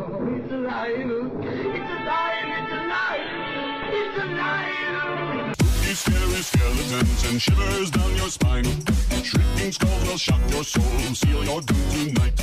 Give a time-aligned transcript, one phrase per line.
[0.00, 0.88] Oh, it's alive.
[0.88, 2.48] It's alive.
[2.56, 3.28] It's alive.
[3.92, 5.54] It's alive.
[5.94, 8.64] Scary skeletons and shivers down your spine.
[9.22, 10.82] Shrieking skulls will shock your soul,
[11.14, 12.40] seal your doom tonight.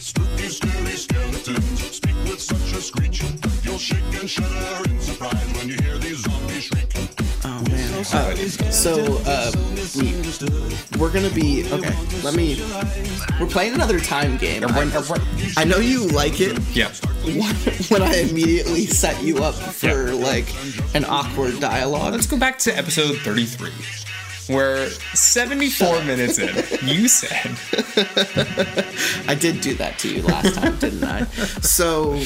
[0.00, 3.22] Spooky, scary skeletons speak with such a screech.
[3.62, 6.83] You'll shake and shudder in surprise when you hear these zombies shriek.
[7.56, 8.04] Oh man.
[8.12, 8.34] Uh,
[8.72, 9.52] so uh,
[9.96, 10.12] we,
[10.98, 11.94] we're gonna be okay.
[12.24, 12.60] Let me.
[13.38, 14.64] We're playing another time game.
[14.64, 14.90] I,
[15.56, 16.58] I know you like it.
[16.72, 16.92] Yeah.
[17.90, 20.52] When I immediately set you up for like
[20.94, 22.14] an awkward dialogue.
[22.14, 23.70] Let's go back to episode 33,
[24.52, 26.48] where 74 minutes in,
[26.88, 27.56] you said,
[29.28, 31.24] I did do that to you last time, didn't I?
[31.62, 32.20] So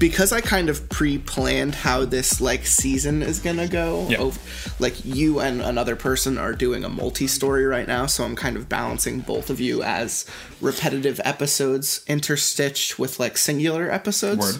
[0.00, 4.22] because I kind of pre-planned how this like season is gonna go, Yeah.
[4.22, 8.56] ov- like you and another person are doing a multi-story right now, so I'm kind
[8.56, 10.26] of balancing both of you as
[10.60, 14.40] repetitive episodes interstitched with like singular episodes.
[14.40, 14.58] word.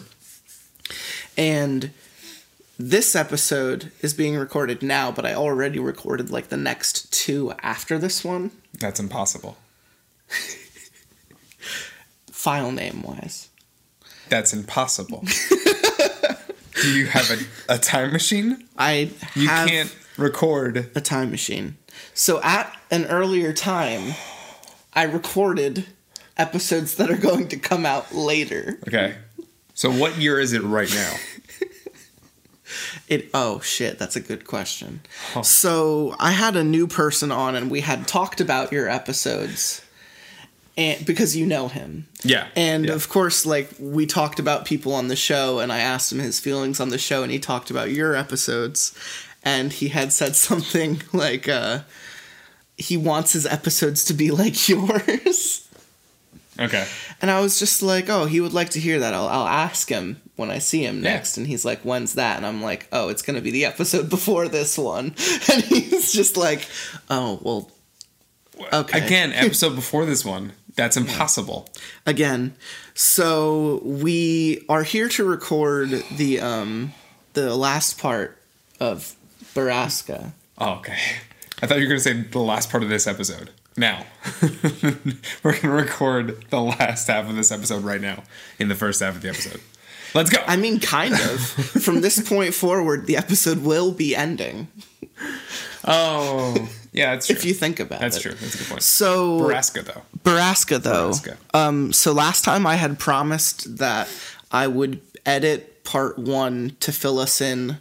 [1.36, 1.90] And
[2.78, 7.98] this episode is being recorded now, but I already recorded like the next two after
[7.98, 9.58] this one, That's impossible.
[12.32, 13.48] file name wise.
[14.30, 15.24] That's impossible.
[16.82, 18.66] Do you have a, a time machine?
[18.78, 20.90] I You can't record.
[20.94, 21.76] a time machine.
[22.14, 24.14] So at an earlier time,
[24.94, 25.86] I recorded
[26.38, 28.78] episodes that are going to come out later.
[28.88, 29.16] Okay.
[29.74, 31.14] So what year is it right now?
[33.08, 35.00] It oh shit, that's a good question.
[35.42, 39.82] So I had a new person on and we had talked about your episodes.
[40.80, 42.06] And because you know him.
[42.24, 42.46] Yeah.
[42.56, 42.94] And yeah.
[42.94, 46.40] of course, like we talked about people on the show, and I asked him his
[46.40, 48.94] feelings on the show, and he talked about your episodes,
[49.42, 51.80] and he had said something like, uh,
[52.78, 55.68] he wants his episodes to be like yours.
[56.58, 56.86] Okay.
[57.20, 59.12] And I was just like, oh, he would like to hear that.
[59.14, 61.12] I'll, I'll ask him when I see him Yeah.
[61.14, 61.36] next.
[61.38, 62.36] And he's like, when's that?
[62.38, 65.14] And I'm like, oh, it's going to be the episode before this one.
[65.50, 66.66] And he's just like,
[67.10, 67.70] oh, well,
[68.74, 69.06] Okay.
[69.06, 70.52] Again, episode before this one.
[70.76, 71.68] That's impossible.
[72.06, 72.54] again.
[72.94, 76.92] So we are here to record the um
[77.32, 78.38] the last part
[78.78, 79.14] of
[79.54, 80.32] Borrasca.
[80.58, 80.98] Oh, okay.
[81.62, 83.50] I thought you were going to say the last part of this episode.
[83.76, 84.04] Now.
[85.42, 88.24] we're going to record the last half of this episode right now
[88.58, 89.60] in the first half of the episode.
[90.14, 90.42] Let's go.
[90.46, 91.40] I mean, kind of.
[91.40, 94.68] From this point forward, the episode will be ending
[95.84, 97.36] oh, yeah, that's true.
[97.36, 98.28] if you think about that's it.
[98.28, 98.46] That's true.
[98.48, 98.82] That's a good point.
[98.82, 100.02] So Borrasca, though.
[100.24, 101.10] Borrasca though.
[101.10, 101.36] Borrasca.
[101.54, 104.08] Um so last time I had promised that
[104.50, 107.78] I would edit part 1 to fill us in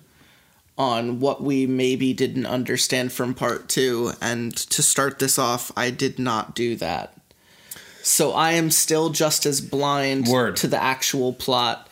[0.77, 5.89] on what we maybe didn't understand from part 2 and to start this off I
[5.89, 7.13] did not do that.
[8.01, 10.55] So I am still just as blind Word.
[10.57, 11.88] to the actual plot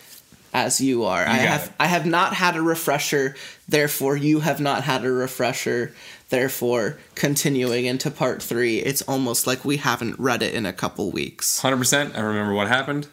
[0.66, 1.24] as you are.
[1.26, 1.72] I have it.
[1.80, 3.36] I have not had a refresher,
[3.68, 5.94] therefore you have not had a refresher.
[6.30, 11.10] Therefore, continuing into part three, it's almost like we haven't read it in a couple
[11.10, 11.62] weeks.
[11.62, 12.18] 100%.
[12.18, 13.08] I remember what happened.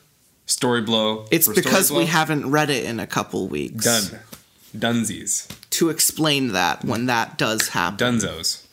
[0.47, 1.27] Story blow.
[1.31, 3.84] It's because we haven't read it in a couple weeks.
[3.84, 4.21] Done.
[4.77, 5.47] Dunsies.
[5.71, 8.66] To explain that when that does happen, Dunzos.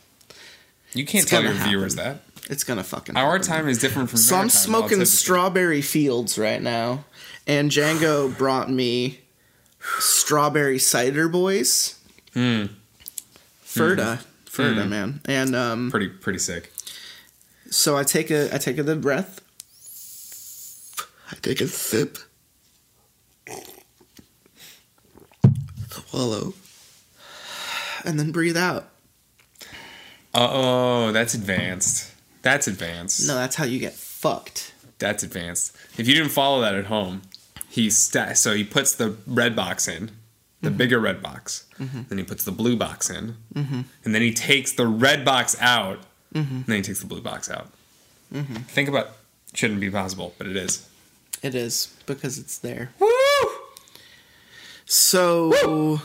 [0.93, 1.69] You can't It's tell your happen.
[1.69, 2.23] viewers that.
[2.49, 3.15] it's gonna fucking.
[3.15, 3.47] Our happen.
[3.47, 7.05] time is different from So I'm smoking strawberry fields right now,
[7.47, 9.19] and Django brought me
[9.99, 11.97] strawberry cider boys.
[12.33, 12.65] Hmm.
[13.65, 16.71] Ferda, Ferda, man, and um, Pretty, pretty sick.
[17.69, 19.39] so I take a I take a deep breath.
[21.31, 22.17] I take a sip.
[25.89, 26.53] Swallow.
[28.03, 28.89] And then breathe out.
[30.33, 32.11] Oh, that's advanced.
[32.41, 33.27] That's advanced.
[33.27, 34.73] No, that's how you get fucked.
[34.99, 35.75] That's advanced.
[35.97, 37.21] If you didn't follow that at home,
[37.71, 40.11] he sta- so he puts the red box in,
[40.61, 40.77] the Mm-hmm.
[40.77, 41.65] bigger red box.
[41.79, 45.99] Then he puts the blue box in, and then he takes the red box out,
[46.35, 46.55] Mm-hmm.
[46.55, 47.67] and then he takes the blue box out.
[48.31, 49.07] Think about
[49.53, 50.87] shouldn't be possible, but it is.
[51.41, 52.91] It is because it's there.
[52.99, 53.07] Woo!
[54.85, 56.01] So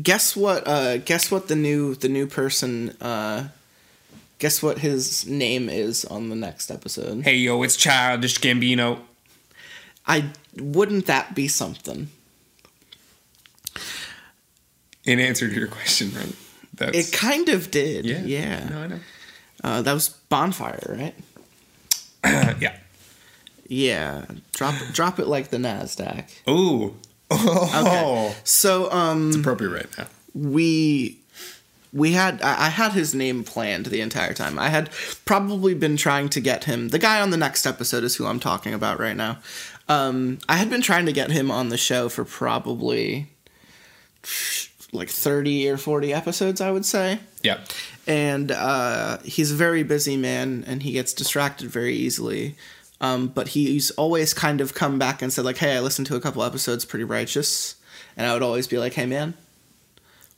[0.00, 3.48] guess what uh guess what the new the new person uh
[4.38, 7.22] guess what his name is on the next episode.
[7.24, 9.00] Hey yo, it's Childish Gambino.
[10.06, 12.08] I wouldn't that be something?
[15.04, 16.34] In answer to your question, right?
[16.74, 18.04] That's It kind of did.
[18.04, 18.68] yeah, Yeah.
[18.68, 19.00] No, I know.
[19.62, 21.14] Uh, that was bonfire, right?
[22.60, 22.76] yeah.
[23.66, 24.24] Yeah.
[24.52, 26.26] Drop drop it like the Nasdaq.
[26.48, 26.96] Ooh.
[27.30, 28.36] Oh, Okay.
[28.44, 30.06] So um it's appropriate right now.
[30.34, 31.18] we
[31.92, 34.58] we had I I had his name planned the entire time.
[34.58, 34.90] I had
[35.24, 36.88] probably been trying to get him.
[36.88, 39.38] The guy on the next episode is who I'm talking about right now.
[39.90, 43.26] Um, I had been trying to get him on the show for probably
[44.92, 47.18] like 30 or 40 episodes, I would say.
[47.42, 47.60] Yeah.
[48.06, 52.56] And uh, he's a very busy man and he gets distracted very easily.
[53.00, 56.16] Um, but he's always kind of come back and said, like, hey, I listened to
[56.16, 57.76] a couple episodes, pretty righteous.
[58.16, 59.34] And I would always be like, hey, man,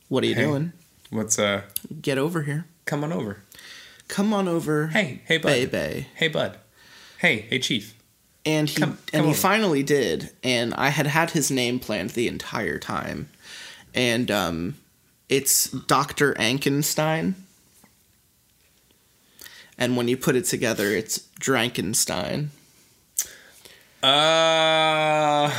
[0.07, 0.43] what are you Hey.
[0.45, 0.73] doing?
[1.09, 1.63] What's uh?
[2.01, 2.65] Get over here.
[2.85, 3.43] Come on over.
[4.07, 4.87] Come on over.
[4.87, 5.69] Hey, hey, bud.
[5.71, 6.07] baby.
[6.15, 6.57] Hey, bud.
[7.19, 7.92] Hey, hey, chief.
[8.45, 9.37] And he Come- and come he over.
[9.39, 13.29] finally did, and I had had his name planned the entire time,
[13.93, 14.75] and um,
[15.29, 17.35] it's Doctor Ankenstein.
[19.77, 22.49] And when you put it together, it's Drankenstein,
[24.03, 25.49] Uh.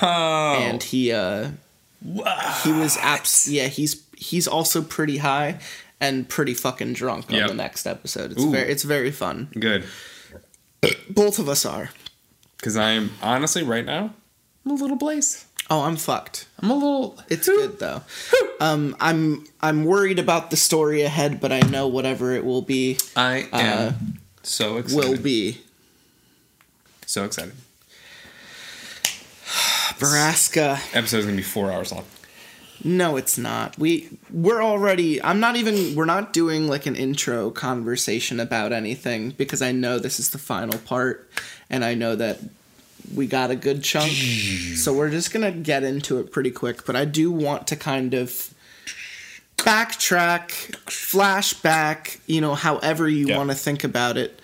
[0.60, 1.48] and he uh,
[2.62, 5.58] he was abs- yeah he's he's also pretty high
[6.00, 7.48] and pretty fucking drunk on Yep.
[7.48, 8.32] the next episode.
[8.32, 8.50] It's Ooh.
[8.50, 9.48] very it's very fun.
[9.58, 9.84] Good.
[11.10, 11.90] Both of us are.
[12.56, 14.14] Because I'm honestly right now,
[14.64, 15.46] I'm a little blaze.
[15.68, 16.46] Oh, I'm fucked.
[16.60, 17.18] I'm a little.
[17.28, 18.02] It's good though.
[18.60, 22.98] Um, I'm I'm worried about the story ahead, but I know whatever it will be
[23.16, 25.10] I am so excited.
[25.10, 25.60] will be.
[27.04, 27.52] so excited.
[30.00, 30.78] Nebraska.
[30.94, 32.04] Episode's gonna be four hours long.
[32.84, 33.76] No, it's not.
[33.78, 35.22] We we're already.
[35.22, 35.94] I'm not even.
[35.96, 40.38] We're not doing like an intro conversation about anything because I know this is the
[40.38, 41.28] final part,
[41.70, 42.38] and I know that
[43.14, 44.10] we got a good chunk.
[44.12, 46.84] So we're just gonna get into it pretty quick.
[46.84, 48.52] But I do want to kind of
[49.58, 50.48] backtrack,
[50.86, 52.18] flashback.
[52.26, 53.36] You know, however you Yeah.
[53.38, 54.40] want to think about it.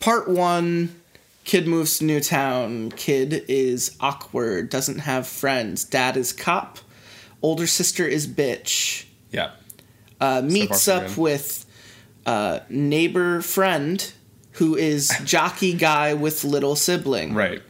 [0.00, 0.94] Part one.
[1.44, 2.90] Kid moves to new town.
[2.96, 4.68] Kid is awkward.
[4.68, 5.84] Doesn't have friends.
[5.84, 6.80] Dad is cop.
[7.40, 9.04] Older sister is bitch.
[9.30, 9.50] Yeah.
[10.20, 11.64] Uh, meets so up with
[12.24, 14.12] uh, neighbor friend
[14.56, 17.34] who is jockey guy with little sibling.
[17.34, 17.62] Right.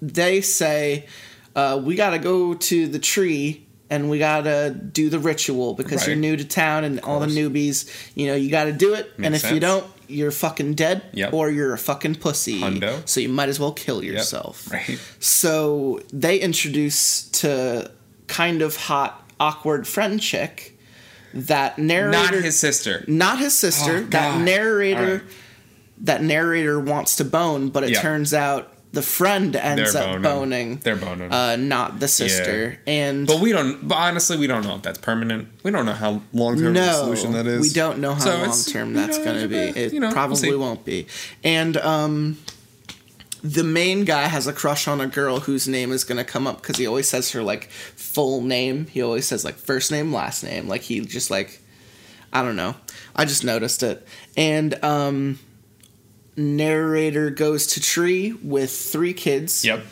[0.00, 1.06] They say
[1.54, 6.16] uh, we gotta go to the tree and we gotta do the ritual because you're
[6.16, 7.90] new to town and all the newbies.
[8.14, 11.32] You know you gotta do it, and if Makes you don't, you're fucking dead Yep.
[11.32, 12.60] or you're a fucking pussy.
[12.60, 13.06] Hundo.
[13.08, 14.12] So you might as well kill Yep.
[14.14, 14.68] yourself.
[14.72, 14.98] Right.
[15.18, 17.90] So they introduce to
[18.28, 20.78] kind of hot, awkward friend chick
[21.34, 23.04] that narrator Not his sister.
[23.08, 23.98] not his sister.
[23.98, 25.22] Oh, that narrator right.
[26.00, 28.00] That narrator wants to bone, but it Yeah.
[28.00, 30.22] turns out the friend ends They're up boning.
[30.22, 30.76] boning.
[30.82, 31.30] They're boning.
[31.32, 32.78] Uh, not the sister.
[32.88, 33.86] And But we don't.
[33.86, 35.46] But honestly, we don't know if that's permanent.
[35.62, 37.60] We don't know how long term no, solution that is.
[37.62, 39.56] we don't know how So long term you that's know, going to be.
[39.56, 41.06] It you know, we'll probably won't be.
[41.44, 42.38] And um,
[43.44, 46.46] the main guy has a crush on a girl whose name is going to come
[46.48, 48.86] up because he always says her like full name.
[48.86, 50.66] He always says like first name, last name.
[50.68, 51.60] Like he just like
[52.32, 52.74] I don't know.
[53.14, 54.04] I just noticed it.
[54.36, 55.38] And um,
[56.40, 59.64] narrator goes to tree with three kids.
[59.64, 59.84] Yep.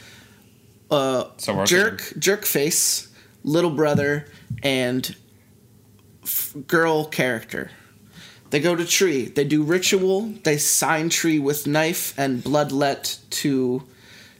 [0.90, 3.08] Uh, So jerk, jerk face,
[3.44, 4.26] little brother,
[4.62, 5.14] and
[6.22, 7.70] f- girl character.
[8.50, 9.26] They go to tree.
[9.26, 10.32] They do ritual.
[10.44, 13.82] They sign tree with knife and bloodlet to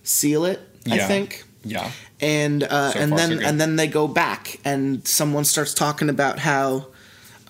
[0.02, 0.60] seal it.
[0.90, 1.44] I think.
[1.64, 1.90] Yeah.
[2.20, 3.42] And uh, So and so then good.
[3.46, 6.86] and then they go back and someone starts talking about how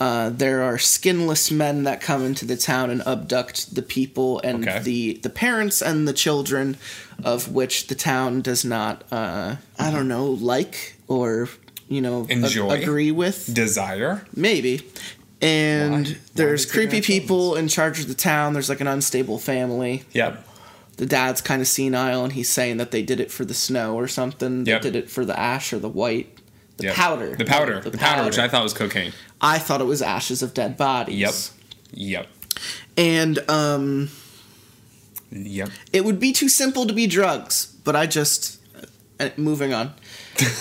[0.01, 4.67] uh, there are skinless men that come into the town and abduct the people and
[4.69, 4.79] Okay.
[4.81, 6.77] the the parents and the children
[7.25, 11.49] of which the town does not uh, I don't know like or
[11.89, 12.71] you know Enjoy.
[12.71, 14.25] agree with Desire.
[14.37, 14.83] maybe
[15.41, 16.13] and Why?
[16.13, 18.87] Why there's would they do creepy people in charge of the town there's like an
[18.87, 20.45] unstable family Yep.
[20.97, 23.95] the dad's kind of senile and he's saying that they did it for the snow
[23.97, 24.83] or something Yep.
[24.83, 26.38] they did it for the ash or the white
[26.79, 26.95] the Yep.
[26.95, 27.81] powder The powder.
[27.81, 29.13] The, powder, which I thought was cocaine.
[29.41, 31.35] I thought it was ashes of dead bodies Yep.
[31.93, 32.29] Yep.
[32.97, 34.11] and um
[35.31, 35.69] Yep.
[35.93, 38.59] it would be too simple to be drugs but i just
[39.21, 39.89] uh, moving on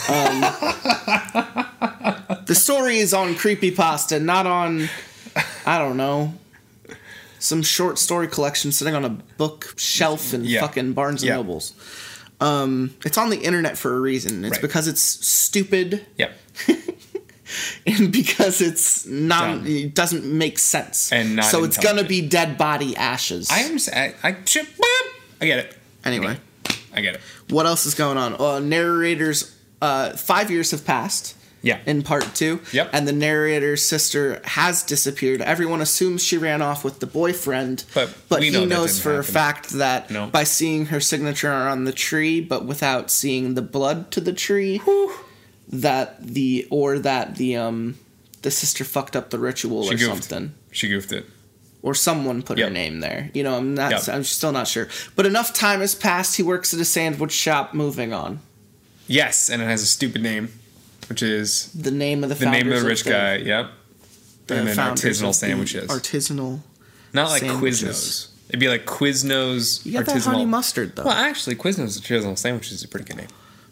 [0.09, 0.41] um,
[2.45, 4.89] the story is on creepypasta not on
[5.65, 6.33] i don't know
[7.39, 10.61] some short story collection sitting on a bookshelf in Yeah.
[10.61, 11.35] fucking barnes and Yeah.
[11.35, 11.73] nobles
[12.39, 14.61] um, it's on the internet for a reason it's Right.
[14.61, 16.37] because it's stupid Yep.
[17.87, 19.67] and because it's not Dumb.
[19.67, 23.77] it doesn't make sense And not so it's gonna be dead body ashes I am.
[23.93, 24.35] I, I,
[25.41, 25.77] I get it.
[26.03, 26.37] anyway
[26.93, 27.21] I get it.
[27.49, 31.79] what else is going on uh, narrators uh, five years have passed Yeah.
[31.85, 32.89] in part two Yep.
[32.93, 38.13] and the narrator's sister has disappeared everyone assumes she ran off with the boyfriend But
[38.29, 40.27] but he know knows for a fact that No.
[40.27, 44.81] by seeing her signature on the tree but without seeing the blood to the tree
[45.69, 47.97] that the or that the um
[48.43, 50.23] the sister fucked up the ritual She or goofed.
[50.29, 50.53] something.
[50.71, 51.25] She goofed it.
[51.81, 53.29] Or someone put her name there.
[53.33, 53.91] You know, I'm not.
[53.91, 54.09] Yep.
[54.09, 54.87] I'm still not sure.
[55.15, 56.35] But enough time has passed.
[56.37, 57.73] He works at a sandwich shop.
[57.73, 58.39] Moving on.
[59.07, 60.49] Yes, and it has a stupid name,
[61.09, 63.35] which is The name of the the name of the rich guy.
[63.37, 63.71] Yep.
[64.47, 65.89] the and then artisanal of the sandwiches.
[65.89, 66.59] Artisanal.
[67.13, 67.81] Not like sandwiches.
[67.81, 68.27] Quiznos.
[68.49, 70.13] It'd be like Quiznos You got artisanal.
[70.13, 71.03] that honey mustard though.
[71.03, 73.27] Well, actually, Quiznos artisanal sandwiches is a pretty good name.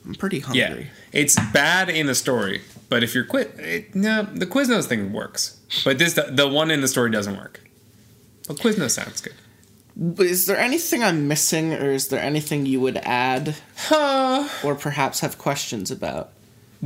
[0.06, 0.60] I'm pretty hungry.
[0.60, 5.12] Yeah, it's bad in the story, but if you're Quiz, it, no, the Quiznos thing
[5.14, 7.60] works, but this the, the one in the story doesn't work.
[8.48, 9.34] But Quiznos sounds good.
[10.20, 14.48] Is there anything I'm missing, or is there anything you would add, Huh.
[14.64, 16.32] or perhaps have questions about?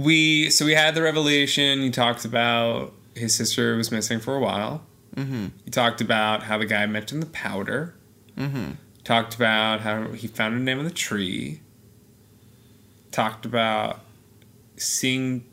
[0.04, 1.82] We so we had the revelation.
[1.82, 4.84] He talked about his sister was missing for a while.
[5.16, 5.48] Mm-hmm.
[5.66, 7.96] You talked about how the guy mentioned the powder.
[8.38, 8.72] Mm-hmm.
[9.04, 11.62] Talked about how he found a name on the tree.
[13.12, 14.02] Talked about
[14.78, 15.46] seeing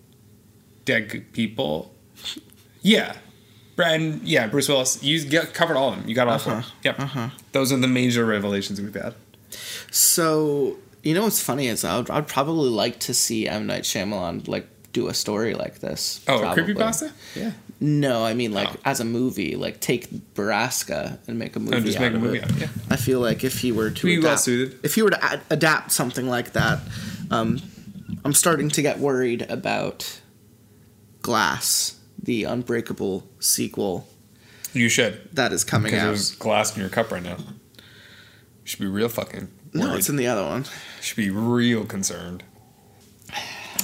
[0.84, 1.94] dead people.
[2.82, 3.16] Yeah,
[3.78, 5.02] and yeah, Bruce Willis.
[5.02, 6.08] You get, covered all of them.
[6.08, 6.62] You got all four.
[6.84, 7.00] Yep.
[7.50, 9.14] Those are the major revelations we've had.
[9.90, 10.76] So
[11.06, 14.66] you know what's funny is I'd, I'd probably like to see M Night Shyamalan like
[14.92, 16.20] do a story like this.
[16.26, 16.74] Oh, probably.
[16.74, 17.12] creepypasta.
[17.34, 17.52] Yeah.
[17.80, 18.76] No, I mean like Oh.
[18.86, 21.76] as a movie, like take Borrasca and make a movie.
[21.76, 22.50] And just make a movie out.
[22.50, 22.68] of it, Yeah.
[22.90, 24.80] I feel like if he were to Be adapt, well-suited.
[24.82, 26.80] if he were to ad- adapt something like that,
[27.30, 27.60] um,
[28.24, 30.20] I'm starting to get worried about
[31.22, 34.08] Glass, the Unbreakable sequel
[34.72, 35.28] You should.
[35.34, 36.06] that is coming Because out.
[36.06, 37.36] there's glass in your cup right now.
[37.36, 39.48] You should be real fucking.
[39.78, 39.98] No, worried.
[39.98, 40.64] it's in the other one.
[41.00, 42.42] should be real concerned.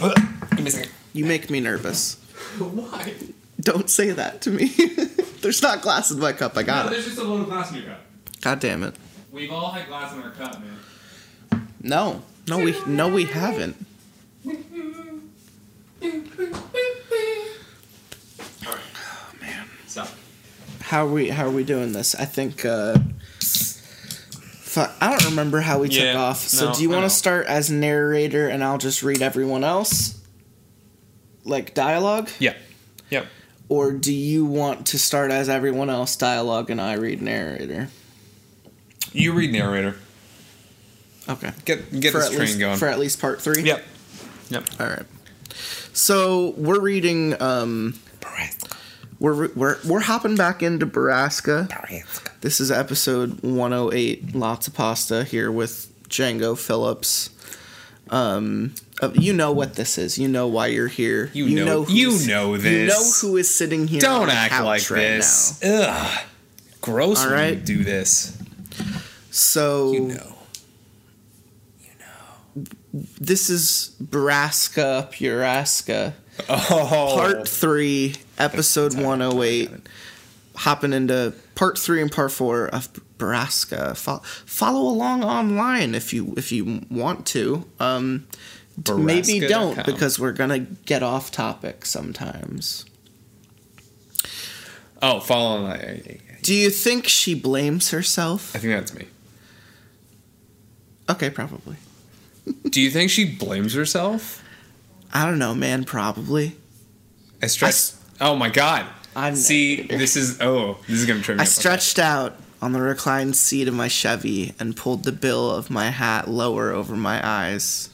[0.00, 0.90] Give me a second.
[1.12, 2.14] You make me nervous.
[2.58, 3.14] Why?
[3.60, 4.68] Don't say that to me.
[5.42, 6.56] There's not glass in my cup.
[6.56, 6.90] I got it.
[6.90, 8.00] there's just a little glass in your cup.
[8.40, 8.94] God damn it.
[9.32, 11.66] We've all had glass in our cup, man.
[11.80, 13.76] No, no, we no we haven't.
[14.46, 14.56] Oh
[19.40, 19.68] man.
[19.86, 20.08] Stop.
[20.80, 22.14] How are we how are we doing this?
[22.14, 22.64] I think.
[22.64, 22.96] uh
[24.72, 26.38] Fuck, I don't remember how we took Yeah, off.
[26.38, 30.18] So no, do you want to start as narrator and I'll just read everyone else?
[31.44, 32.30] Like dialogue?
[32.38, 32.54] Yeah.
[33.10, 33.26] Yep.
[33.68, 37.90] Or do you want to start as everyone else dialogue and I read narrator?
[39.12, 39.96] You read narrator.
[41.28, 41.50] Okay.
[41.66, 42.78] Get get for this train least, going.
[42.78, 43.64] For at least part three?
[43.64, 43.84] Yep.
[44.48, 44.64] Yep.
[44.80, 45.06] All right.
[45.92, 47.40] So we're reading.
[47.42, 47.98] Um,
[49.20, 51.68] we're we're we're hopping back into Borrasca.
[52.42, 54.34] This is episode 108.
[54.34, 57.30] Lots of pasta here with Django Phillips.
[58.10, 60.18] Um, uh, you know what this is.
[60.18, 61.30] You know why you're here.
[61.32, 63.20] You know- you know, know You know this.
[63.20, 64.00] who is sitting here.
[64.00, 65.62] Don't act like right this.
[65.62, 65.82] now.
[65.82, 66.24] Ugh.
[66.80, 68.36] Gross All you do this.
[69.30, 70.34] So You know.
[71.80, 76.14] You know, this is Borrasca Puraska.
[76.48, 77.12] Oh.
[77.14, 79.70] part three, episode 108.
[80.54, 83.96] Hopping into part three and part four of Borrasca.
[83.96, 87.64] Fo- follow along online if you if you want to.
[87.80, 88.26] Um,
[88.94, 92.84] maybe don't because we're gonna get off topic sometimes.
[95.00, 95.66] Oh, follow.
[95.66, 98.54] I Do you think she blames herself?
[98.54, 99.06] I think that's me.
[101.08, 101.76] Okay, probably.
[102.68, 104.42] Do you think she blames herself?
[105.12, 105.84] I don't know, man.
[105.84, 106.56] Probably.
[107.42, 108.00] I stress.
[108.20, 108.86] oh my god.
[109.14, 111.48] I'm See, this is oh, this is gonna trip me I up.
[111.48, 115.90] stretched out on the reclined seat of my Chevy and pulled the bill of my
[115.90, 117.90] hat lower over my eyes.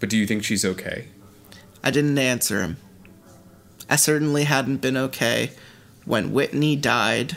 [0.00, 1.08] But do you think she's okay?
[1.82, 2.76] I didn't answer him.
[3.90, 5.50] I certainly hadn't been okay
[6.06, 7.36] when Whitney died,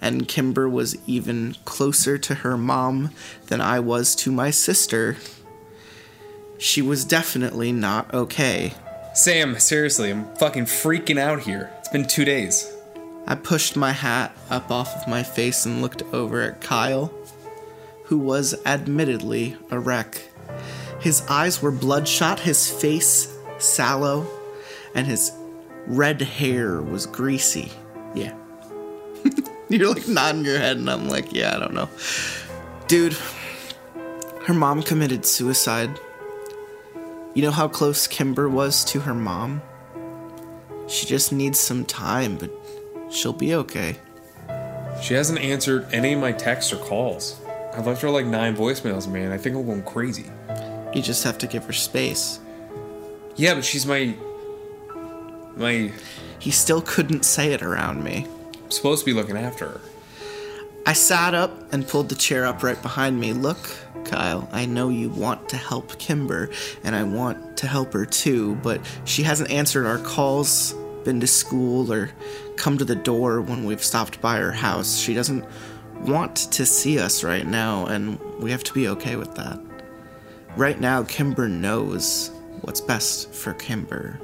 [0.00, 3.10] and Kimber was even closer to her mom
[3.46, 5.16] than I was to my sister.
[6.58, 8.74] She was definitely not okay.
[9.14, 11.70] Sam, seriously, I'm fucking freaking out here.
[11.92, 12.74] Been two days.
[13.26, 17.12] I pushed my hat up off of my face and looked over at Kyle,
[18.04, 20.22] who was admittedly a wreck.
[21.00, 24.26] His eyes were bloodshot, his face sallow,
[24.94, 25.32] and his
[25.86, 27.70] red hair was greasy.
[28.14, 28.34] Yeah.
[29.68, 31.90] You're like nodding your head, and I'm like, yeah, I don't know.
[32.88, 33.16] Dude,
[34.46, 36.00] her mom committed suicide.
[37.34, 39.60] You know how close Kimber was to her mom?
[40.88, 42.50] She just needs some time, but
[43.10, 43.96] she'll be okay.
[45.02, 47.40] She hasn't answered any of my texts or calls.
[47.74, 49.32] I've left her like nine voicemails, man.
[49.32, 50.30] I think I'm going crazy.
[50.94, 52.38] You just have to give her space.
[53.36, 54.14] Yeah, but she's my
[55.56, 55.92] my
[56.38, 58.26] He still couldn't say it around me.
[58.62, 59.80] I'm supposed to be looking after her.
[60.84, 63.32] I sat up and pulled the chair up right behind me.
[63.32, 63.70] Look,
[64.04, 66.50] Kyle, I know you want to help Kimber,
[66.82, 70.74] and I want to help her too, but she hasn't answered our calls
[71.04, 72.10] been to school or
[72.56, 74.96] come to the door when we've stopped by her house.
[74.96, 75.44] She doesn't
[76.00, 79.58] want to see us right now, and we have to be okay with that.
[80.56, 84.14] Right now, Kimber knows what's best for Kimber.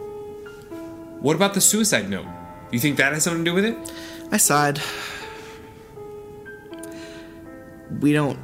[1.21, 2.27] What about the suicide note?
[2.71, 3.77] You think that has something to do with it?
[4.31, 4.81] I sighed.
[8.01, 8.39] We don't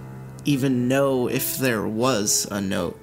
[0.44, 3.00] even know if there was a note.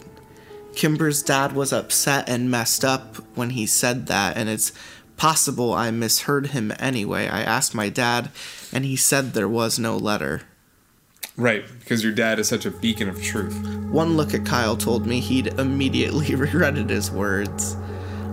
[0.75, 4.71] Kimber's dad was upset and messed up when he said that, and it's
[5.17, 7.27] possible I misheard him anyway.
[7.27, 8.29] I asked my dad,
[8.71, 10.43] and he said there was no letter.
[11.38, 13.55] Right, because your dad is such a beacon of truth.
[13.89, 17.75] One look at Kyle told me he'd immediately regretted his words.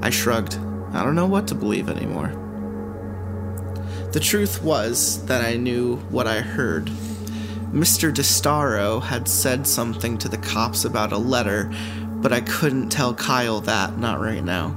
[0.03, 0.57] I shrugged.
[0.93, 2.29] I don't know what to believe anymore.
[4.13, 6.91] The truth was that I knew what I heard.
[7.73, 8.11] Mr.
[8.11, 11.71] DeStaro had said something to the cops about a letter,
[12.15, 14.75] but I couldn't tell Kyle that, not right now.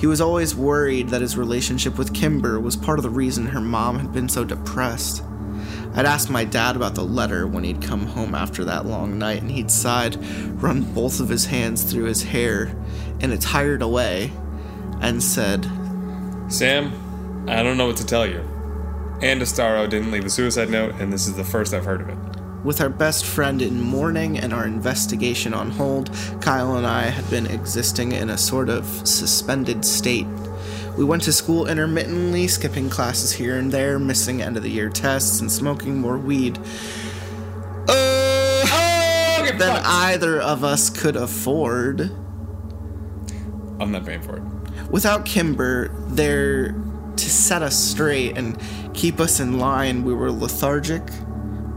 [0.00, 3.60] He was always worried that his relationship with Kimber was part of the reason her
[3.60, 5.22] mom had been so depressed.
[5.94, 9.42] I'd asked my dad about the letter when he'd come home after that long night,
[9.42, 10.16] and he'd sighed,
[10.62, 12.74] run both of his hands through his hair
[13.20, 14.32] in a tired away,
[15.02, 15.70] and said,
[16.48, 18.55] Sam, I don't know what to tell you.
[19.22, 22.08] Anne DeStaro didn't leave a suicide note, and this is the first I've heard of
[22.10, 22.16] it.
[22.64, 27.28] With our best friend in mourning and our investigation on hold, Kyle and I had
[27.30, 30.26] been existing in a sort of suspended state.
[30.98, 34.88] We went to school intermittently, skipping classes here and there, missing end of the year
[34.90, 36.58] tests, and smoking more weed.
[37.88, 38.32] Uh,
[39.38, 39.84] Okay, than fuck.
[39.86, 42.00] either of us could afford.
[43.78, 44.42] I'm not paying for it.
[44.90, 46.74] Without Kimber there
[47.16, 48.60] to set us straight and
[48.94, 51.02] keep us in line, we were lethargic,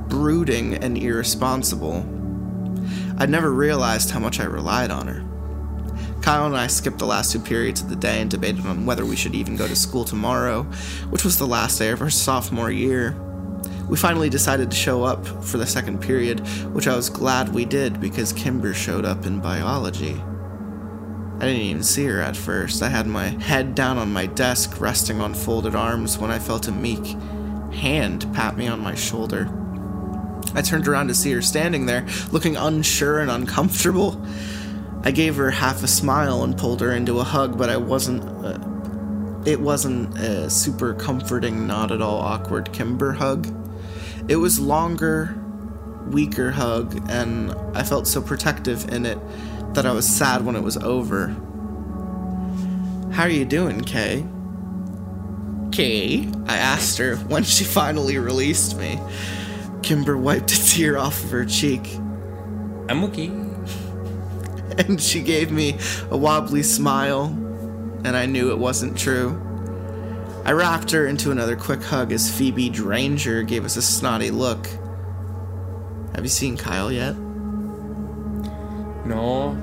[0.07, 2.05] brooding, and irresponsible.
[3.17, 5.25] I'd never realized how much I relied on her.
[6.21, 9.05] Kyle and I skipped the last two periods of the day and debated on whether
[9.05, 10.63] we should even go to school tomorrow,
[11.09, 13.15] which was the last day of our sophomore year.
[13.87, 16.41] We finally decided to show up for the second period,
[16.73, 20.21] which I was glad we did because Kimber showed up in biology.
[21.39, 22.83] I didn't even see her at first.
[22.83, 26.67] I had my head down on my desk, resting on folded arms, when I felt
[26.67, 27.15] a meek
[27.71, 29.49] hand pat me on my shoulder.
[30.53, 34.21] I turned around to see her standing there, looking unsure and uncomfortable.
[35.03, 38.23] I gave her half a smile and pulled her into a hug, but I wasn't.
[38.43, 38.59] Uh,
[39.45, 43.47] it wasn't a super comforting, not at all awkward Kimber hug.
[44.27, 45.41] It was longer,
[46.07, 49.17] weaker hug, and I felt so protective in it
[49.73, 51.35] that I was sad when it was over.
[53.11, 54.25] How are you doing, Kay?
[55.71, 56.29] Kay?
[56.47, 58.99] I asked her when she finally released me.
[59.83, 61.87] Kimber wiped a tear off of her cheek,
[62.89, 63.27] I'm okay.
[64.77, 65.77] and she gave me
[66.09, 67.25] a wobbly smile,
[68.03, 69.39] and I knew it wasn't true.
[70.43, 74.65] I wrapped her into another quick hug as Phoebe Dranger gave us a snotty look.
[76.15, 77.15] Have you seen Kyle yet?
[79.09, 79.57] No,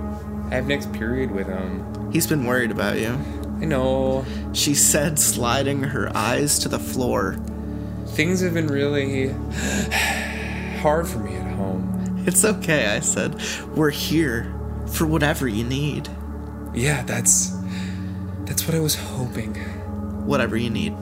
[0.51, 2.11] I have next period with him.
[2.11, 3.17] He's been worried about you.
[3.61, 4.27] I know.
[4.53, 7.37] She said, sliding her eyes to the floor.
[8.09, 9.29] Things have been really
[10.81, 12.25] hard for me at home.
[12.27, 13.41] It's okay, I said.
[13.77, 14.53] We're here
[14.93, 16.09] for whatever you need.
[16.75, 17.57] Yeah, that's
[18.47, 19.55] that's what I was hoping.
[20.27, 20.93] Whatever you need.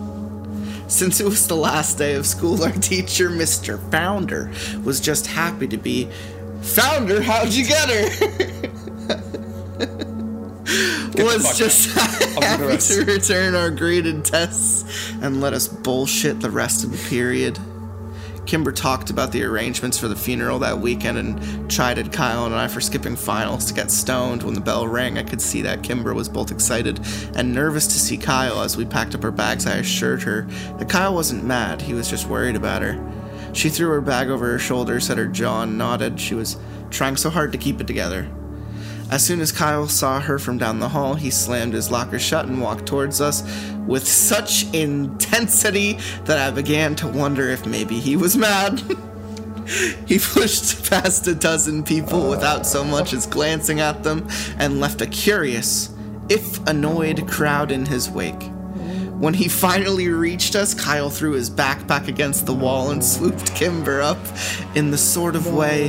[0.87, 3.79] Since it was the last day of school, our teacher, Mr.
[3.91, 4.53] Founder,
[4.85, 6.11] was just happy to be.
[6.65, 8.65] Founder, how'd you get her?
[11.25, 16.41] was just I'll do the happy to return our graded tests and let us bullshit
[16.41, 17.59] the rest of the period.
[18.47, 22.69] Kimber talked about the arrangements for the funeral that weekend and chided Kyle and I
[22.69, 24.43] for skipping finals to get stoned.
[24.43, 27.01] When the bell rang, I could see that Kimber was both excited
[27.35, 29.67] and nervous to see Kyle as we packed up our bags.
[29.67, 30.43] I assured her
[30.79, 33.24] that Kyle wasn't mad, he was just worried about her.
[33.55, 36.21] She threw her bag over her shoulder, said her jaw and nodded.
[36.21, 36.57] She was
[36.91, 38.29] trying so hard to keep it together.
[39.11, 42.47] As soon as Kyle saw her from down the hall, he slammed his locker shut
[42.47, 43.43] and walked towards us
[43.87, 48.81] with such intensity that I began to wonder if maybe he was mad.
[50.07, 54.27] he pushed past a dozen people without so much as glancing at them
[54.59, 55.95] and left a curious,
[56.29, 58.51] if annoyed, crowd in his wake.
[59.25, 64.03] When he finally reached us, Kyle threw his backpack against the wall and swooped Kimber
[64.03, 64.19] up
[64.75, 65.87] in the sort of way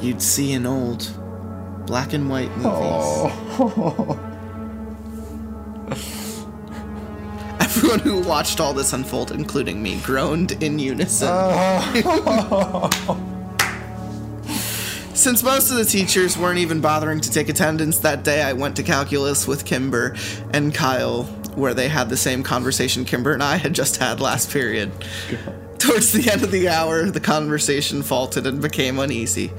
[0.00, 1.06] you'd see in old
[1.86, 2.72] black and white movies.
[3.54, 4.18] Oh.
[7.60, 11.28] Everyone who watched all this unfold, including me, groaned in unison.
[15.12, 18.76] Since most of the teachers weren't even bothering to take attendance that day, I went
[18.76, 20.16] to calculus with Kimber
[20.54, 24.50] and Kyle where they had the same conversation Kimber and I had just had last
[24.50, 24.92] period.
[25.78, 29.50] Towards the end of the hour, the conversation faltered and became uneasy.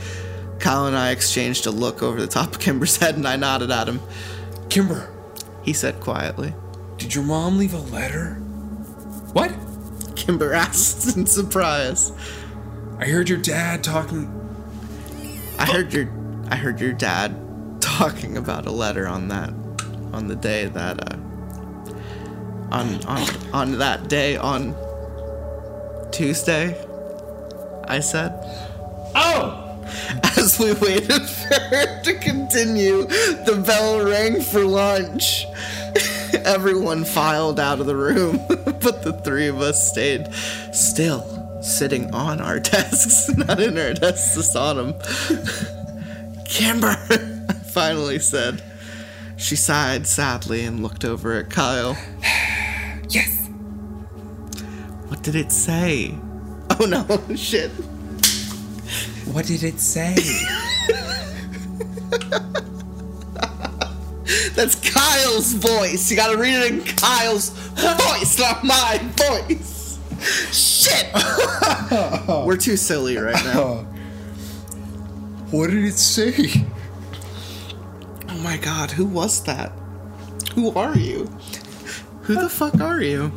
[0.59, 3.69] Kyle and I exchanged a look over the top of Kimber's head, and I nodded
[3.71, 3.99] at him.
[4.69, 5.09] Kimber,
[5.63, 6.53] He said quietly.
[6.97, 8.35] did your mom leave a letter?
[9.33, 9.51] What?
[10.15, 12.11] Kimber asked in surprise.
[12.99, 14.29] I heard your dad talking.
[15.59, 16.09] I heard your
[16.49, 17.35] I heard your dad
[17.81, 19.49] talking about a letter on that
[20.13, 21.17] on the day that uh
[22.73, 24.75] on on on that day on
[26.11, 26.75] Tuesday
[27.87, 28.33] I said
[29.15, 29.59] Oh!
[30.37, 35.45] as we waited for her to continue the bell rang for lunch
[36.45, 40.33] everyone filed out of the room but the three of us stayed
[40.73, 44.95] still sitting on our desks not in our desks just on them
[46.45, 48.61] Kimber, I finally said.
[49.37, 51.97] She sighed sadly and looked over at Kyle.
[53.09, 53.47] Yes!
[55.07, 56.15] What did it say?
[56.79, 57.71] Oh no, shit.
[59.31, 60.15] What did it say?
[64.55, 66.09] That's Kyle's voice.
[66.09, 69.99] You gotta read it in Kyle's voice, not my voice.
[70.51, 71.07] Shit!
[72.45, 73.85] We're too silly right now.
[75.51, 76.65] what did it say?
[78.29, 79.71] Oh my god, who was that?
[80.55, 81.29] Who are you?
[82.23, 83.31] Who the fuck are you?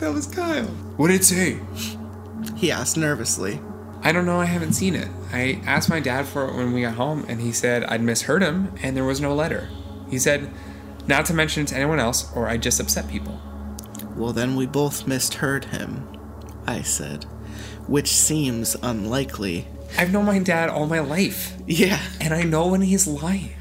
[0.00, 0.64] That was Kyle.
[0.96, 1.58] What did it say?
[2.56, 3.60] He asked nervously.
[4.02, 5.08] I don't know, I haven't seen it.
[5.32, 8.42] I asked my dad for it when we got home, and he said I'd misheard
[8.42, 9.68] him and there was no letter.
[10.08, 10.48] He said
[11.06, 13.40] not to mention it to anyone else or I'd just upset people.
[14.16, 16.06] Well, then we both misheard him,
[16.66, 17.24] I said,
[17.86, 19.66] which seems unlikely.
[19.96, 22.00] I've known my dad all my life, Yeah.
[22.20, 23.54] and I know when he's lying.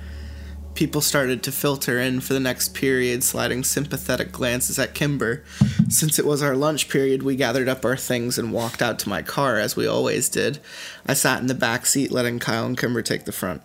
[0.77, 5.43] People started to filter in for the next period, sliding sympathetic glances at Kimber.
[5.89, 9.09] Since it was our lunch period, we gathered up our things and walked out to
[9.09, 10.59] my car, as we always did.
[11.07, 13.63] I sat in the back seat, letting Kyle and Kimber take the front.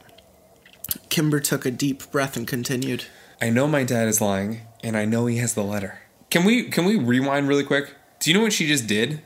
[1.11, 3.05] Kimber took a deep breath and continued.
[3.43, 5.99] I know my dad is lying, and I know he has the letter.
[6.31, 7.95] Can we can we rewind really quick?
[8.21, 9.21] Do you know what she just did?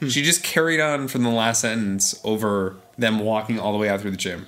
[0.00, 0.08] Hmm.
[0.08, 4.00] She just carried on from the last sentence over them walking all the way out
[4.00, 4.46] through the gym,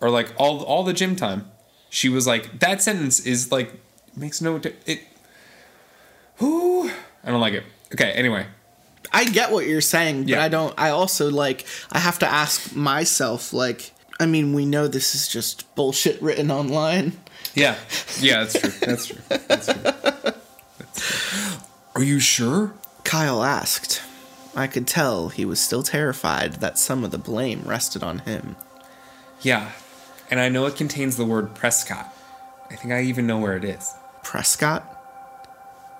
[0.00, 1.52] or like all all the gym time.
[1.96, 3.72] She was like, that sentence is like
[4.14, 5.00] makes no di- it.
[6.38, 6.90] Whoo,
[7.24, 7.64] I don't like it.
[7.94, 8.44] Okay, anyway,
[9.14, 10.44] I get what you're saying, but Yeah.
[10.44, 10.74] I don't.
[10.76, 11.64] I also like.
[11.90, 13.92] I have to ask myself, like.
[14.20, 17.12] I mean, we know this is just bullshit written online.
[17.54, 17.76] yeah,
[18.20, 18.70] yeah, that's true.
[18.86, 19.20] That's true.
[19.28, 19.82] That's true.
[19.82, 20.32] That's true.
[21.94, 22.74] Are you sure?
[23.04, 24.02] Kyle asked.
[24.54, 28.56] I could tell he was still terrified that some of the blame rested on him.
[29.40, 29.72] Yeah,
[30.30, 32.12] and I know it contains the word Prescott.
[32.70, 33.94] I think I even know where it is.
[34.22, 34.92] Prescott?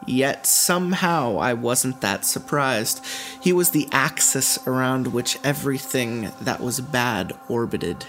[0.06, 3.04] Yet somehow I wasn't that surprised.
[3.40, 8.04] He was the axis around which everything that was bad orbited,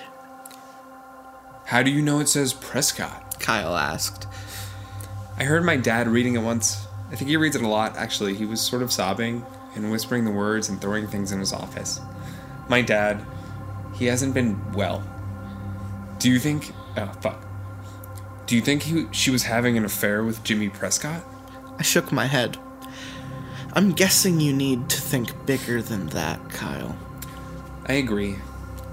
[1.66, 3.40] How do you know it says Prescott?
[3.40, 4.28] Kyle asked.
[5.38, 6.88] I heard my dad reading it once.
[7.12, 8.34] I think he reads it a lot, actually.
[8.34, 12.00] He was sort of sobbing and whispering the words and throwing things in his office.
[12.70, 13.24] My dad,
[13.96, 15.04] he hasn't been well.
[16.20, 16.72] Do you think.
[16.96, 17.46] Oh, fuck.
[18.46, 21.24] Do you think he, she was having an affair with Jimmy Prescott?
[21.78, 22.58] I shook my head.
[23.74, 26.98] I'm guessing you need to think bigger than that, Kyle,
[27.88, 28.38] I agree.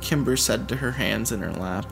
[0.00, 1.86] Kimber said to her hands in her lap.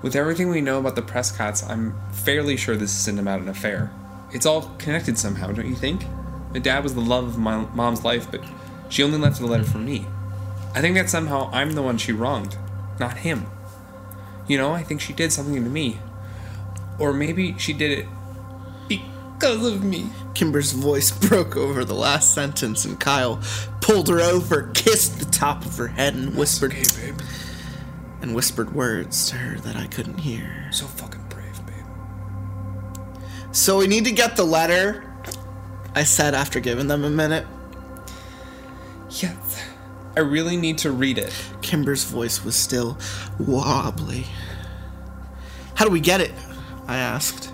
[0.00, 3.90] With everything we know about the Prescotts, I'm fairly sure this isn't about an affair.
[4.32, 6.06] It's all connected somehow, don't you think?
[6.52, 8.42] My dad was the love of my mom's life, but
[8.88, 10.06] she only left the letter for me.
[10.74, 12.56] I think that somehow I'm the one she wronged,
[12.98, 13.46] not him.
[14.48, 15.98] You know, I think she did something to me.
[16.98, 18.06] Or maybe she did it
[18.88, 20.06] because of me.
[20.34, 23.40] Kimber's voice broke over the last sentence, and Kyle
[23.80, 27.20] pulled her over, kissed the top of her head, and whispered Hey, babe.
[28.22, 30.68] and whispered words to her that I couldn't hear.
[30.72, 33.22] So fucking brave, babe.
[33.52, 35.04] So we need to get the letter,
[35.94, 37.46] I said after giving them a minute.
[39.10, 39.47] Yes.
[40.16, 41.32] I really need to read it.
[41.62, 42.98] Kimber's voice was still
[43.38, 44.26] wobbly.
[45.74, 46.32] How do we get it?
[46.86, 47.52] I asked.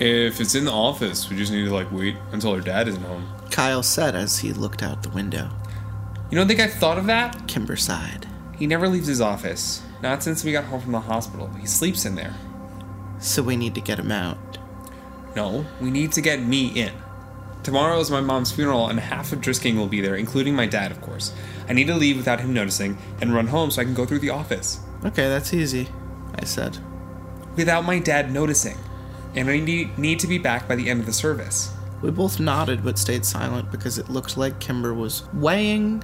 [0.00, 3.02] If it's in the office, we just need to, like, wait until her dad isn't
[3.02, 3.28] home.
[3.50, 5.50] Kyle said as he looked out the window.
[6.30, 7.46] You don't think I thought of that?
[7.46, 8.26] Kimber sighed.
[8.56, 9.82] He never leaves his office.
[10.02, 11.48] Not since we got home from the hospital.
[11.60, 12.34] He sleeps in there.
[13.18, 14.38] So we need to get him out.
[15.36, 16.92] No, we need to get me in.
[17.62, 20.90] Tomorrow is my mom's funeral, and half of Drisking will be there, including my dad,
[20.90, 21.32] of course.
[21.68, 24.20] I need to leave without him noticing and run home so I can go through
[24.20, 24.80] the office.
[25.04, 25.88] Okay, that's easy,
[26.34, 26.78] I said.
[27.56, 28.78] Without my dad noticing.
[29.36, 31.72] and I need, need to be back by the end of the service.
[32.02, 36.02] We both nodded but stayed silent because it looked like Kimber was weighing,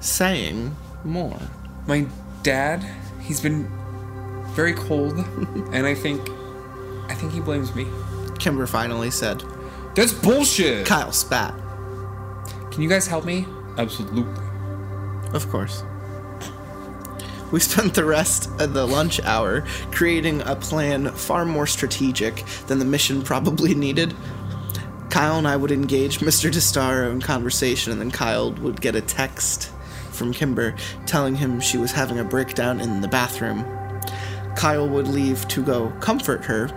[0.00, 1.38] saying more.
[1.86, 2.06] My
[2.42, 2.84] dad,
[3.20, 3.70] he's been
[4.54, 5.18] very cold,
[5.72, 6.28] and I think,
[7.08, 7.86] I think he blames me.
[8.38, 9.42] Kimber finally said.
[9.94, 10.86] That's bullshit.
[10.86, 11.54] Kyle spat.
[12.70, 13.46] Can you guys help me?
[13.78, 14.24] Absolutely.
[15.32, 15.84] Of course.
[17.52, 22.80] We spent the rest of the lunch hour creating a plan far more strategic than
[22.80, 24.14] the mission probably needed.
[25.10, 26.50] Kyle and I would engage Mr.
[26.50, 29.70] DeStaro in conversation, and then Kyle would get a text
[30.10, 30.74] from Kimber
[31.06, 33.64] telling him she was having a breakdown in the bathroom.
[34.56, 36.68] Kyle would leave to go comfort her,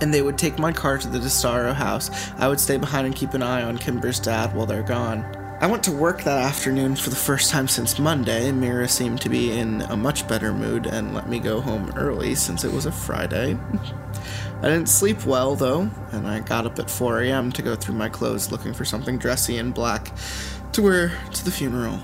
[0.00, 2.10] and they would take my car to the DeStaro house.
[2.38, 5.24] I would stay behind and keep an eye on Kimber's dad while they're gone.
[5.58, 8.52] I went to work that afternoon for the first time since Monday.
[8.52, 12.34] Mira seemed to be in a much better mood and let me go home early
[12.34, 13.56] since it was a Friday.
[14.62, 17.52] I didn't sleep well though, and I got up at 4 a.m.
[17.52, 20.12] to go through my clothes looking for something dressy and black
[20.72, 22.00] to wear to the funeral.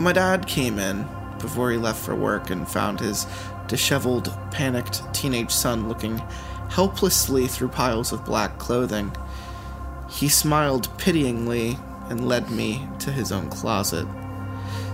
[0.00, 1.06] My dad came in
[1.38, 3.26] before he left for work and found his
[3.66, 6.22] disheveled, panicked teenage son looking
[6.72, 9.14] helplessly through piles of black clothing.
[10.08, 14.06] He smiled pityingly and led me to his own closet.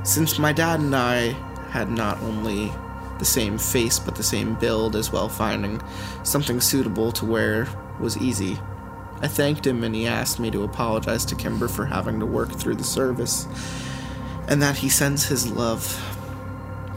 [0.02, 1.36] Since my dad and I
[1.70, 2.72] had not only
[3.18, 5.80] the same face but the same build as well, finding
[6.24, 7.68] something suitable to wear
[8.00, 8.58] was easy.
[9.20, 12.52] I thanked him and he asked me to apologize to Kimber for having to work
[12.52, 13.46] through the service
[14.48, 15.84] and that he sends his love.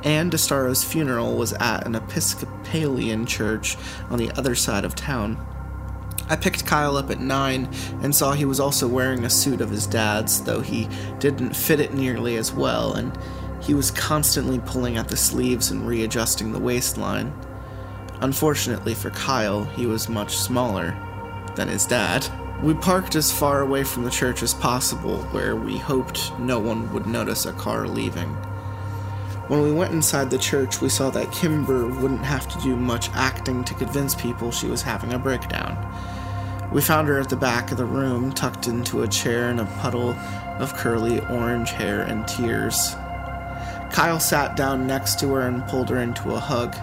[0.04, 3.78] Anne DeStaro's funeral was at an Episcopalian church
[4.10, 5.38] on the other side of town.
[6.30, 7.70] I picked Kyle up at 9
[8.02, 10.88] and saw he was also wearing a suit of his dad's, though he
[11.20, 13.18] didn't fit it nearly as well, and
[13.62, 17.34] he was constantly pulling at the sleeves and readjusting the waistline.
[18.22, 20.96] Unfortunately for Kyle, he was much smaller
[21.56, 22.28] than his dad.
[22.64, 26.92] We parked as far away from the church as possible, where we hoped no one
[26.94, 28.36] would notice a car leaving.
[29.52, 33.10] When we went inside the church, we saw that Kimber wouldn't have to do much
[33.10, 35.76] acting to convince people she was having a breakdown.
[36.72, 39.66] We found her at the back of the room, tucked into a chair in a
[39.82, 40.12] puddle
[40.58, 42.96] of curly orange hair and tears.
[43.92, 46.74] Kyle sat down next to her and pulled her into a hug.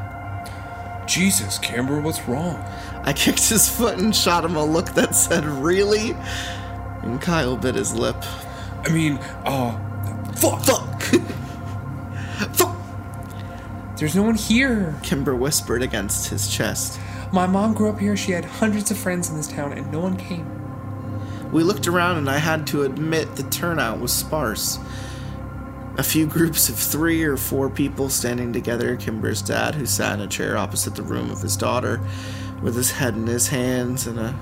[1.08, 2.62] Jesus, Kimber, what's wrong?
[3.02, 6.14] I kicked his foot and shot him a look that said, Really?
[7.00, 8.22] And Kyle bit his lip.
[8.84, 9.14] I mean,
[9.46, 9.72] uh,
[10.34, 10.62] fuck.
[10.64, 10.64] Fuck!
[10.66, 10.97] Fuck!
[13.98, 14.98] There's no one here.
[15.02, 17.00] Kimber whispered against his chest.
[17.32, 18.16] My mom grew up here.
[18.16, 20.46] She had hundreds of friends in this town, and no one came.
[21.50, 24.78] We looked around and I had to admit the turnout was sparse.
[25.96, 30.20] A few groups of three or four people standing together, Kimber's dad, who sat in
[30.20, 32.00] a chair opposite the room of his daughter,
[32.62, 34.38] with his head in his hands, and a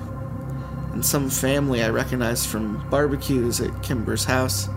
[0.92, 4.68] and some family I recognized from barbecues at Kimber's house.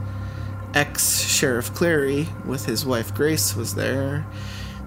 [0.73, 4.25] Ex Sheriff Clary, with his wife Grace, was there,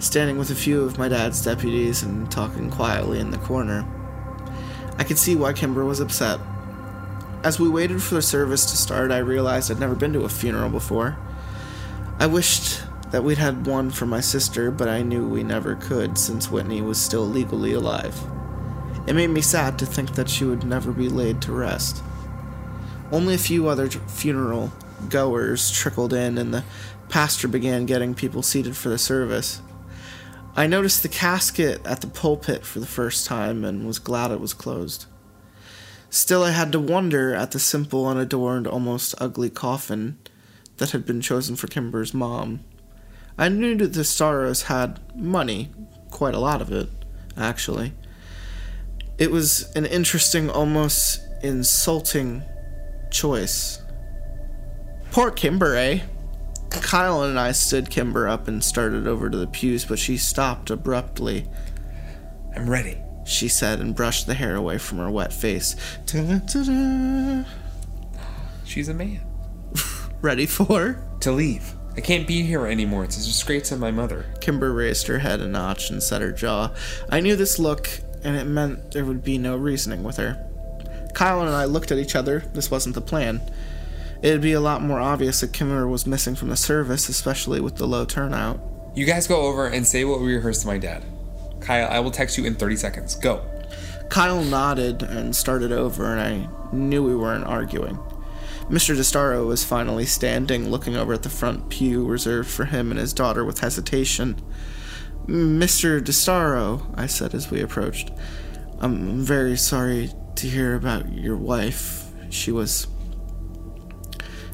[0.03, 3.87] standing with a few of my dad's deputies and talking quietly in the corner.
[4.99, 6.41] I could see why Kimber was upset.
[7.45, 10.29] As we waited for the service to start, I realized I'd never been to a
[10.29, 11.17] funeral before.
[12.19, 16.19] I wished that we'd had one for my sister, but I knew we never could
[16.19, 18.21] since Whitney was still legally alive.
[19.07, 22.03] It made me sad to think that she would never be laid to rest.
[23.13, 24.73] Only a few other funeral
[25.09, 26.65] goers trickled in, and the
[27.09, 29.63] pastor began getting people seated for the service.
[30.55, 34.41] I noticed the casket at the pulpit for the first time and was glad it
[34.41, 35.07] was closed.
[36.11, 40.19] Still, I had to wonder at the simple, unadorned, almost ugly coffin
[40.77, 42.61] that had been chosen for Kimber's mom.
[43.39, 45.71] I knew that the Staros had money,
[46.11, 46.91] quite a lot of it,
[47.35, 47.95] actually.
[49.17, 52.43] It was an interesting, almost insulting
[53.11, 53.81] choice.
[55.13, 56.01] Poor Kimber, eh?
[56.81, 60.71] Kyle and I stood Kimber up and started over to the pews, but she stopped
[60.71, 61.47] abruptly.
[62.55, 62.99] I'm ready.
[63.25, 65.77] She said and brushed the hair away from her wet face.
[66.07, 67.45] Ta-da-da-da.
[68.65, 69.21] She's a man.
[70.23, 71.03] Ready for?
[71.21, 71.75] To leave.
[71.97, 73.05] I can't be here anymore.
[73.05, 74.27] It's a disgrace to my mother.
[74.41, 76.71] Kimber raised her head a notch and set her jaw.
[77.11, 77.89] I knew this look,
[78.25, 80.49] and it meant there would be no reasoning with her.
[81.15, 82.41] Kyle and I looked at each other.
[82.55, 83.43] This wasn't the plan.
[84.23, 87.77] It'd be a lot more obvious that Kimber was missing from the service, especially with
[87.77, 88.61] the low turnout.
[88.95, 91.05] You guys go over and say what we rehearsed to my dad.
[91.61, 93.17] Kyle, I will text you in 30 seconds.
[93.17, 93.45] Go.
[94.11, 97.99] Kyle nodded and started over, and I knew we weren't arguing.
[98.69, 98.97] Mr.
[98.97, 103.13] DeStaro was finally standing, looking over at the front pew reserved for him and his
[103.13, 104.41] daughter with hesitation.
[105.27, 106.01] Mr.
[106.01, 108.11] DeStaro, I said as we approached,
[108.79, 112.11] I'm very sorry to hear about your wife.
[112.31, 112.87] She was.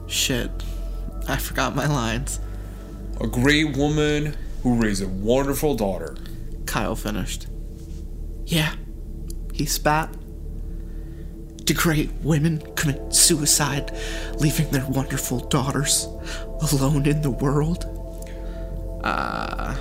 [0.08, 0.50] Shit.
[1.28, 2.40] I forgot my lines.
[3.20, 6.16] A great woman who raised a wonderful daughter.
[6.66, 7.46] Kyle finished.
[8.46, 8.74] Yeah.
[9.52, 10.08] He spat.
[11.64, 13.94] Do great women commit suicide,
[14.38, 16.08] leaving their wonderful daughters
[16.72, 17.84] alone in the world?
[19.04, 19.74] Uh.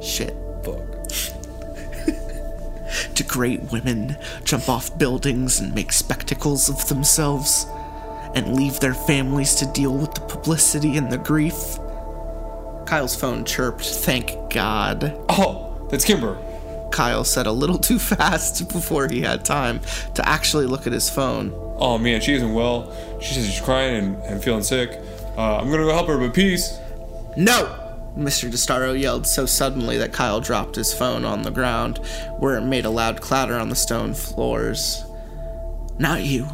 [0.00, 0.34] Shit.
[0.64, 0.80] Fuck.
[3.14, 7.66] Do great women jump off buildings and make spectacles of themselves?
[8.36, 11.78] And leave their families to deal with the publicity and the grief?
[12.86, 15.18] Kyle's phone chirped, thank God.
[15.28, 16.38] Oh, that's Kimber.
[16.92, 19.80] Kyle said a little too fast before he had time
[20.14, 21.52] to actually look at his phone.
[21.78, 22.92] Oh man, she isn't well.
[23.20, 25.00] She says she's crying and, and feeling sick.
[25.36, 26.78] Uh, I'm gonna go help her, but peace.
[27.36, 27.82] No!
[28.16, 28.50] Mr.
[28.50, 31.98] DeStaro yelled so suddenly that Kyle dropped his phone on the ground,
[32.38, 35.04] where it made a loud clatter on the stone floors.
[35.98, 36.48] Not you.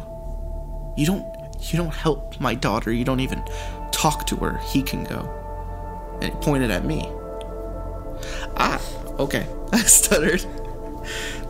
[0.97, 1.32] You don't
[1.71, 2.91] you don't help my daughter.
[2.91, 3.43] You don't even
[3.91, 4.57] talk to her.
[4.57, 6.17] He can go.
[6.21, 7.09] And he pointed at me.
[8.57, 8.81] Ah,
[9.19, 9.47] okay.
[9.71, 10.45] I stuttered.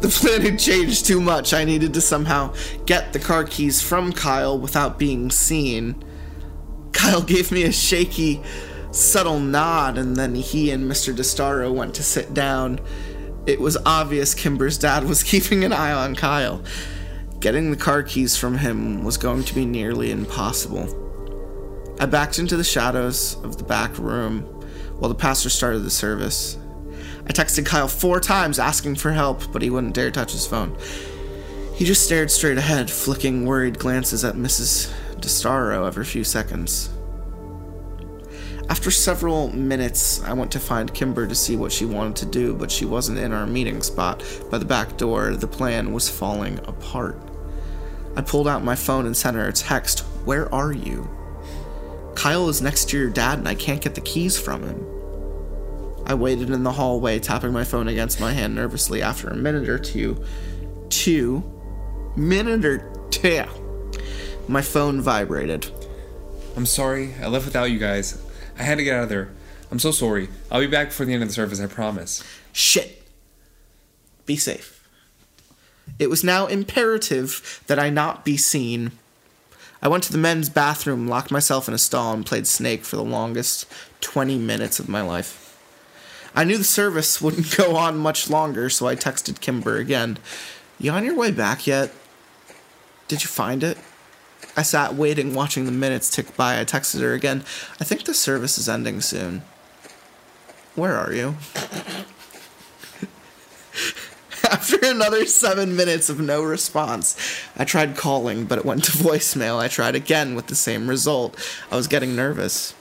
[0.02, 1.54] The plan had changed too much.
[1.54, 2.54] I needed to somehow
[2.86, 6.04] get the car keys from Kyle without being seen.
[6.91, 8.41] Kyle gave me a shaky,
[8.91, 11.15] subtle nod, and then he and Mr.
[11.15, 12.80] DeStaro went to sit down.
[13.45, 16.63] It was obvious Kimber's dad was keeping an eye on Kyle.
[17.43, 20.88] Getting the car keys from him was going to be nearly impossible.
[21.99, 24.43] I backed into the shadows of the back room
[24.97, 26.58] while the pastor started the service.
[27.27, 30.77] I texted Kyle four times asking for help, but he wouldn't dare touch his phone.
[31.75, 34.93] He just stared straight ahead, flicking worried glances at Mrs.
[35.17, 36.91] DeStaro every few seconds.
[38.69, 42.53] After several minutes, I went to find Kimber to see what she wanted to do,
[42.56, 45.36] but she wasn't in our meeting spot by the back door.
[45.36, 47.17] The plan was falling apart.
[48.15, 51.10] I pulled out my phone and sent her a text Where are you?
[52.15, 54.86] Kyle is next to your dad and I can't get the keys from him.
[56.06, 59.02] I waited in the hallway, tapping my phone against my hand nervously.
[59.02, 60.23] After a minute or two,
[60.89, 61.43] two,
[62.15, 63.45] minute or two,
[64.47, 65.71] my phone vibrated.
[66.56, 68.21] I'm sorry, I left without you guys.
[68.60, 69.32] I had to get out of there.
[69.71, 70.30] I'm so sorry.
[70.52, 72.23] I'll be back before the end of the service, I promise.
[72.52, 73.08] Shit.
[74.26, 74.83] Be safe.
[76.00, 78.91] It was now imperative that I not be seen.
[79.82, 82.96] I went to the men's bathroom, locked myself in a stall, and played Snake for
[82.96, 83.65] the longest
[84.02, 85.60] 20 minutes of my life.
[86.36, 90.17] I knew the service wouldn't go on much longer, so I texted Kimber again.
[90.80, 91.91] You on your way back yet?
[93.08, 93.78] Did you find it?
[94.56, 96.60] I sat waiting, watching the minutes tick by.
[96.60, 97.43] I texted her again.
[97.80, 99.43] I think the service is ending soon.
[100.76, 101.36] Where are you?
[104.51, 107.15] After another seven minutes of no response,
[107.56, 109.58] I tried calling, but it went to voicemail.
[109.58, 111.38] I tried again with the same result.
[111.71, 112.75] I was getting nervous.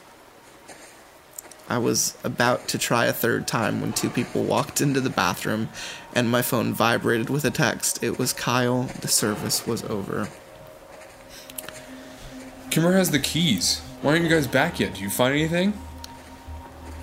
[1.68, 5.68] I was about to try a third time when two people walked into the bathroom
[6.14, 8.02] and my phone vibrated with a text.
[8.02, 8.82] It was Kyle.
[9.00, 10.28] The service was over.
[12.70, 13.80] Kimber has the keys.
[14.02, 14.94] Why aren't you guys back yet?
[14.94, 15.74] Do you find anything?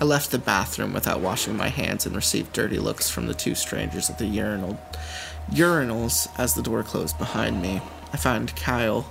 [0.00, 3.54] I left the bathroom without washing my hands and received dirty looks from the two
[3.54, 4.80] strangers at the urinal
[5.50, 7.82] urinals as the door closed behind me.
[8.12, 9.10] I found Kyle.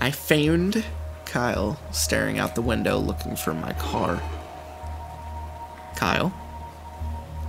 [0.00, 0.84] I found
[1.26, 4.20] Kyle staring out the window looking for my car.
[5.94, 6.32] Kyle?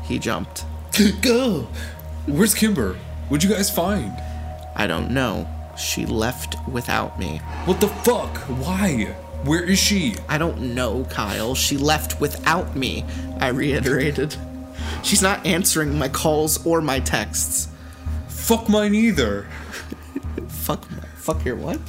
[0.03, 0.63] He jumped.
[1.21, 1.67] Go!
[2.27, 2.93] Where's Kimber?
[3.29, 4.13] What'd you guys find?
[4.75, 5.47] I don't know.
[5.77, 7.37] She left without me.
[7.65, 8.37] What the fuck?
[8.37, 9.15] Why?
[9.43, 10.15] Where is she?
[10.29, 11.55] I don't know, Kyle.
[11.55, 13.05] She left without me,
[13.39, 14.35] I reiterated.
[15.03, 17.67] She's not answering my calls or my texts.
[18.27, 19.47] Fuck mine either.
[20.47, 21.79] Fuck my, fuck your what?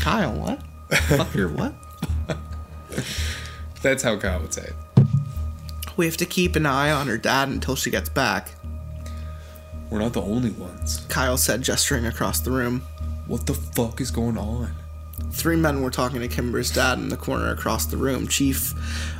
[0.00, 0.60] Kyle, what?
[0.90, 1.72] fuck your what?
[3.82, 5.06] That's how Kyle would say it.
[5.96, 8.50] We have to keep an eye on her dad until she gets back,
[9.88, 11.06] We're not the only ones.
[11.08, 12.82] Kyle said, gesturing across the room.
[13.26, 14.74] What the fuck is going on?
[15.32, 18.28] Three men were talking to Kimber's dad in the corner across the room.
[18.28, 18.72] Chief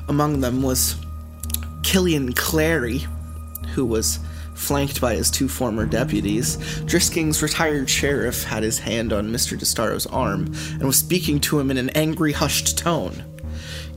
[0.09, 0.97] among them was
[1.83, 3.07] Killian Clary,
[3.75, 4.19] who was
[4.55, 6.57] flanked by his two former deputies.
[6.85, 9.59] Drisking's retired sheriff had his hand on Mr.
[9.59, 13.25] DeStaro's arm and was speaking to him in an angry, hushed tone.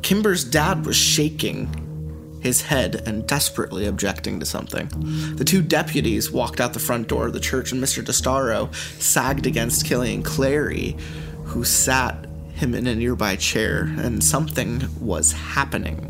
[0.01, 4.89] Kimber's dad was shaking his head and desperately objecting to something.
[5.35, 8.03] The two deputies walked out the front door of the church, and Mr.
[8.03, 10.97] DeStaro sagged against Killian Clary,
[11.53, 12.25] who sat
[12.55, 16.09] him in a nearby chair, and something was happening.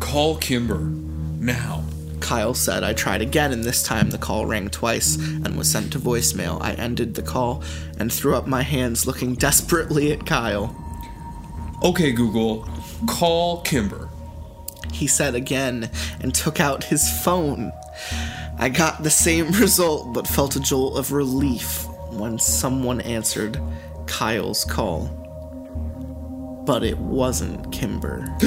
[0.00, 0.80] Call Kimber.
[0.80, 1.84] Now.
[2.18, 2.82] Kyle said.
[2.82, 6.60] I tried again, and this time the call rang twice and was sent to voicemail.
[6.60, 7.62] I ended the call
[7.96, 10.74] and threw up my hands, looking desperately at Kyle.
[11.84, 12.68] Okay, Google,
[13.06, 14.08] call Kimber.
[14.92, 15.90] He said again
[16.20, 17.70] and took out his phone.
[18.58, 23.60] I got the same result, but felt a jolt of relief when someone answered
[24.08, 25.06] Kyle's call.
[26.66, 28.24] But it wasn't Kimber.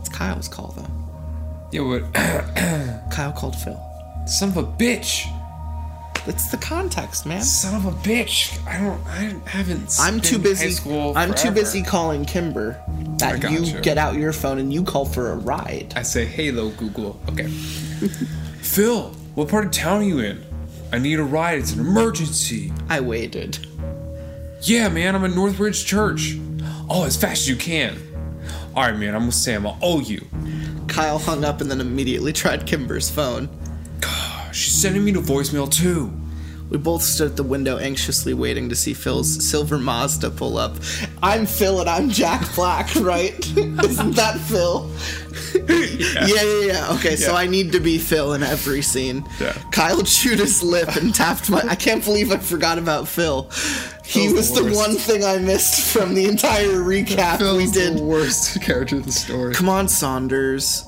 [0.00, 0.86] it's Kyle's call, though.
[1.72, 2.12] Yeah, what?
[3.10, 3.80] Kyle called Phil.
[4.26, 5.26] son of a bitch.
[6.26, 7.42] That's the context, man.
[7.42, 8.58] Son of a bitch.
[8.66, 9.00] I don't.
[9.06, 9.94] I haven't.
[10.00, 10.70] I'm too busy.
[10.72, 12.82] school I'm too busy calling Kimber
[13.18, 15.92] that I you get out your phone and you call for a ride.
[15.94, 17.46] I say, "Hello, Google." Okay.
[18.60, 20.45] Phil, what part of town are you in?
[20.92, 21.58] I need a ride.
[21.58, 22.72] It's an emergency.
[22.88, 23.66] I waited.
[24.62, 26.38] Yeah, man, I'm at Northbridge Church.
[26.88, 27.98] Oh, as fast as you can.
[28.74, 29.14] All right, man.
[29.14, 29.66] I'm with Sam.
[29.66, 30.24] I'll owe you.
[30.88, 33.48] Kyle hung up and then immediately tried Kimber's phone.
[34.52, 36.12] She's sending me to voicemail too.
[36.68, 40.74] We both stood at the window anxiously waiting to see Phil's silver Mazda pull up.
[41.22, 43.38] I'm Phil and I'm Jack Black, right?
[43.56, 44.90] Isn't that Phil?
[45.54, 46.26] yeah.
[46.26, 49.24] yeah, yeah, Okay, so I need to be Phil in every scene.
[49.40, 49.52] Yeah.
[49.70, 51.60] Kyle chewed his lip and tapped my.
[51.68, 53.48] I can't believe I forgot about Phil.
[54.04, 58.00] He Phil's was the the one thing I missed from the entire recap we did.
[58.00, 59.54] worst character in the story.
[59.54, 60.84] Come on, Saunders.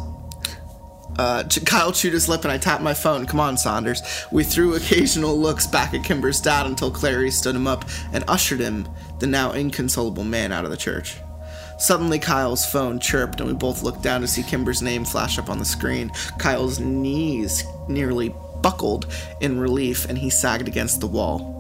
[1.19, 3.27] Uh, Kyle chewed his lip and I tapped my phone.
[3.27, 4.03] Come on, Saunders.
[4.31, 8.61] We threw occasional looks back at Kimber's dad until Clary stood him up and ushered
[8.61, 8.89] him,
[9.19, 11.17] the now inconsolable man, out of the church.
[11.79, 15.51] Suddenly, Kyle's phone chirped and we both looked down to see Kimber's name flash up
[15.51, 16.11] on the screen.
[16.39, 19.07] Kyle's knees nearly buckled
[19.41, 21.55] in relief and he sagged against the wall.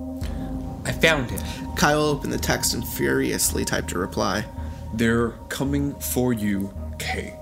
[0.84, 1.42] I found it.
[1.76, 4.44] Kyle opened the text and furiously typed a reply.
[4.94, 7.38] They're coming for you, Kay.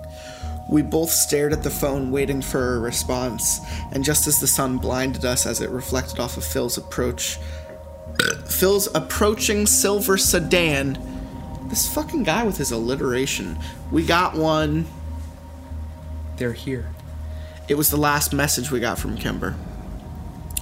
[0.68, 3.60] We both stared at the phone, waiting for a response,
[3.92, 7.38] and just as the sun blinded us as it reflected off of Phil's approach,
[8.48, 10.98] Phil's approaching silver sedan,
[11.68, 13.58] this fucking guy with his alliteration,
[13.90, 14.86] we got one.
[16.36, 16.90] They're here.
[17.68, 19.52] It was the last message we got from Kimber.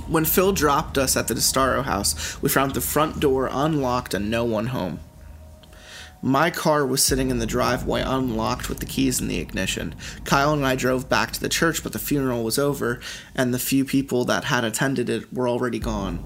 [0.07, 4.30] When Phil dropped us at the DeStaro house, we found the front door unlocked and
[4.30, 5.00] no one home.
[6.25, 9.95] My car was sitting in the driveway unlocked with the keys in the ignition.
[10.25, 12.99] Kyle and I drove back to the church, but the funeral was over,
[13.35, 16.25] and the few people that had attended it were already gone.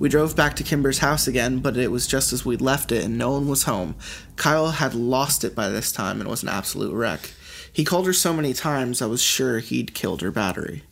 [0.00, 3.04] We drove back to Kimber's house again, but it was just as we'd left it,
[3.04, 3.94] and no one was home.
[4.34, 7.30] Kyle had lost it by this time and was an absolute wreck.
[7.72, 10.82] He called her so many times I was sure he'd killed her battery.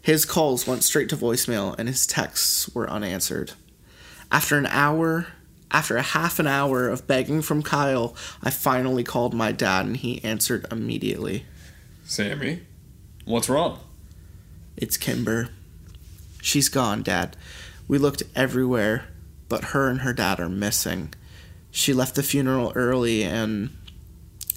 [0.00, 3.52] His calls went straight to voicemail, and his texts were unanswered.
[4.32, 5.28] After an hour,
[5.72, 9.96] after a half an hour of begging from Kyle, I finally called my dad, and
[9.96, 11.46] he answered immediately.
[12.04, 12.60] Sammy,
[13.24, 13.80] what's wrong?
[14.76, 15.48] It's Kimber.
[16.42, 17.36] She's gone, Dad.
[17.88, 19.06] We looked everywhere,
[19.48, 21.14] but her and her dad are missing.
[21.70, 23.70] She left the funeral early and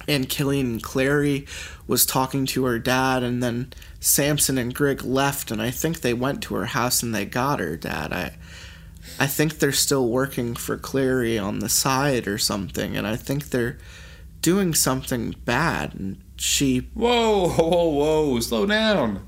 [0.07, 1.47] and Killian Clary
[1.88, 6.13] was talking to her dad and then Samson and Grigg left and I think they
[6.13, 8.13] went to her house and they got her, Dad.
[8.13, 8.36] I
[9.20, 13.49] I think they're still working for Clary on the side or something and I think
[13.49, 13.78] they're
[14.41, 19.28] doing something bad and she Whoa, whoa, whoa, slow down.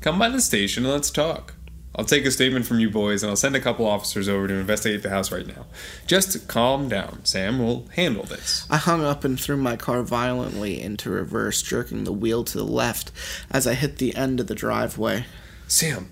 [0.00, 1.54] Come by the station and let's talk.
[1.94, 4.54] I'll take a statement from you boys and I'll send a couple officers over to
[4.54, 5.66] investigate the house right now.
[6.06, 7.24] Just calm down.
[7.24, 8.66] Sam We'll handle this.
[8.70, 12.64] I hung up and threw my car violently into reverse, jerking the wheel to the
[12.64, 13.12] left
[13.50, 15.26] as I hit the end of the driveway.
[15.68, 16.10] Sam,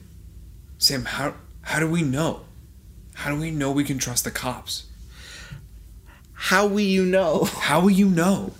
[0.76, 2.42] Sam, how how do we know?
[3.20, 4.84] How do we know we can trust the cops?
[6.32, 7.44] How will you know?
[7.44, 8.54] How will you know?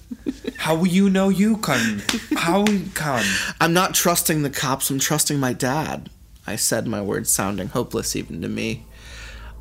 [0.58, 2.02] How will you know you can?
[2.36, 3.24] How can?
[3.58, 6.10] I'm not trusting the cops, I'm trusting my dad.
[6.46, 8.84] I said, my words sounding hopeless even to me.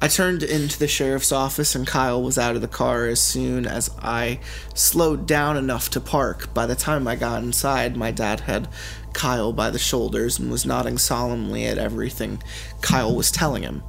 [0.02, 3.66] I turned into the sheriff's office and Kyle was out of the car as soon
[3.66, 4.42] as I
[4.74, 6.54] slowed down enough to park.
[6.54, 8.68] By the time I got inside, my dad had
[9.14, 12.44] Kyle by the shoulders and was nodding solemnly at everything
[12.82, 13.82] Kyle was telling him.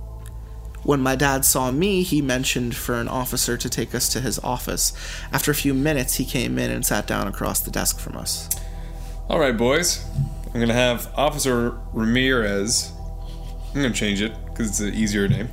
[0.83, 4.39] When my dad saw me, he mentioned for an officer to take us to his
[4.39, 4.93] office.
[5.33, 8.49] After a few minutes, he came in and sat down across the desk from us.
[9.29, 10.05] All right, boys.
[10.53, 12.93] I'm gonna have Officer Ramirez.
[13.69, 15.49] I'm gonna change it because it's an easier name.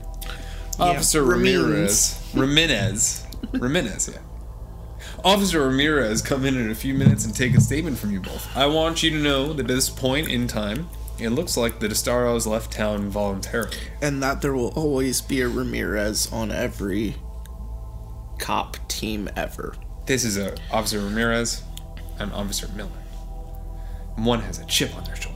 [0.80, 2.19] Officer Ramirez.
[2.34, 3.28] Ramirez.
[3.53, 4.19] Ramirez, yeah.
[5.23, 8.55] Officer Ramirez come in in a few minutes and take a statement from you both.
[8.55, 10.89] I want you to know that at this point in time,
[11.20, 13.78] it looks like the DeStaros left town voluntarily.
[14.01, 17.15] and that there will always be a Ramirez on every
[18.39, 19.76] cop team ever.
[20.05, 21.63] This is a Officer Ramirez
[22.20, 22.89] and Officer Miller.
[24.15, 25.34] one has a chip on their shoulder.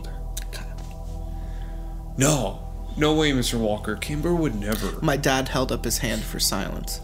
[2.17, 2.59] No,
[2.97, 3.57] no way, Mr.
[3.57, 3.95] Walker.
[3.95, 4.99] Kimber would never.
[5.01, 6.99] My dad held up his hand for silence.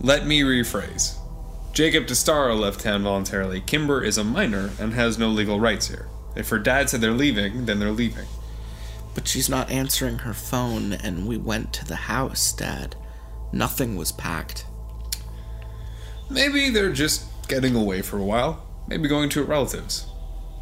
[0.00, 1.16] Let me rephrase.
[1.72, 3.60] Jacob DeStaro left town voluntarily.
[3.62, 6.06] Kimber is a minor and has no legal rights here.
[6.34, 8.26] If her dad said they're leaving, then they're leaving.
[9.14, 12.96] But she's not answering her phone, and we went to the house, Dad.
[13.52, 14.64] Nothing was packed.
[16.30, 18.66] Maybe they're just getting away for a while.
[18.88, 20.06] Maybe going to her relatives.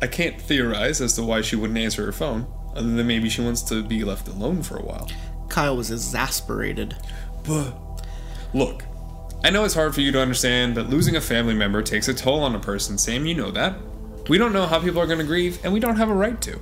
[0.02, 3.42] I can't theorize as to why she wouldn't answer her phone, other than maybe she
[3.42, 5.08] wants to be left alone for a while.
[5.48, 6.96] Kyle was exasperated.
[7.44, 7.74] But
[8.52, 8.84] look,
[9.44, 12.14] I know it's hard for you to understand, but losing a family member takes a
[12.14, 12.98] toll on a person.
[12.98, 13.76] Sam, you know that.
[14.28, 16.40] We don't know how people are going to grieve, and we don't have a right
[16.42, 16.58] to.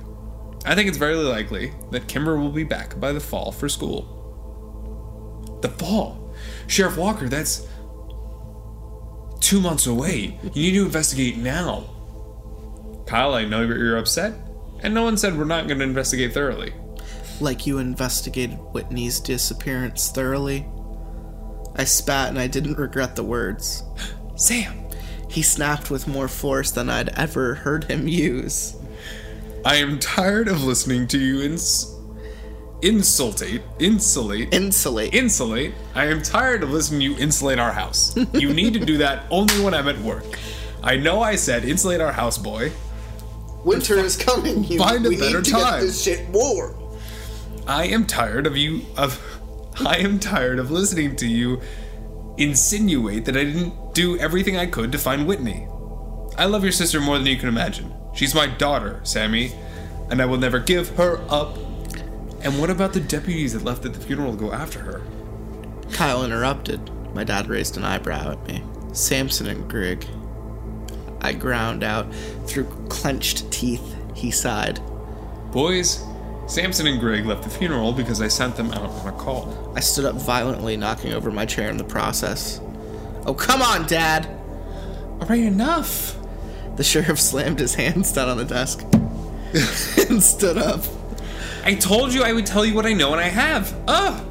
[0.65, 4.15] I think it's very likely that Kimber will be back by the fall for school.
[5.61, 6.33] The fall?
[6.67, 7.67] Sheriff Walker, that's
[9.39, 10.39] two months away.
[10.53, 11.89] You need to investigate now.
[13.07, 14.33] Kyle, I know you're upset,
[14.81, 16.73] and no one said we're not going to investigate thoroughly.
[17.41, 20.67] Like you investigated Whitney's disappearance thoroughly.
[21.75, 23.83] I spat and I didn't regret the words.
[24.35, 24.88] Sam,
[25.29, 28.75] He snapped with more force than I'd ever heard him use.
[29.63, 31.95] I am tired of listening to you ins-
[32.81, 35.13] insultate, insulate, Insulate.
[35.13, 35.73] insulate.
[35.95, 38.15] I am tired of listening to you insulate our house.
[38.33, 40.23] You need to do that only when I'm at work.
[40.81, 42.71] I know I said insulate our house, boy.
[43.65, 44.63] Winter is coming.
[44.63, 45.79] You, Find a we better need to time.
[45.81, 46.73] get this shit warm.
[47.67, 49.21] I am tired of you of
[49.85, 51.61] I am tired of listening to you
[52.37, 55.67] insinuate that I didn't do everything I could to find Whitney.
[56.37, 57.93] I love your sister more than you can imagine.
[58.13, 59.51] She's my daughter, Sammy,
[60.09, 61.57] and I will never give her up.
[62.41, 65.01] And what about the deputies that left at the funeral to go after her?
[65.91, 66.79] Kyle interrupted.
[67.13, 68.63] My dad raised an eyebrow at me.
[68.93, 70.07] Samson and Grigg.
[71.19, 72.07] I ground out
[72.45, 73.97] through clenched teeth.
[74.15, 74.79] He sighed.
[75.51, 76.05] Boys,
[76.47, 79.73] Samson and Grigg left the funeral because I sent them out on a call.
[79.75, 82.61] I stood up violently, knocking over my chair in the process.
[83.25, 84.27] Oh, come on, Dad!
[85.21, 86.17] Alright, enough.
[86.75, 88.83] The sheriff slammed his hands down on the desk
[90.09, 90.83] and stood up.
[91.63, 93.75] I told you I would tell you what I know and I have.
[93.87, 94.25] Ugh!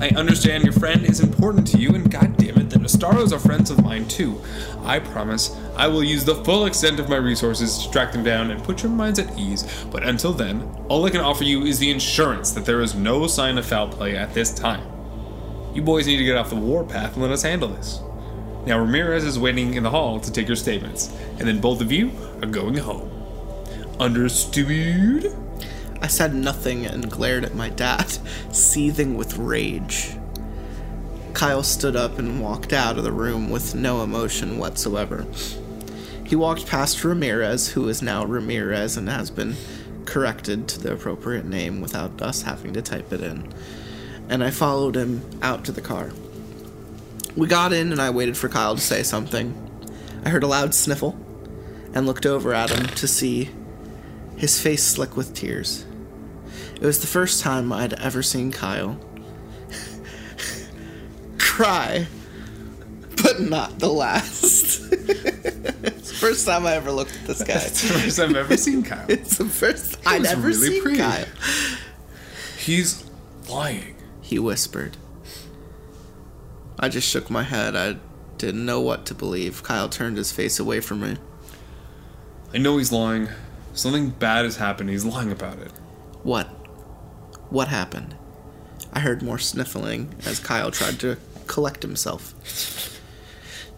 [0.00, 3.84] I understand your friend is important to you, and goddammit, the DeStaros are friends of
[3.84, 4.40] mine too.
[4.84, 8.50] I promise I will use the full extent of my resources to track them down
[8.50, 11.78] and put your minds at ease, but until then, all I can offer you is
[11.78, 14.84] the insurance that there is no sign of foul play at this time.
[15.74, 18.00] You boys need to get off the warpath and let us handle this.
[18.64, 21.90] Now, Ramirez is waiting in the hall to take your statements, and then both of
[21.90, 23.10] you are going home.
[23.98, 25.36] Understood?
[26.00, 28.08] I said nothing and glared at my dad,
[28.52, 30.16] seething with rage.
[31.34, 35.26] Kyle stood up and walked out of the room with no emotion whatsoever.
[36.24, 39.56] He walked past Ramirez, who is now Ramirez and has been
[40.04, 43.52] corrected to the appropriate name without us having to type it in,
[44.28, 46.12] and I followed him out to the car.
[47.36, 49.54] We got in and I waited for Kyle to say something.
[50.24, 51.18] I heard a loud sniffle
[51.94, 53.50] and looked over at him to see
[54.36, 55.86] his face slick with tears.
[56.74, 58.98] It was the first time I'd ever seen Kyle
[61.38, 62.06] cry,
[63.22, 64.92] but not the last.
[64.92, 67.54] it's the first time I ever looked at this guy.
[67.54, 69.06] It's the first I've ever seen Kyle.
[69.08, 70.98] It's the first I'd was ever really seen pretty.
[70.98, 71.26] Kyle.
[72.58, 73.04] He's
[73.48, 73.96] lying.
[74.20, 74.96] He whispered.
[76.82, 77.76] I just shook my head.
[77.76, 77.96] I
[78.38, 79.62] didn't know what to believe.
[79.62, 81.16] Kyle turned his face away from me.
[82.52, 83.28] I know he's lying.
[83.72, 84.90] Something bad has happened.
[84.90, 85.70] He's lying about it.
[86.24, 86.46] What?
[87.50, 88.16] What happened?
[88.92, 93.00] I heard more sniffling as Kyle tried to collect himself.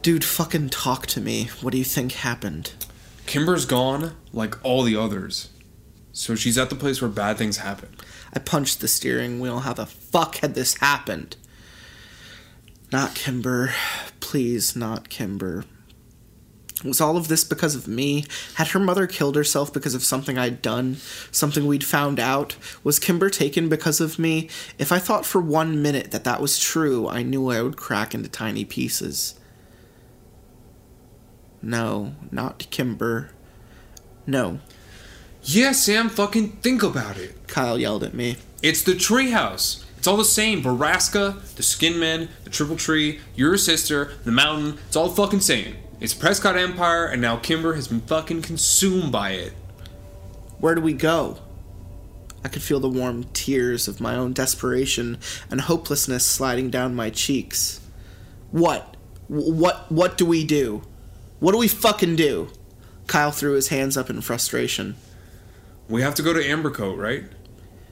[0.00, 1.50] Dude, fucking talk to me.
[1.60, 2.72] What do you think happened?
[3.26, 5.50] Kimber's gone like all the others.
[6.12, 7.94] So she's at the place where bad things happen.
[8.32, 9.60] I punched the steering wheel.
[9.60, 11.36] How the fuck had this happened?
[12.94, 13.74] Not Kimber.
[14.20, 15.64] Please, not Kimber.
[16.84, 18.24] Was all of this because of me?
[18.54, 20.98] Had her mother killed herself because of something I'd done?
[21.32, 22.54] Something we'd found out?
[22.84, 24.48] Was Kimber taken because of me?
[24.78, 28.14] If I thought for one minute that that was true, I knew I would crack
[28.14, 29.40] into tiny pieces.
[31.60, 33.32] No, not Kimber.
[34.24, 34.60] No,
[35.42, 37.48] Yeah, Sam, fucking think about it.
[37.48, 38.36] Kyle yelled at me.
[38.62, 39.83] It's the treehouse.
[40.04, 40.62] It's all the same.
[40.62, 44.78] Borrasca, the Skinners, the Triple Tree, your sister, the mountain.
[44.86, 45.76] It's all fucking same.
[45.98, 49.54] It's Prescott Empire, and now Kimber has been fucking consumed by it.
[50.58, 51.38] Where do we go?
[52.44, 55.16] I could feel the warm tears of my own desperation
[55.50, 57.80] and hopelessness sliding down my cheeks.
[58.50, 58.98] What?
[59.28, 60.82] What what do we do?
[61.40, 62.50] What do we fucking do?
[63.06, 64.96] Kyle threw his hands up in frustration.
[65.88, 67.24] We have to go to Ambercot, right?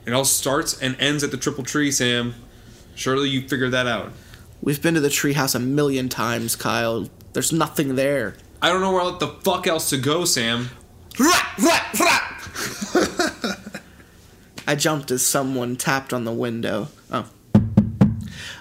[0.05, 2.35] It all starts and ends at the Triple Tree, Sam.
[2.95, 4.11] Surely you figured that out.
[4.61, 7.09] We've been to the treehouse a million times, Kyle.
[7.33, 8.35] There's nothing there.
[8.61, 10.69] I don't know where the fuck else to go, Sam.
[14.65, 16.87] I jumped as someone tapped on the window.
[17.11, 17.29] Oh.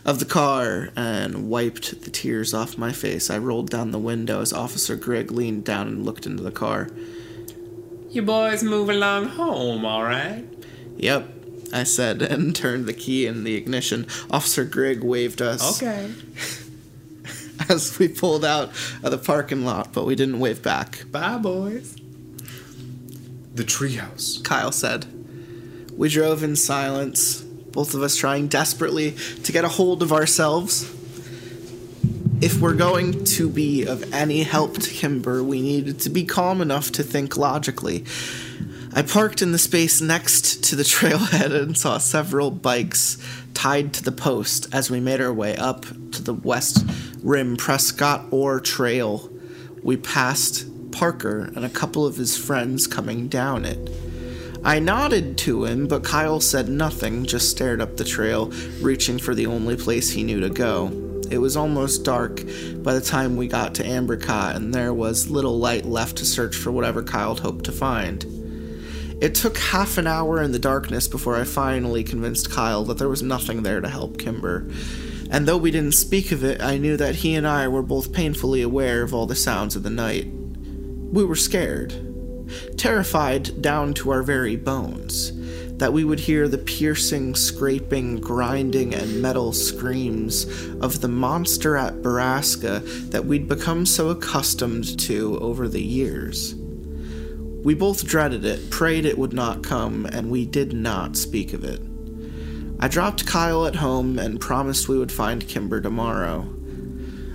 [0.05, 3.31] Of the car and wiped the tears off my face.
[3.31, 6.89] I rolled down the window as Officer Grigg leaned down and looked into the car.
[8.11, 10.45] You boys move along home, alright?
[10.97, 11.29] Yep,
[11.73, 14.07] I said and turned the key in the ignition.
[14.31, 16.11] Officer Grigg waved us Okay.
[17.69, 18.71] as we pulled out
[19.03, 21.05] of the parking lot, but we didn't wave back.
[21.11, 21.97] Bye, boys.
[23.55, 24.43] The treehouse.
[24.43, 25.07] Kyle said.
[25.97, 29.13] We drove in silence, both of us trying desperately
[29.45, 30.91] to get a hold of ourselves.
[32.41, 36.61] If we're going to be of any help to Kimber, we needed to be calm
[36.61, 38.05] enough to think logically.
[38.95, 43.17] I parked in the space next to the trailhead and saw several bikes
[43.55, 46.85] tied to the post as we made our way up to the West
[47.23, 49.31] Rim Prescott Ore Trail.
[49.83, 53.91] We passed Parker and a couple of his friends coming down it.
[54.63, 59.35] I nodded to him, but Kyle said nothing, just stared up the trail, reaching for
[59.35, 60.89] the only place he knew to go.
[61.31, 62.43] It was almost dark
[62.83, 66.55] by the time we got to Ambercot, and there was little light left to search
[66.55, 68.42] for whatever Kyle hoped to find.
[69.23, 73.09] It took half an hour in the darkness before I finally convinced Kyle that there
[73.09, 74.69] was nothing there to help Kimber.
[75.31, 78.13] And though we didn't speak of it, I knew that he and I were both
[78.13, 80.27] painfully aware of all the sounds of the night.
[80.27, 81.95] We were scared,
[82.77, 85.31] terrified down to our very bones,
[85.79, 90.47] that we would hear the piercing, scraping, grinding, and metal screams
[90.81, 96.57] of the monster at Borrasca that we'd become so accustomed to over the years.
[97.63, 101.63] We both dreaded it, prayed it would not come, and we did not speak of
[101.65, 101.81] it.
[102.81, 106.49] I dropped Kyle at home and promised we would find Kimber tomorrow.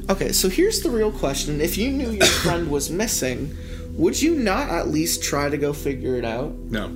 [0.10, 1.62] Okay, so here's the real question.
[1.62, 3.56] If you knew your friend was missing,
[3.94, 6.54] would you not at least try to go figure it out?
[6.54, 6.88] No.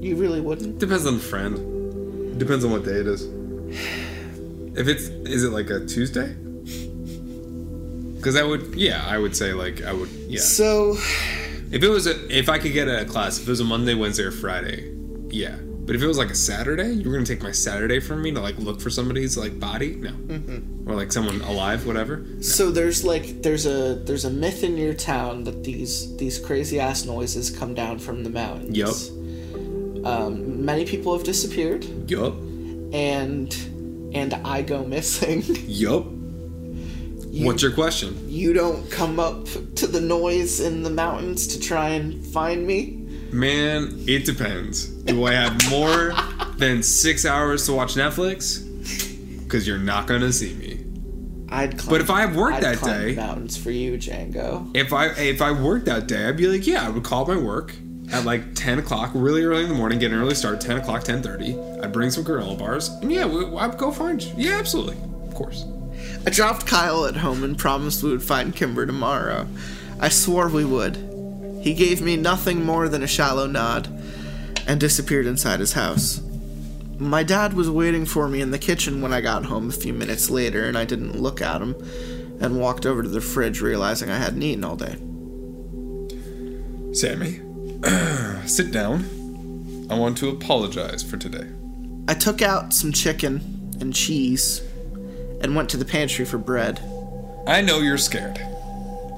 [0.00, 0.78] You really wouldn't?
[0.78, 2.38] Depends on the friend.
[2.38, 3.26] Depends on what day it is.
[4.76, 6.36] If it's is it like a Tuesday?
[8.16, 10.40] Because I would, yeah, I would say like I would, yeah.
[10.40, 10.96] So,
[11.70, 13.94] If it was a, if I could get a class, if it was a Monday,
[13.94, 14.92] Wednesday, or Friday,
[15.30, 15.56] yeah.
[15.56, 18.32] But if it was like a Saturday, you were gonna take my Saturday from me
[18.32, 20.10] to like look for somebody's like body, no,
[20.86, 22.24] or like someone alive, whatever.
[22.40, 26.80] so there's like there's a there's a myth in your town that these these crazy
[26.80, 28.76] ass noises come down from the mountains.
[28.76, 28.96] Yup.
[30.04, 32.34] Um, many people have disappeared, Yup.
[32.92, 33.54] and
[34.12, 35.42] and I go missing.
[35.66, 36.04] Yup.
[37.44, 38.16] What's your question?
[38.28, 39.44] you don't come up
[39.76, 43.02] to the noise in the mountains to try and find me.
[43.32, 44.86] Man, it depends.
[44.86, 46.14] Do I have more
[46.56, 48.62] than six hours to watch Netflix?
[49.44, 50.72] Because you're not gonna see me.
[51.48, 54.70] I'd climb, But if I have work I'd that day- mountains for you, Django.
[54.76, 57.36] If I if I worked that day, I'd be like, yeah, I would call my
[57.36, 57.74] work
[58.12, 61.04] at like ten o'clock, really early in the morning, get an early start, ten o'clock,
[61.04, 61.58] ten thirty.
[61.82, 63.26] I'd bring some granola bars, and yeah,
[63.58, 64.32] I'd go find you.
[64.36, 64.96] Yeah, absolutely,
[65.28, 65.64] of course.
[66.26, 69.46] I dropped Kyle at home and promised we would find Kimber tomorrow.
[70.00, 70.96] I swore we would.
[71.62, 73.86] He gave me nothing more than a shallow nod
[74.66, 76.20] and disappeared inside his house.
[76.98, 79.92] My dad was waiting for me in the kitchen when I got home a few
[79.92, 81.76] minutes later, and I didn't look at him
[82.40, 84.96] and walked over to the fridge, realizing I hadn't eaten all day.
[86.92, 87.40] Sammy,
[88.48, 89.86] sit down.
[89.88, 91.46] I want to apologize for today.
[92.08, 94.60] I took out some chicken and cheese
[95.40, 96.80] and went to the pantry for bread.
[97.46, 98.38] I know you're scared,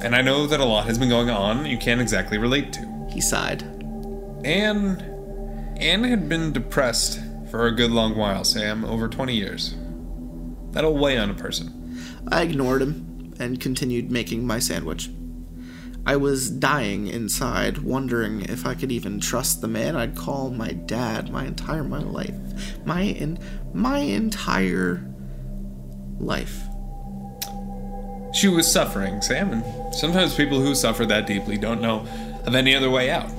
[0.03, 3.09] and I know that a lot has been going on you can't exactly relate to.
[3.11, 3.63] He sighed.
[4.45, 5.01] Anne,
[5.81, 9.75] Anne had been depressed for a good long while, Sam, over 20 years.
[10.73, 11.99] That'll weigh on a person.
[12.31, 15.11] I ignored him and continued making my sandwich.
[16.07, 20.73] I was dying inside, wondering if I could even trust the man I'd call my
[20.73, 22.35] dad my entire my life.
[22.87, 23.39] My in
[23.75, 25.07] my entire
[26.19, 26.65] life.
[28.35, 32.07] She was suffering, Sam, and sometimes people who suffer that deeply don't know
[32.45, 33.31] of any other way out.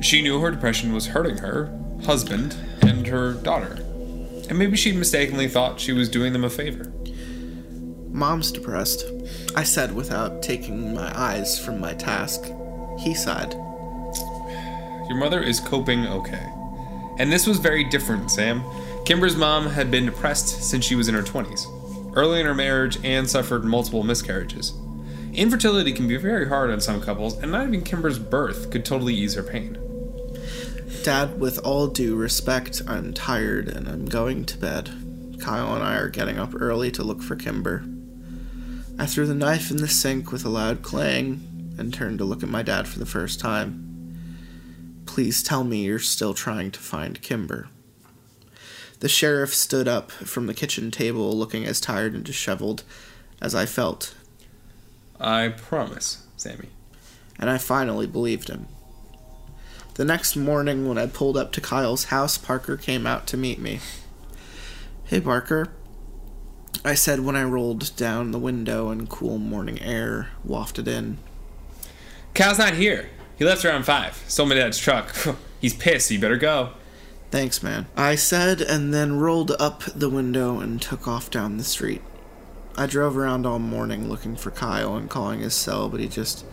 [0.00, 3.78] She knew her depression was hurting her husband and her daughter,
[4.48, 6.92] and maybe she mistakenly thought she was doing them a favor.
[8.10, 9.04] Mom's depressed,
[9.56, 12.44] I said without taking my eyes from my task.
[12.98, 13.52] He sighed.
[15.08, 16.46] Your mother is coping okay.
[17.18, 18.62] And this was very different, Sam.
[19.04, 21.66] Kimber's mom had been depressed since she was in her 20s.
[22.14, 24.74] Early in her marriage, Anne suffered multiple miscarriages.
[25.32, 29.14] Infertility can be very hard on some couples, and not even Kimber's birth could totally
[29.14, 29.78] ease her pain.
[31.02, 34.90] Dad, with all due respect, I'm tired and I'm going to bed.
[35.40, 37.84] Kyle and I are getting up early to look for Kimber.
[38.98, 42.42] I threw the knife in the sink with a loud clang and turned to look
[42.42, 43.88] at my dad for the first time.
[45.06, 47.68] Please tell me you're still trying to find Kimber.
[49.02, 52.84] The sheriff stood up from the kitchen table looking as tired and disheveled
[53.40, 54.14] as I felt,
[55.18, 56.68] I promise, Sammy.
[57.36, 58.68] and I finally believed him.
[59.94, 63.58] The next morning, when I pulled up to Kyle's house, Parker came out to meet
[63.58, 63.80] me.
[65.06, 65.72] Hey, Parker.
[66.84, 71.18] I said when I rolled down the window and cool morning air wafted in.
[72.34, 73.10] Kyle's not here.
[73.36, 74.22] He left around five.
[74.28, 75.12] Stole my dad's truck.
[75.60, 76.08] He's pissed.
[76.12, 76.74] You better go.
[77.32, 77.86] Thanks, man.
[77.96, 82.02] I said and then rolled up the window and took off down the street.
[82.76, 86.44] I drove around all morning looking for Kyle and calling his cell, but he just.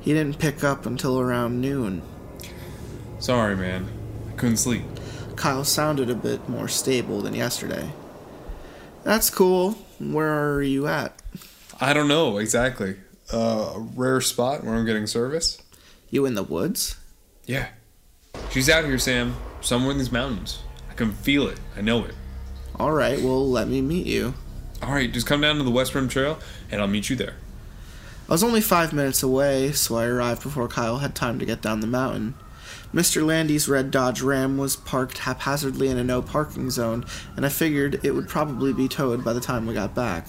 [0.00, 2.00] he didn't pick up until around noon.
[3.18, 3.88] Sorry, man.
[4.26, 4.84] I couldn't sleep.
[5.36, 7.90] Kyle sounded a bit more stable than yesterday.
[9.04, 9.72] That's cool.
[9.98, 11.20] Where are you at?
[11.78, 12.96] I don't know exactly.
[13.30, 15.60] Uh, a rare spot where I'm getting service.
[16.08, 16.96] You in the woods?
[17.44, 17.68] Yeah.
[18.50, 19.36] She's out here, Sam.
[19.66, 20.60] Somewhere in these mountains.
[20.88, 21.58] I can feel it.
[21.76, 22.14] I know it.
[22.78, 24.34] Alright, well, let me meet you.
[24.80, 26.38] All right, just come down to the West Rim Trail,
[26.70, 27.34] and I'll meet you there.
[28.28, 31.62] I was only five minutes away, so I arrived before Kyle had time to get
[31.62, 32.34] down the mountain.
[32.94, 33.26] Mr.
[33.26, 37.04] Landy's red Dodge Ram was parked haphazardly in a no parking zone,
[37.34, 40.28] and I figured it would probably be towed by the time we got back.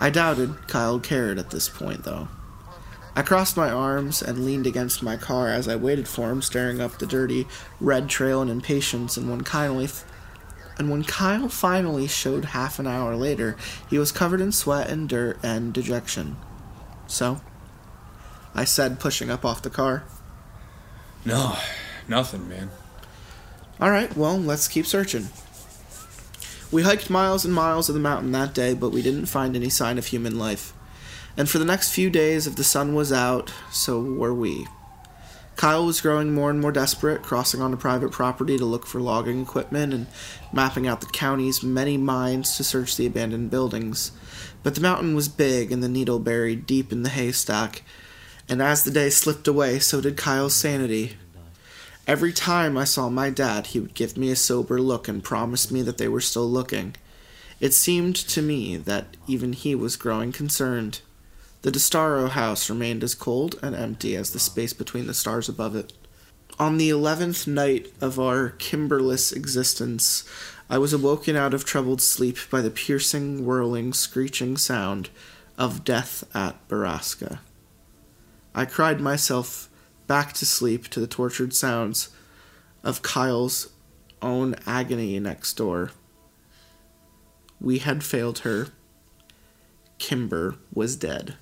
[0.00, 2.26] I doubted Kyle cared at this point, though.
[3.16, 6.82] I crossed my arms and leaned against my car as I waited for him, staring
[6.82, 7.48] up the dirty
[7.80, 9.88] red trail in impatience, and when kindly
[10.78, 13.56] and when Kyle finally showed half an hour later,
[13.88, 16.36] he was covered in sweat and dirt and dejection.
[17.06, 17.40] So,
[18.54, 20.04] I said, pushing up off the car.
[21.24, 21.56] No,
[22.06, 22.70] nothing, man.
[23.80, 25.28] All right, well, let's keep searching.
[26.70, 29.70] We hiked miles and miles of the mountain that day, but we didn't find any
[29.70, 30.74] sign of human life.
[31.36, 34.66] And for the next few days, if the sun was out, so were we.
[35.56, 39.40] Kyle was growing more and more desperate, crossing onto private property to look for logging
[39.40, 40.06] equipment and
[40.52, 44.12] mapping out the county's many mines to search the abandoned buildings.
[44.62, 47.82] But the mountain was big and the needle buried deep in the haystack,
[48.48, 51.16] and as the day slipped away, so did Kyle's sanity.
[52.06, 55.70] Every time I saw my dad, he would give me a sober look and promise
[55.70, 56.96] me that they were still looking.
[57.60, 61.00] It seemed to me that even he was growing concerned.
[61.66, 65.74] The DeStaro house remained as cold and empty as the space between the stars above
[65.74, 65.92] it.
[66.60, 70.22] On the eleventh night of our kimberless existence,
[70.70, 75.10] I was awoken out of troubled sleep by the piercing, whirling, screeching sound
[75.58, 77.40] of death at Borrasca.
[78.54, 79.68] I cried myself
[80.06, 82.10] back to sleep to the tortured sounds
[82.84, 83.72] of Kyle's
[84.22, 85.90] own agony next door.
[87.60, 88.68] We had failed her.
[89.98, 91.34] Kimber was dead.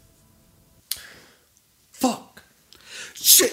[2.05, 2.43] Fuck.
[3.25, 3.53] Shit!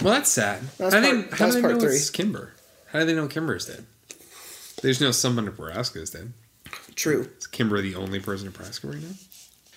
[0.00, 0.62] Well, that's sad.
[0.78, 1.96] That's how part- they, how do they part know three.
[1.96, 2.54] it's Kimber?
[2.90, 3.84] How do they know Kimber's dead?
[4.80, 6.32] They just know someone in Borrasca is dead.
[6.94, 7.28] True.
[7.38, 9.14] Is Kimber the only person in Borrasca right now?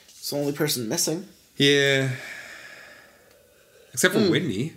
[0.07, 1.27] It's the only person missing.
[1.57, 2.11] Yeah.
[3.91, 4.31] Except for hmm.
[4.31, 4.73] Whitney.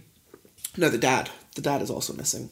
[0.77, 1.31] No, the dad.
[1.55, 2.51] The dad is also missing.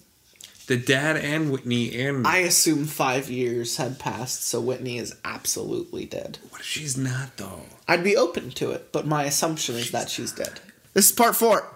[0.69, 2.25] The dad and Whitney and.
[2.25, 6.39] I assume five years had passed, so Whitney is absolutely dead.
[6.51, 7.63] what if she's not, though?
[7.89, 10.61] I'd be open to it, but my assumption is that she's dead.
[10.97, 11.71] This is part four.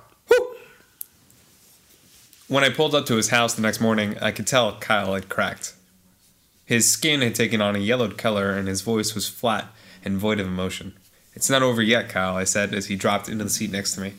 [2.49, 5.29] When I pulled up to his house the next morning, I could tell Kyle had
[5.29, 5.75] cracked.
[6.65, 9.67] His skin had taken on a yellowed color, and his voice was flat
[10.03, 10.95] and void of emotion.
[11.35, 14.01] It's not over yet, Kyle, I said as he dropped into the seat next to
[14.01, 14.15] me.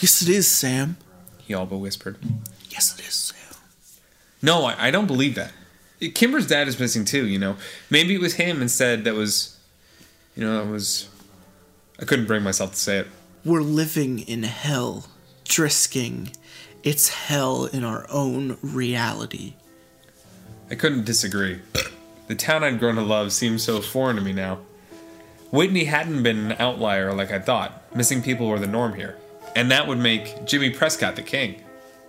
[0.00, 0.98] Yes, it is, Sam.
[1.38, 2.16] He all but whispered.
[2.70, 3.58] Yes, it is, Sam.
[4.40, 5.50] No, I, I don't believe that.
[6.14, 7.56] Kimber's dad is missing too, you know.
[7.90, 9.58] Maybe it was him instead that was,
[10.36, 11.08] you know, that was.
[11.98, 13.08] I couldn't bring myself to say it.
[13.46, 15.06] We're living in hell.
[15.44, 16.34] Drisking.
[16.82, 19.54] It's hell in our own reality.
[20.68, 21.60] I couldn't disagree.
[22.26, 24.58] The town I'd grown to love seemed so foreign to me now.
[25.52, 27.94] Whitney hadn't been an outlier like I thought.
[27.94, 29.16] Missing people were the norm here.
[29.54, 31.62] And that would make Jimmy Prescott the king.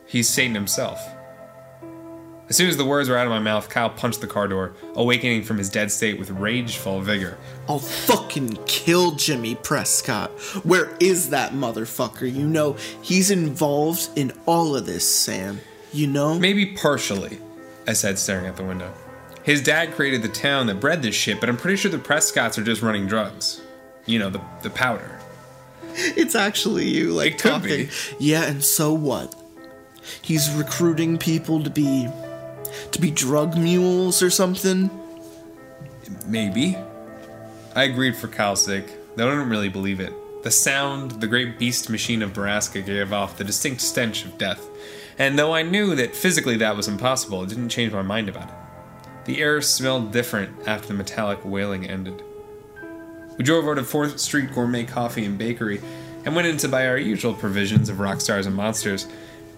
[0.08, 1.00] He's Satan himself.
[2.50, 4.74] As soon as the words were out of my mouth, Kyle punched the car door,
[4.95, 7.38] awakening from his dead state with rageful vigor.
[7.68, 10.32] I'll fucking kill Jimmy Prescott.
[10.64, 12.34] Where is that motherfucker?
[12.34, 15.60] You know, he's involved in all of this, Sam.
[15.91, 16.39] You know?
[16.39, 17.39] Maybe partially,
[17.86, 18.93] I said, staring out the window.
[19.43, 22.58] His dad created the town that bred this shit, but I'm pretty sure the Prescotts
[22.58, 23.62] are just running drugs.
[24.06, 25.20] You know, the, the powder.
[25.95, 27.68] It's actually you, like It talking.
[27.88, 27.89] be.
[28.20, 29.36] Yeah, and so what?
[30.22, 32.08] he's recruiting people to be
[32.91, 34.89] to be drug mules or something?
[36.25, 36.78] Maybe.
[37.75, 40.13] I agreed for sake, though I don't really believe it.
[40.43, 44.65] The sound the great beast machine of Borrasca gave off the distinct stench of death,
[45.17, 48.49] and though I knew that physically that was impossible, it didn't change my mind about
[48.49, 48.55] it.
[49.25, 52.23] The air smelled different after the metallic wailing ended.
[53.38, 55.82] We drove over to 4th Street Gourmet Coffee and Bakery
[56.25, 59.07] and went in to buy our usual provisions of rock stars and monsters.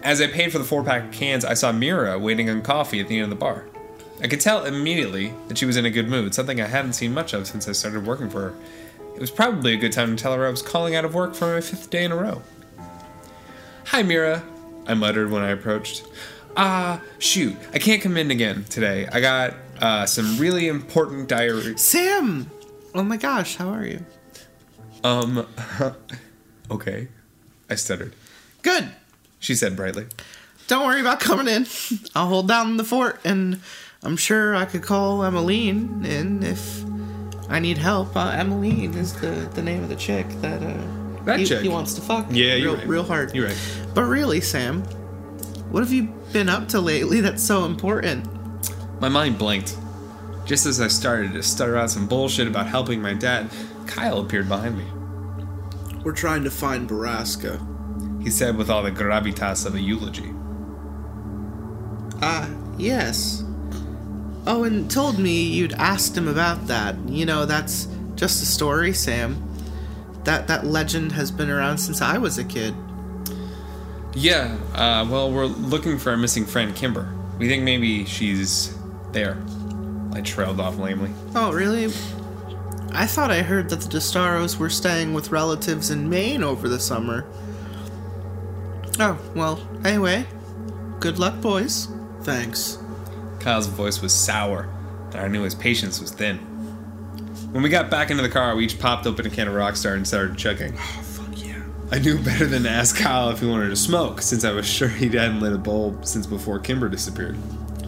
[0.01, 3.01] As I paid for the four pack of cans, I saw Mira waiting on coffee
[3.01, 3.65] at the end of the bar.
[4.21, 7.13] I could tell immediately that she was in a good mood, something I hadn't seen
[7.13, 8.53] much of since I started working for her.
[9.15, 11.35] It was probably a good time to tell her I was calling out of work
[11.35, 12.41] for my fifth day in a row.
[13.87, 14.43] Hi, Mira,
[14.87, 16.05] I muttered when I approached.
[16.55, 19.07] Ah, shoot, I can't come in again today.
[19.11, 21.77] I got uh, some really important diary.
[21.77, 22.49] Sam!
[22.95, 24.05] Oh my gosh, how are you?
[25.03, 25.45] Um,
[26.71, 27.09] okay,
[27.69, 28.13] I stuttered.
[28.61, 28.89] Good.
[29.39, 30.07] She said brightly.
[30.67, 31.65] Don't worry about coming in.
[32.15, 33.59] I'll hold down the fort, and
[34.03, 36.83] I'm sure I could call Emmeline in if
[37.49, 38.15] I need help.
[38.15, 40.77] Uh, Emmeline is the, the name of the chick that uh,
[41.25, 41.61] That he, chick?
[41.61, 42.27] he wants to fuck.
[42.29, 42.87] Yeah, real, you're right.
[42.87, 43.33] real hard.
[43.33, 43.57] You're right.
[43.95, 44.83] But really, Sam,
[45.71, 48.27] what have you been up to lately that's so important?
[49.01, 49.75] My mind blinked.
[50.45, 53.49] Just as I started to stutter out some bullshit about helping my dad,
[53.87, 54.85] Kyle appeared behind me.
[56.03, 57.65] We're trying to find Borrasca.
[58.21, 60.33] He said with all the gravitas of a eulogy.
[62.21, 63.43] Ah, yes.
[64.45, 66.97] Oh, and told me you'd asked him about that.
[67.07, 69.43] You know, that's just a story, Sam.
[70.25, 72.75] That that legend has been around since I was a kid.
[74.13, 77.13] Yeah, uh, well, we're looking for our missing friend, Kimber.
[77.37, 78.75] We think maybe she's
[79.11, 79.37] there.
[80.13, 81.11] I trailed off lamely.
[81.35, 81.85] Oh, really?
[82.91, 86.79] I thought I heard that the DeStaros were staying with relatives in Maine over the
[86.79, 87.25] summer.
[88.99, 90.25] Oh, well, anyway.
[90.99, 91.87] Good luck, boys.
[92.23, 92.77] Thanks.
[93.39, 94.69] Kyle's voice was sour,
[95.11, 96.37] and I knew his patience was thin.
[97.51, 99.95] When we got back into the car, we each popped open a can of Rockstar
[99.95, 100.73] and started chugging.
[100.75, 101.63] Oh, fuck yeah.
[101.91, 104.67] I knew better than to ask Kyle if he wanted to smoke, since I was
[104.67, 107.37] sure he hadn't lit a bulb since before Kimber disappeared.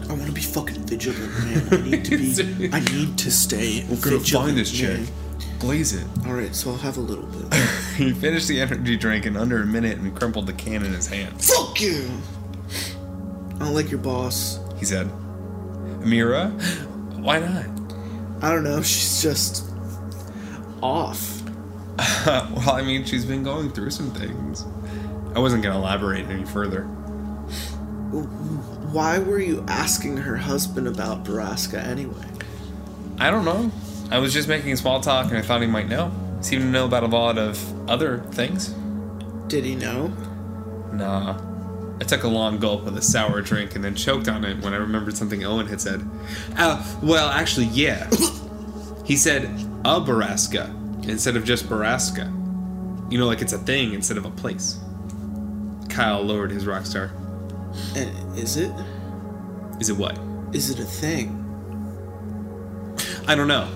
[0.08, 1.68] I want to be fucking vigilant, man.
[1.70, 2.70] I need to be.
[2.72, 3.84] I need to stay.
[3.88, 5.00] We're gonna vigilant, find this chick.
[5.62, 6.06] Blaze it.
[6.26, 7.54] All right, so I'll have a little bit.
[7.96, 11.06] He finished the energy drink in under a minute and crumpled the can in his
[11.06, 11.40] hand.
[11.40, 12.10] Fuck you.
[13.56, 14.58] I don't like your boss.
[14.78, 15.08] He said,
[16.00, 16.50] Amira?
[17.18, 17.66] Why not?
[18.42, 18.82] I don't know.
[18.82, 19.70] She's just
[20.82, 21.42] off.
[22.26, 24.64] well, I mean, she's been going through some things.
[25.36, 26.84] I wasn't gonna elaborate any further.
[28.92, 32.26] Why were you asking her husband about Borrasca anyway?
[33.18, 33.70] I don't know.
[34.12, 36.12] I was just making small talk and I thought he might know.
[36.42, 38.68] Seemed to know about a lot of other things.
[39.46, 40.08] Did he know?
[40.92, 41.40] Nah.
[41.98, 44.74] I took a long gulp of the sour drink and then choked on it when
[44.74, 46.06] I remembered something Owen had said.
[46.58, 48.10] Uh, well, actually, yeah.
[49.06, 49.44] he said
[49.82, 52.26] a Borrasca instead of just Borrasca.
[53.10, 54.78] You know, like it's a thing instead of a place.
[55.88, 57.12] Kyle lowered his Rockstar.
[57.96, 58.72] And is it?
[59.80, 60.18] Is it what?
[60.52, 61.38] Is it a thing?
[63.26, 63.70] I don't know.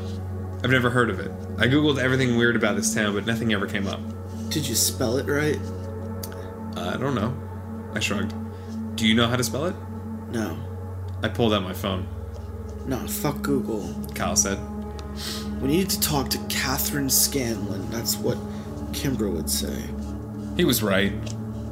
[0.67, 1.31] I've never heard of it.
[1.59, 4.01] I googled everything weird about this town, but nothing ever came up.
[4.49, 5.61] Did you spell it right?
[6.77, 7.33] Uh, I don't know.
[7.95, 8.35] I shrugged.
[8.97, 9.77] Do you know how to spell it?
[10.33, 10.59] No.
[11.23, 12.09] I pulled out my phone.
[12.85, 13.95] No, fuck Google.
[14.17, 14.59] Kyle said.
[15.61, 17.89] We need to talk to Catherine Scanlon.
[17.93, 18.37] That's what
[18.93, 19.85] Kimber would say.
[20.57, 21.13] He was right.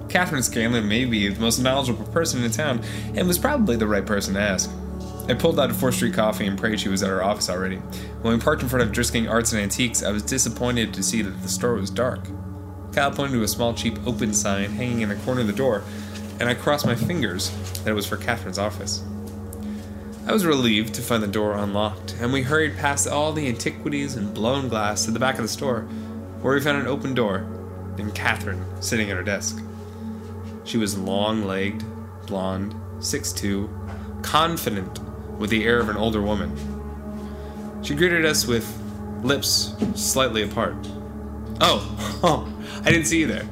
[0.08, 2.80] Catherine Scanlon may be the most knowledgeable person in the town,
[3.16, 4.70] and was probably the right person to ask.
[5.26, 7.76] I pulled out a 4th Street coffee and prayed she was at her office already.
[8.20, 11.22] When we parked in front of Drisking Arts and Antiques, I was disappointed to see
[11.22, 12.28] that the store was dark.
[12.92, 15.82] Kyle pointed to a small, cheap open sign hanging in the corner of the door,
[16.38, 17.50] and I crossed my fingers
[17.84, 19.02] that it was for Catherine's office.
[20.26, 24.16] I was relieved to find the door unlocked, and we hurried past all the antiquities
[24.16, 25.82] and blown glass to the back of the store,
[26.42, 27.46] where we found an open door
[27.98, 29.62] and Catherine sitting at her desk.
[30.64, 31.84] She was long legged,
[32.26, 34.98] blonde, 6'2, confident,
[35.38, 36.52] with the air of an older woman.
[37.82, 38.66] She greeted us with
[39.22, 40.76] lips slightly apart.
[41.60, 42.52] Oh, oh,
[42.84, 43.46] I didn't see you there.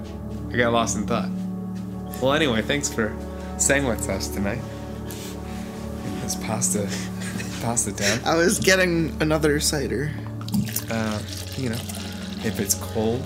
[0.50, 1.30] I got lost in thought.
[2.20, 3.14] Well, anyway, thanks for
[3.58, 4.60] staying with us tonight.
[6.04, 6.88] In this pasta,
[7.62, 8.20] pasta town.
[8.24, 10.10] I was getting another cider.
[10.90, 11.20] Uh,
[11.56, 11.80] you know,
[12.44, 13.20] if it's cold.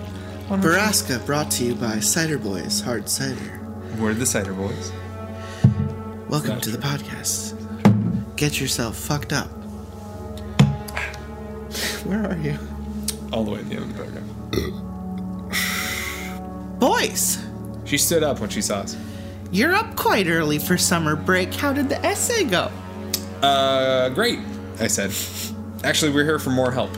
[0.48, 3.60] why Borrasca brought to you by Cider Boys Hard Cider.
[3.98, 4.92] We're the cider boys.
[6.28, 7.65] Welcome to the podcast.
[8.36, 9.48] Get yourself fucked up.
[12.04, 12.58] Where are you?
[13.32, 14.24] All the way at the end of the paragraph.
[16.78, 17.44] Boys!
[17.84, 18.96] She stood up when she saw us.
[19.50, 21.54] You're up quite early for summer break.
[21.54, 22.70] How did the essay go?
[23.42, 24.40] Uh, great,
[24.80, 25.12] I said.
[25.84, 26.90] Actually, we're here for more help,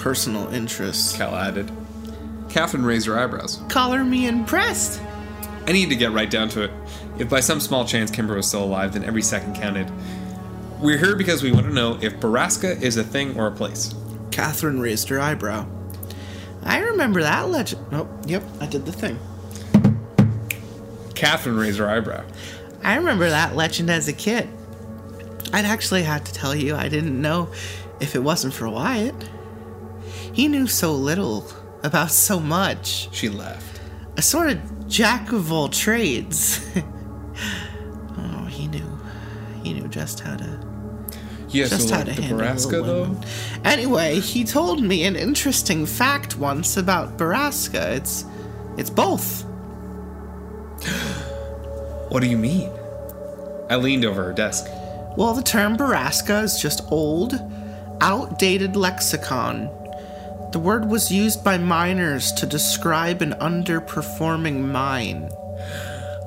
[0.00, 1.70] Personal interests, Kyle added.
[2.48, 3.60] Catherine raised her eyebrows.
[3.68, 4.98] Collar me impressed.
[5.66, 6.70] I need to get right down to it.
[7.18, 9.92] If by some small chance Kimber was still alive, then every second counted.
[10.80, 13.94] We're here because we want to know if Borrasca is a thing or a place.
[14.30, 15.66] Catherine raised her eyebrow.
[16.62, 17.84] I remember that legend.
[17.92, 19.18] Oh, yep, I did the thing.
[21.14, 22.24] Catherine raised her eyebrow.
[22.82, 24.48] I remember that legend as a kid.
[25.52, 27.50] I'd actually have to tell you I didn't know
[28.00, 29.28] if it wasn't for Wyatt.
[30.32, 31.46] He knew so little
[31.82, 33.10] about so much.
[33.12, 33.82] She laughed.
[34.16, 36.66] A sort of jack of all trades.
[38.16, 38.98] oh, he knew.
[39.62, 40.69] He knew just how to
[41.52, 43.16] Yeah, just so how like to the handle Borrasca a though.
[43.64, 47.96] Anyway, he told me an interesting fact once about Borrasca.
[47.96, 48.24] It's
[48.76, 49.44] it's both.
[52.10, 52.70] What do you mean?
[53.68, 54.66] I leaned over her desk.
[55.16, 57.34] Well, the term Borrasca is just old,
[58.00, 59.70] outdated lexicon.
[60.52, 65.30] The word was used by miners to describe an underperforming mine.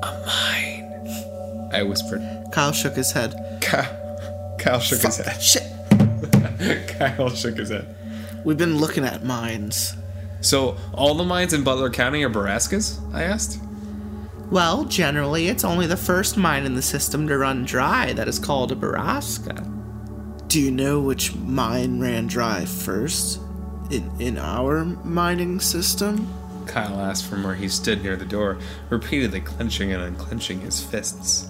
[0.03, 1.69] A mine.
[1.73, 2.21] I whispered.
[2.51, 3.57] Kyle shook his head.
[3.61, 4.02] Kyle,
[4.63, 5.41] Kyle shook his head.
[5.41, 6.87] Shit.
[6.97, 7.93] Kyle shook his head.
[8.45, 9.93] We've been looking at mines.
[10.39, 12.97] So, all the mines in Butler County are Borrascas?
[13.13, 13.59] I asked.
[14.49, 18.39] Well, generally, it's only the first mine in the system to run dry that is
[18.39, 19.69] called a Borrasca.
[20.47, 23.41] Do you know which mine ran dry first?
[23.91, 26.33] In, in our mining system?
[26.67, 28.59] Kyle asked from where he stood near the door,
[28.89, 31.49] repeatedly clenching and unclenching his fists.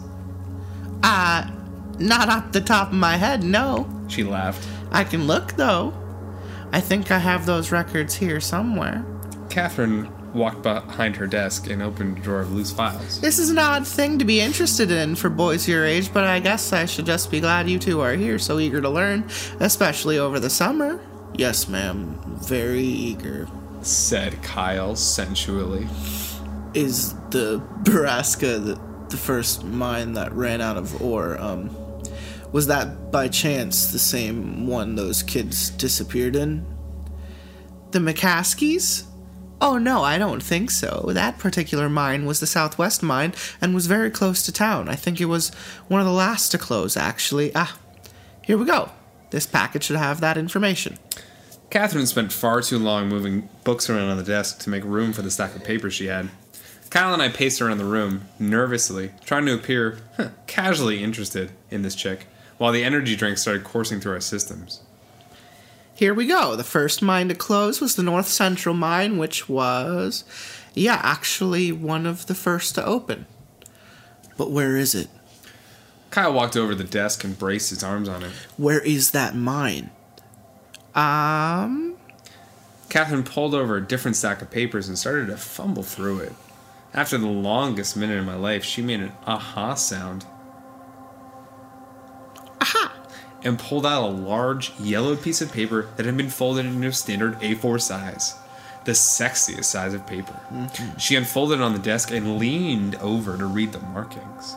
[1.03, 1.51] Uh,
[1.99, 3.87] not off the top of my head, no.
[4.07, 4.67] She laughed.
[4.91, 5.93] I can look, though.
[6.71, 9.05] I think I have those records here somewhere.
[9.49, 13.21] Catherine walked behind her desk and opened a drawer of loose files.
[13.21, 16.39] This is an odd thing to be interested in for boys your age, but I
[16.39, 19.29] guess I should just be glad you two are here, so eager to learn,
[19.59, 20.99] especially over the summer.
[21.35, 22.19] Yes, ma'am.
[22.43, 23.47] Very eager.
[23.81, 25.87] Said Kyle sensually.
[26.73, 31.39] Is the Borrasca the, the first mine that ran out of ore?
[31.39, 31.69] Um,
[32.53, 36.65] was that by chance the same one those kids disappeared in?
[37.91, 39.03] The McCaskies?
[39.59, 41.09] Oh no, I don't think so.
[41.13, 44.87] That particular mine was the Southwest mine and was very close to town.
[44.87, 45.49] I think it was
[45.87, 47.51] one of the last to close, actually.
[47.55, 47.77] Ah,
[48.43, 48.91] here we go.
[49.31, 50.99] This packet should have that information.
[51.71, 55.23] Catherine spent far too long moving books around on the desk to make room for
[55.23, 56.29] the stack of papers she had.
[56.91, 61.81] Kyle and I paced around the room, nervously, trying to appear huh, casually interested in
[61.81, 62.27] this chick,
[62.57, 64.81] while the energy drinks started coursing through our systems.
[65.95, 66.55] Here we go.
[66.55, 70.23] The first mine to close was the North Central mine, which was,
[70.73, 73.25] yeah, actually one of the first to open.
[74.37, 75.07] But where is it?
[76.09, 78.31] Kyle walked over to the desk and braced his arms on it.
[78.57, 79.89] Where is that mine?
[80.95, 81.95] Um,
[82.89, 86.33] Catherine pulled over a different stack of papers and started to fumble through it.
[86.93, 90.25] After the longest minute of my life, she made an aha sound.
[92.61, 92.93] aha!
[93.43, 96.93] And pulled out a large yellowed piece of paper that had been folded into a
[96.93, 98.35] standard A4 size.
[98.85, 100.39] The sexiest size of paper.
[100.51, 100.97] Mm-hmm.
[100.97, 104.55] She unfolded it on the desk and leaned over to read the markings.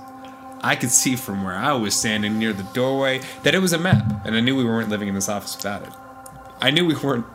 [0.62, 3.78] I could see from where I was standing near the doorway that it was a
[3.78, 5.92] map, and I knew we weren't living in this office without it.
[6.60, 7.26] I knew we weren't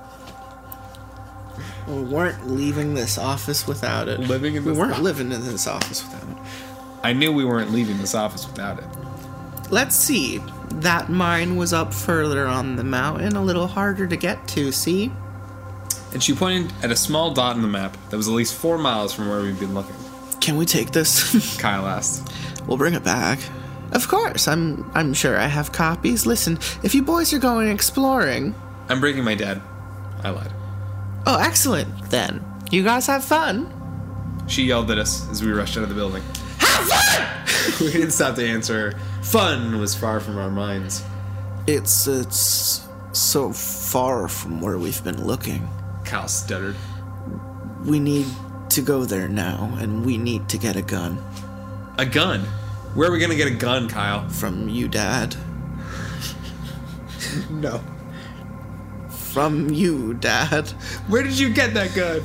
[1.87, 4.19] We weren't leaving this office without it.
[4.19, 5.03] Living in We weren't office.
[5.03, 6.37] living in this office without it.
[7.03, 8.85] I knew we weren't leaving this office without it.
[9.71, 10.41] Let's see.
[10.75, 15.11] That mine was up further on the mountain, a little harder to get to, see?
[16.13, 18.77] And she pointed at a small dot on the map that was at least four
[18.77, 19.95] miles from where we'd been looking.
[20.41, 21.57] Can we take this?
[21.59, 22.29] Kyle asked.
[22.67, 23.39] we'll bring it back.
[23.93, 26.25] Of course, I'm I'm sure I have copies.
[26.25, 28.55] Listen, if you boys are going exploring,
[28.89, 29.61] I'm bringing my dad.
[30.23, 30.51] I lied.
[31.25, 32.43] oh excellent then.
[32.71, 33.71] You guys have fun.
[34.47, 36.23] She yelled at us as we rushed out of the building.
[36.59, 37.73] Have fun!
[37.85, 38.99] we didn't stop to answer her.
[39.23, 41.03] Fun was far from our minds.
[41.67, 45.67] It's it's so far from where we've been looking.
[46.05, 46.75] Kyle stuttered.
[47.85, 48.25] We need
[48.69, 51.17] to go there now, and we need to get a gun
[51.97, 52.41] A gun?
[52.95, 54.27] Where are we gonna get a gun, Kyle?
[54.29, 55.35] from you, Dad.
[57.49, 57.81] No.
[59.09, 60.67] From you, Dad.
[61.07, 62.21] Where did you get that gun?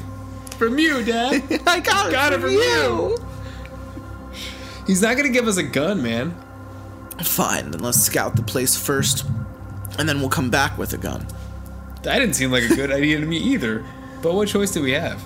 [0.58, 1.42] From you, Dad.
[1.66, 2.58] I got it, Got it from, from you.
[2.60, 3.16] you.
[4.86, 6.34] He's not gonna give us a gun, man.
[7.22, 9.24] Fine, then let's scout the place first,
[9.98, 11.26] and then we'll come back with a gun.
[12.02, 13.84] That didn't seem like a good idea to me either.
[14.22, 15.22] But what choice do we have?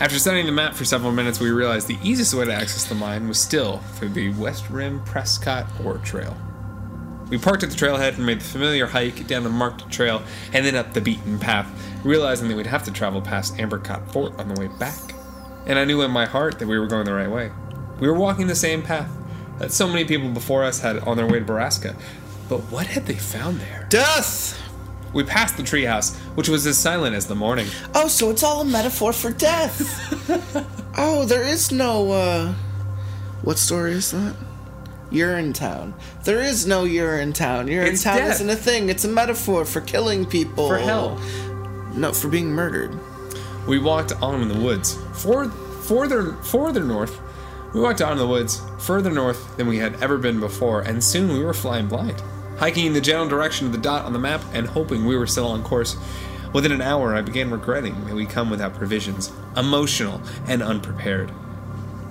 [0.00, 2.94] After studying the map for several minutes, we realized the easiest way to access the
[2.94, 6.36] mine was still through the West Rim Prescott Ore Trail.
[7.30, 10.22] We parked at the trailhead and made the familiar hike down the marked trail
[10.52, 11.68] and then up the beaten path,
[12.04, 15.14] realizing that we'd have to travel past Ambercot Fort on the way back.
[15.66, 17.50] And I knew in my heart that we were going the right way.
[18.00, 19.10] We were walking the same path
[19.58, 21.96] that so many people before us had on their way to Borrasca.
[22.48, 23.86] But what had they found there?
[23.90, 24.60] Death!
[25.12, 27.68] We passed the treehouse, which was as silent as the morning.
[27.94, 29.80] Oh, so it's all a metaphor for death.
[30.98, 32.52] oh, there is no, uh.
[33.42, 34.34] What story is that?
[35.10, 35.94] Urinetown.
[36.24, 37.68] There is no Urinetown.
[37.70, 38.34] It's Urinetown death.
[38.34, 38.88] isn't a thing.
[38.88, 40.66] It's a metaphor for killing people.
[40.66, 41.20] For hell.
[41.94, 42.98] No, for being murdered.
[43.68, 44.98] We walked on in the woods.
[45.14, 47.20] For, further, further north,
[47.74, 51.02] we walked out in the woods further north than we had ever been before, and
[51.02, 52.22] soon we were flying blind,
[52.56, 55.26] hiking in the general direction of the dot on the map and hoping we were
[55.26, 55.96] still on course.
[56.52, 61.32] Within an hour, I began regretting that we come without provisions, emotional and unprepared.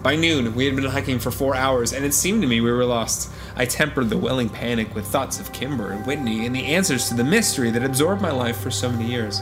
[0.03, 2.69] By noon, we had been hiking for four hours, and it seemed to me we
[2.69, 3.31] were lost.
[3.55, 7.13] I tempered the welling panic with thoughts of Kimber and Whitney and the answers to
[7.13, 9.41] the mystery that absorbed my life for so many years.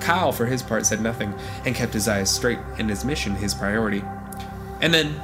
[0.00, 1.34] Kyle, for his part, said nothing
[1.66, 4.02] and kept his eyes straight and his mission his priority.
[4.80, 5.20] And then,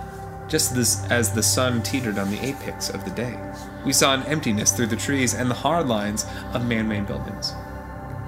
[0.48, 3.38] just as, as the sun teetered on the apex of the day,
[3.84, 7.54] we saw an emptiness through the trees and the hard lines of man made buildings.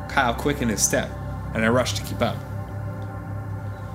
[0.08, 1.10] Kyle quickened his step,
[1.54, 2.36] and I rushed to keep up.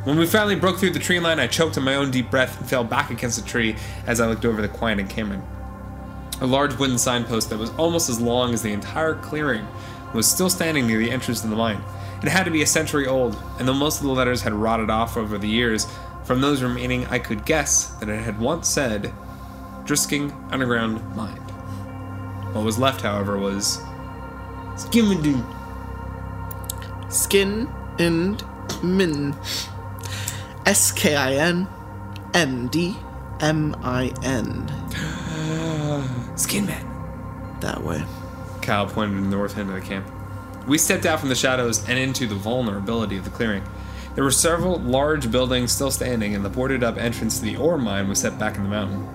[0.04, 2.60] When we finally broke through the tree line, I choked on my own deep breath
[2.60, 3.76] and fell back against a tree
[4.08, 5.44] as I looked over the quiet encampment.
[6.42, 9.68] A large wooden signpost that was almost as long as the entire clearing
[10.14, 11.84] was still standing near the entrance to the mine.
[12.24, 14.90] It had to be a century old, and though most of the letters had rotted
[14.90, 15.88] off over the years,
[16.32, 19.14] from those remaining I could guess that it had once said
[19.84, 21.42] Drisking Underground Mine.
[22.54, 23.82] What was left, however, was
[24.78, 25.44] "skin Skimmadu.
[27.12, 27.70] Skin
[28.00, 28.42] and
[28.82, 29.36] Min.
[30.66, 31.68] S K I N
[32.34, 32.96] M D
[33.42, 34.72] M I N.
[36.38, 37.58] Skin Man.
[37.60, 38.06] That way.
[38.62, 40.10] Kyle pointed to the north end of the camp.
[40.66, 43.64] We stepped out from the shadows and into the vulnerability of the clearing.
[44.16, 47.78] There were several large buildings still standing, and the boarded up entrance to the ore
[47.78, 49.07] mine was set back in the mountain.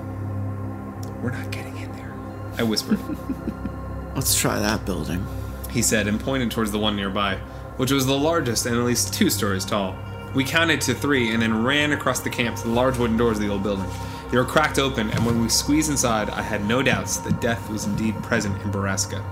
[1.22, 2.14] We're not getting in there,
[2.59, 2.99] I whispered.
[4.14, 5.26] Let's try that building.
[5.70, 7.36] he said, and pointed towards the one nearby,
[7.76, 9.94] which was the largest and at least two stories tall.
[10.34, 13.36] We counted to three and then ran across the camp to the large wooden doors
[13.36, 13.88] of the old building.
[14.30, 17.68] They were cracked open, and when we squeezed inside, I had no doubts that death
[17.68, 19.22] was indeed present in Borrasca.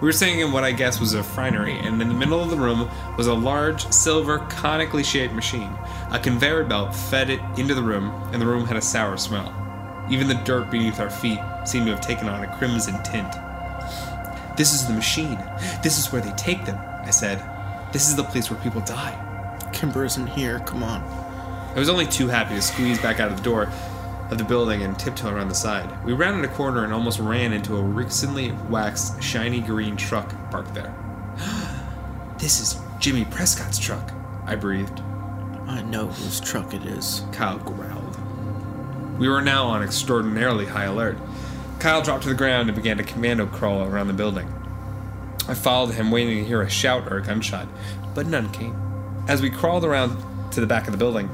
[0.00, 2.48] We were sitting in what I guess was a finery, and in the middle of
[2.48, 2.88] the room
[3.18, 5.70] was a large, silver, conically shaped machine.
[6.10, 9.54] A conveyor belt fed it into the room, and the room had a sour smell.
[10.10, 13.30] Even the dirt beneath our feet seemed to have taken on a crimson tint.
[14.56, 15.38] This is the machine.
[15.82, 17.44] This is where they take them, I said.
[17.92, 19.14] This is the place where people die.
[19.74, 20.60] Kimber isn't here.
[20.60, 21.02] Come on.
[21.74, 23.70] I was only too happy to squeeze back out of the door
[24.30, 26.04] of the building and tiptoe around the side.
[26.04, 30.74] We rounded a corner and almost ran into a recently waxed, shiny green truck parked
[30.74, 30.94] there.
[32.38, 34.12] this is Jimmy Prescott's truck,
[34.46, 35.00] I breathed.
[35.66, 37.22] I know whose truck it is.
[37.32, 38.16] Kyle growled.
[39.18, 41.18] We were now on extraordinarily high alert.
[41.78, 44.52] Kyle dropped to the ground and began to commando crawl around the building.
[45.48, 47.66] I followed him, waiting to hear a shout or a gunshot,
[48.14, 48.76] but none came.
[49.28, 50.16] As we crawled around
[50.52, 51.28] to the back of the building,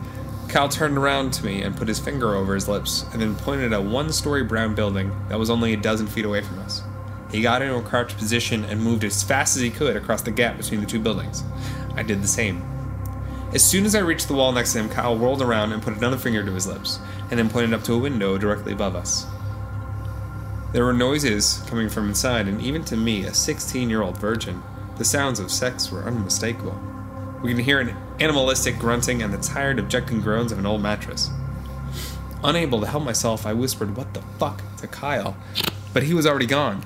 [0.49, 3.73] Kyle turned around to me and put his finger over his lips and then pointed
[3.73, 6.83] at a one story brown building that was only a dozen feet away from us.
[7.31, 10.31] He got into a crouched position and moved as fast as he could across the
[10.31, 11.43] gap between the two buildings.
[11.97, 12.63] I did the same.
[13.53, 15.97] As soon as I reached the wall next to him, Kyle whirled around and put
[15.97, 16.99] another finger to his lips,
[17.31, 19.27] and then pointed up to a window directly above us.
[20.73, 24.63] There were noises coming from inside, and even to me, a 16 year old virgin,
[24.99, 26.79] the sounds of sex were unmistakable.
[27.43, 31.31] We can hear an animalistic grunting and the tired, objecting groans of an old mattress.
[32.43, 34.63] Unable to help myself, I whispered, What the fuck?
[34.79, 35.37] to Kyle,
[35.93, 36.83] but he was already gone.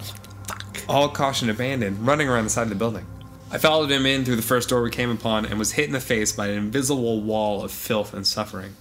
[0.47, 0.79] Fuck.
[0.89, 3.07] All caution abandoned, running around the side of the building.
[3.51, 5.93] I followed him in through the first door we came upon and was hit in
[5.93, 8.77] the face by an invisible wall of filth and suffering.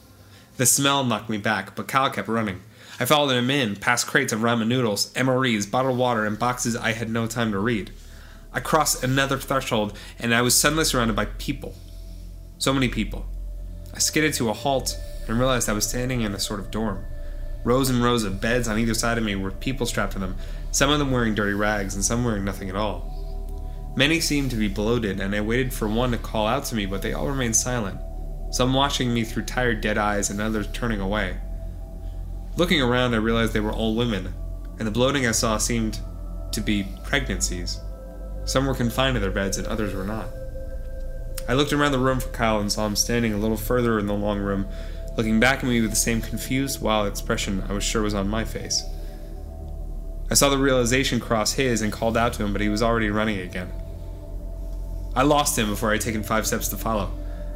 [0.57, 2.61] The smell knocked me back, but Kyle kept running.
[2.99, 6.91] I followed him in, past crates of ramen noodles, MREs, bottled water, and boxes I
[6.91, 7.91] had no time to read.
[8.51, 11.75] I crossed another threshold, and I was suddenly surrounded by people.
[12.57, 13.25] So many people.
[13.93, 14.97] I skidded to a halt
[15.27, 17.05] and realized I was standing in a sort of dorm.
[17.63, 20.35] Rows and rows of beds on either side of me were people strapped to them,
[20.71, 23.93] some of them wearing dirty rags and some wearing nothing at all.
[23.95, 26.85] Many seemed to be bloated, and I waited for one to call out to me,
[26.85, 27.99] but they all remained silent,
[28.51, 31.37] some watching me through tired, dead eyes, and others turning away.
[32.55, 34.33] Looking around, I realized they were all women,
[34.77, 35.99] and the bloating I saw seemed
[36.51, 37.79] to be pregnancies.
[38.45, 40.27] Some were confined to their beds, and others were not.
[41.47, 44.05] I looked around the room for Kyle and saw him standing a little further in
[44.05, 44.67] the long room,
[45.17, 48.27] looking back at me with the same confused, wild expression I was sure was on
[48.27, 48.83] my face.
[50.31, 53.09] I saw the realization cross his and called out to him, but he was already
[53.09, 53.71] running again.
[55.15, 57.11] I lost him before I had taken five steps to follow.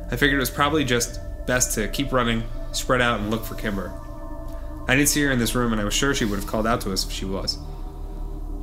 [0.10, 3.56] I figured it was probably just best to keep running, spread out, and look for
[3.56, 3.94] Kimber.
[4.88, 6.66] I didn't see her in this room, and I was sure she would have called
[6.66, 7.58] out to us if she was.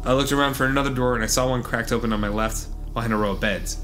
[0.05, 2.67] I looked around for another door, and I saw one cracked open on my left
[2.95, 3.79] behind a row of beds.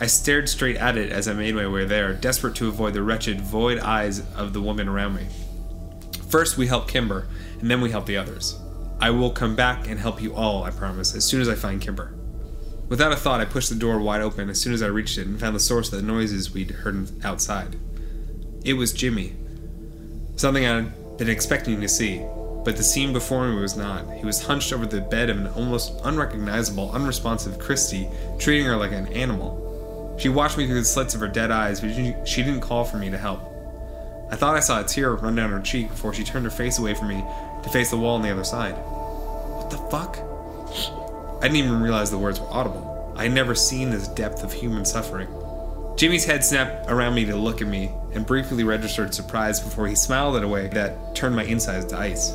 [0.00, 3.02] I stared straight at it as I made my way there, desperate to avoid the
[3.02, 5.26] wretched, void eyes of the woman around me.
[6.28, 7.28] First, we help Kimber,
[7.60, 8.58] and then we help the others.
[9.00, 11.80] I will come back and help you all, I promise, as soon as I find
[11.80, 12.14] Kimber.
[12.88, 15.26] Without a thought, I pushed the door wide open as soon as I reached it
[15.26, 17.76] and found the source of the noises we'd heard outside.
[18.64, 19.36] It was Jimmy.
[20.36, 22.24] Something I'd been expecting to see,
[22.64, 24.10] but the scene before me was not.
[24.12, 28.08] He was hunched over the bed of an almost unrecognizable, unresponsive Christie,
[28.38, 30.16] treating her like an animal.
[30.18, 31.94] She watched me through the slits of her dead eyes, but
[32.26, 33.40] she- didn't call for me to help.
[34.30, 36.78] I thought I saw a tear run down her cheek before she turned her face
[36.78, 37.24] away from me
[37.62, 38.74] to face the wall on the other side.
[38.74, 40.18] What the fuck?
[41.42, 43.14] I didn't even realize the words were audible.
[43.16, 45.28] I had never seen this depth of human suffering.
[45.96, 49.94] Jimmy's head snapped around me to look at me and briefly registered surprise before he
[49.94, 52.34] smiled in a way that turned my insides to ice.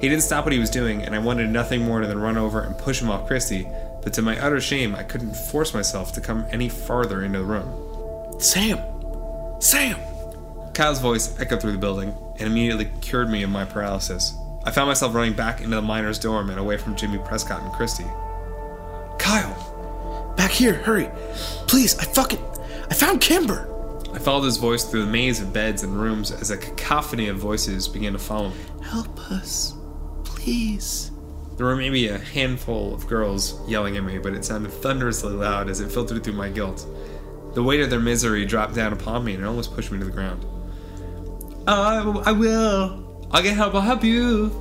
[0.00, 2.60] He didn't stop what he was doing, and I wanted nothing more than run over
[2.60, 3.66] and push him off Christy,
[4.02, 7.44] but to my utter shame, I couldn't force myself to come any farther into the
[7.44, 8.40] room.
[8.40, 8.78] Sam!
[9.60, 9.98] Sam!
[10.74, 14.34] Kyle's voice echoed through the building and immediately cured me of my paralysis.
[14.64, 17.72] I found myself running back into the miner's dorm and away from Jimmy Prescott and
[17.72, 18.04] Christy.
[19.18, 20.34] Kyle!
[20.36, 21.08] Back here, hurry!
[21.66, 22.44] Please, I fucking.
[22.90, 23.72] I found Kimber!
[24.12, 27.38] I followed his voice through the maze of beds and rooms as a cacophony of
[27.38, 28.56] voices began to follow me.
[28.82, 29.75] Help us.
[30.46, 31.10] Please.
[31.56, 35.68] There were maybe a handful of girls yelling at me, but it sounded thunderously loud
[35.68, 36.86] as it filtered through my guilt.
[37.54, 40.04] The weight of their misery dropped down upon me and it almost pushed me to
[40.04, 40.46] the ground.
[41.66, 43.28] Oh, I, I will.
[43.32, 43.74] I'll get help.
[43.74, 44.54] I'll help you.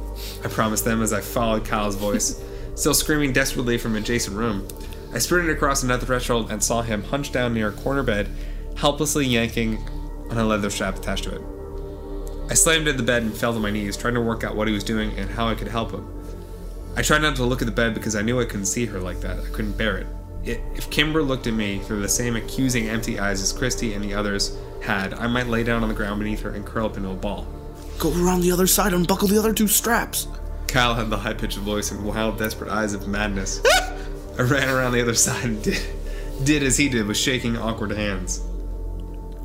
[0.44, 2.44] I promised them as I followed Kyle's voice,
[2.74, 4.68] still screaming desperately from an adjacent room.
[5.14, 8.28] I sprinted across another threshold and saw him hunched down near a corner bed,
[8.76, 9.78] helplessly yanking
[10.32, 11.55] on a leather strap attached to it.
[12.50, 14.68] I slammed into the bed and fell to my knees, trying to work out what
[14.68, 16.08] he was doing and how I could help him.
[16.96, 19.00] I tried not to look at the bed because I knew I couldn't see her
[19.00, 19.40] like that.
[19.40, 20.08] I couldn't bear it.
[20.46, 24.04] I- If Kimber looked at me through the same accusing, empty eyes as Christy and
[24.04, 26.98] the others had, I might lay down on the ground beneath her and curl up
[26.98, 27.48] into a ball.
[27.98, 30.28] Go around the other side and buckle the other two straps.
[30.68, 33.62] Kyle had the high pitched voice and wild, desperate eyes of madness.
[34.38, 35.82] I ran around the other side and did,
[36.44, 38.42] did as he did with shaking, awkward hands.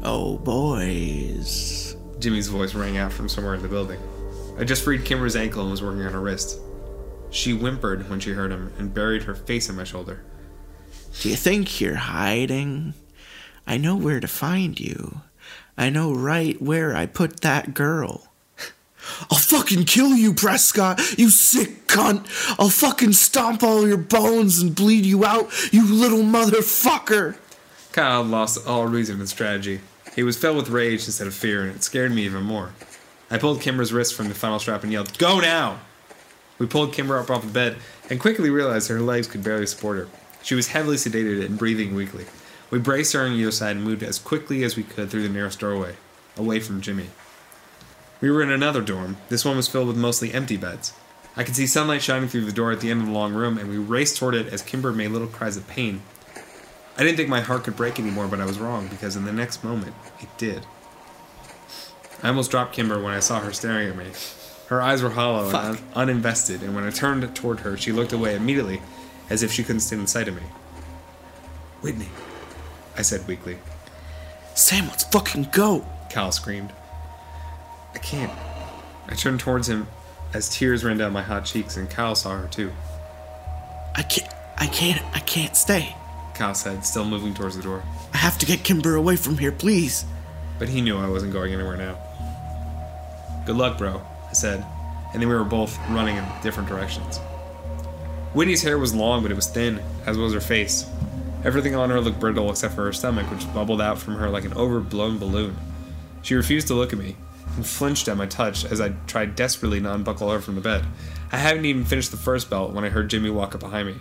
[0.03, 1.90] Oh, boys.
[2.21, 3.99] Jimmy's voice rang out from somewhere in the building.
[4.59, 6.59] I just freed Kimber's ankle and was working on her wrist.
[7.31, 10.23] She whimpered when she heard him and buried her face in my shoulder.
[11.21, 12.95] Do you think you're hiding?
[13.67, 15.23] I know where to find you.
[15.79, 18.29] I know right where I put that girl.
[19.31, 22.27] I'll fucking kill you, Prescott, you sick cunt.
[22.59, 27.37] I'll fucking stomp all your bones and bleed you out, you little motherfucker.
[27.93, 29.81] Kyle had lost all reason and strategy.
[30.21, 32.75] He was filled with rage instead of fear, and it scared me even more.
[33.31, 35.81] I pulled Kimber's wrist from the final strap and yelled, Go now!
[36.59, 37.79] We pulled Kimber up off the bed
[38.11, 40.09] and quickly realized her legs could barely support her.
[40.43, 42.27] She was heavily sedated and breathing weakly.
[42.69, 45.31] We braced her on either side and moved as quickly as we could through the
[45.31, 45.95] nearest doorway,
[46.37, 47.07] away from Jimmy.
[48.21, 49.17] We were in another dorm.
[49.31, 50.93] This one was filled with mostly empty beds.
[51.35, 53.57] I could see sunlight shining through the door at the end of the long room,
[53.57, 56.03] and we raced toward it as Kimber made little cries of pain.
[57.01, 59.33] I didn't think my heart could break anymore, but I was wrong because in the
[59.33, 60.67] next moment, it did.
[62.23, 64.09] I almost dropped Kimber when I saw her staring at me.
[64.67, 65.79] Her eyes were hollow and un-
[66.09, 68.83] uninvested, and when I turned toward her, she looked away immediately,
[69.31, 70.43] as if she couldn't stand in sight of me.
[71.81, 72.11] Whitney,
[72.99, 73.57] I said weakly.
[74.55, 75.87] Sam, let's fucking go.
[76.11, 76.75] Cal screamed.
[77.95, 78.33] I can't.
[79.09, 79.87] I turned towards him
[80.35, 82.71] as tears ran down my hot cheeks, and Cal saw her too.
[83.95, 85.97] I can't, I can't, I can't stay.
[86.41, 87.83] Cal said, still moving towards the door.
[88.15, 90.07] I have to get Kimber away from here, please.
[90.59, 91.99] But he knew I wasn't going anywhere now.
[93.45, 94.65] Good luck, bro, I said,
[95.13, 97.19] and then we were both running in different directions.
[98.33, 100.89] Whitney's hair was long, but it was thin, as was her face.
[101.45, 104.47] Everything on her looked brittle except for her stomach, which bubbled out from her like
[104.47, 105.59] an overblown balloon.
[106.23, 107.17] She refused to look at me,
[107.57, 110.87] and flinched at my touch as I tried desperately to unbuckle her from the bed.
[111.33, 113.97] I hadn't even finished the first belt when I heard Jimmy walk up behind me.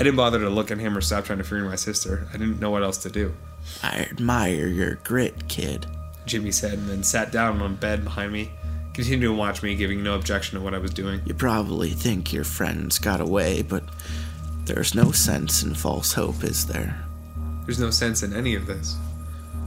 [0.00, 2.26] I didn't bother to look at him or stop trying to free my sister.
[2.30, 3.34] I didn't know what else to do.
[3.82, 5.86] I admire your grit, kid.
[6.24, 8.50] Jimmy said, and then sat down on bed behind me,
[8.94, 11.20] continuing to watch me, giving no objection to what I was doing.
[11.26, 13.84] You probably think your friends got away, but
[14.64, 17.04] there's no sense in false hope, is there?
[17.66, 18.96] There's no sense in any of this.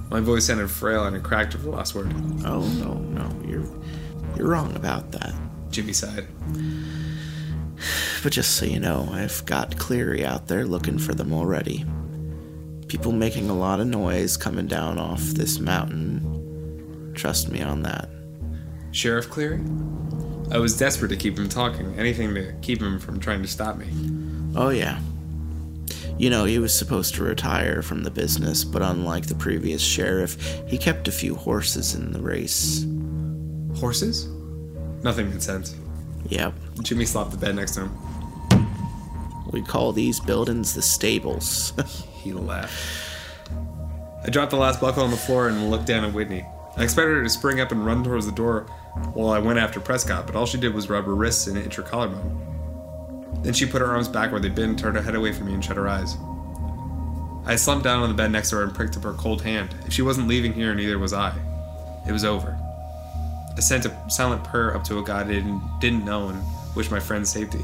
[0.10, 2.12] My voice sounded frail and it cracked over the last word.
[2.44, 3.68] Oh no, no, you're
[4.36, 5.34] you're wrong about that.
[5.70, 6.28] Jimmy sighed.
[8.22, 11.86] But just so you know, I've got Cleary out there looking for them already.
[12.88, 17.14] People making a lot of noise coming down off this mountain.
[17.16, 18.10] Trust me on that.
[18.92, 19.64] Sheriff Cleary?
[20.52, 23.78] I was desperate to keep him talking, anything to keep him from trying to stop
[23.78, 23.88] me.
[24.56, 25.00] Oh, yeah.
[26.20, 30.62] You know, he was supposed to retire from the business, but unlike the previous sheriff,
[30.68, 32.86] he kept a few horses in the race.
[33.80, 34.28] Horses?
[35.02, 35.76] Nothing made sense.
[36.30, 36.54] Yep.
[36.82, 37.98] Jimmy slapped the bed next to him.
[39.52, 41.74] We call these buildings the stables.
[42.24, 42.74] He laughed.
[44.26, 46.46] I dropped the last buckle on the floor and looked down at Whitney.
[46.78, 48.62] I expected her to spring up and run towards the door
[49.14, 51.76] while I went after Prescott, but all she did was rub her wrists and itch
[51.76, 53.42] her collarbone.
[53.44, 55.54] Then she put her arms back where they'd been, turned her head away from me,
[55.54, 56.16] and shut her eyes.
[57.46, 59.76] I slumped down on the bed next to her and pricked up her cold hand.
[59.86, 61.38] If she wasn't leaving here, neither was I.
[62.08, 62.58] It was over.
[63.56, 66.44] I sent a silent prayer up to a God I didn't, didn't know and
[66.76, 67.64] wished my friend's safety.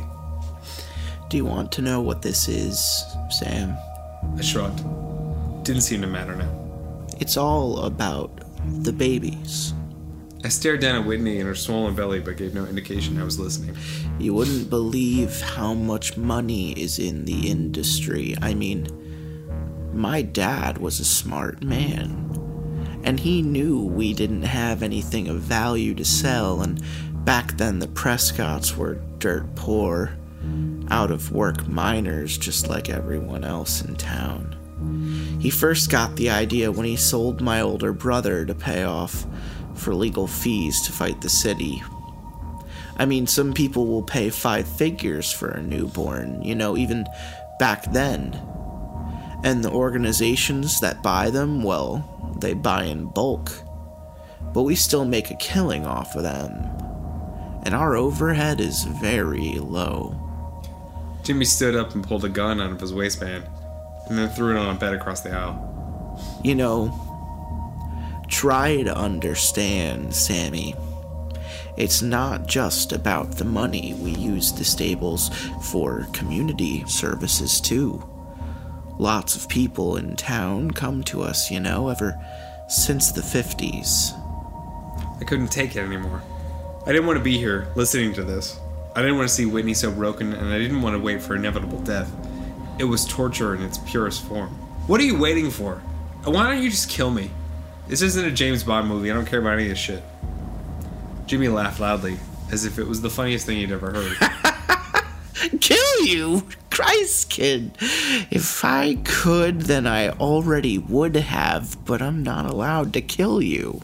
[1.30, 2.80] Do you want to know what this is,
[3.30, 3.76] Sam?
[4.38, 4.84] I shrugged.
[5.64, 6.50] Didn't seem to matter now.
[7.20, 8.42] It's all about
[8.84, 9.74] the babies.
[10.44, 13.40] I stared down at Whitney and her swollen belly, but gave no indication I was
[13.40, 13.76] listening.
[14.20, 18.36] You wouldn't believe how much money is in the industry.
[18.42, 18.88] I mean,
[19.94, 22.29] my dad was a smart man.
[23.04, 26.84] And he knew we didn't have anything of value to sell, and
[27.26, 30.12] back then the Prescotts were dirt poor,
[30.90, 34.56] out of work miners just like everyone else in town.
[35.40, 39.26] He first got the idea when he sold my older brother to pay off
[39.76, 41.84] for legal fees to fight the city.
[42.98, 47.06] I mean, some people will pay five figures for a newborn, you know, even
[47.60, 48.40] back then.
[49.44, 53.52] And the organizations that buy them, well, they buy in bulk.
[54.54, 56.52] But we still make a killing off of them.
[57.64, 60.16] And our overhead is very low.
[61.24, 63.46] Jimmy stood up and pulled a gun out of his waistband,
[64.08, 66.18] and then threw it on a bed across the aisle.
[66.44, 66.92] You know,
[68.30, 70.76] try to understand, Sammy.
[71.78, 73.94] It's not just about the money.
[73.94, 75.30] We use the stables
[75.62, 78.04] for community services too.
[79.02, 82.20] Lots of people in town come to us, you know, ever
[82.68, 84.12] since the 50s.
[85.22, 86.22] I couldn't take it anymore.
[86.86, 88.60] I didn't want to be here listening to this.
[88.98, 91.38] I didn't want to see Whitney so broken, and I didn't want to wait for
[91.38, 92.12] inevitable death.
[92.78, 94.50] It was torture in its purest form.
[94.88, 95.76] What are you waiting for?
[96.26, 97.32] Why don't you just kill me?
[97.88, 99.10] This isn't a James Bond movie.
[99.10, 100.04] I don't care about any of this shit.
[101.26, 102.18] Jimmy laughed loudly,
[102.52, 104.18] as if it was the funniest thing he'd ever heard.
[105.62, 106.48] Kill you?
[106.70, 107.72] Christ, kid.
[108.32, 113.82] If I could, then I already would have, but I'm not allowed to kill you.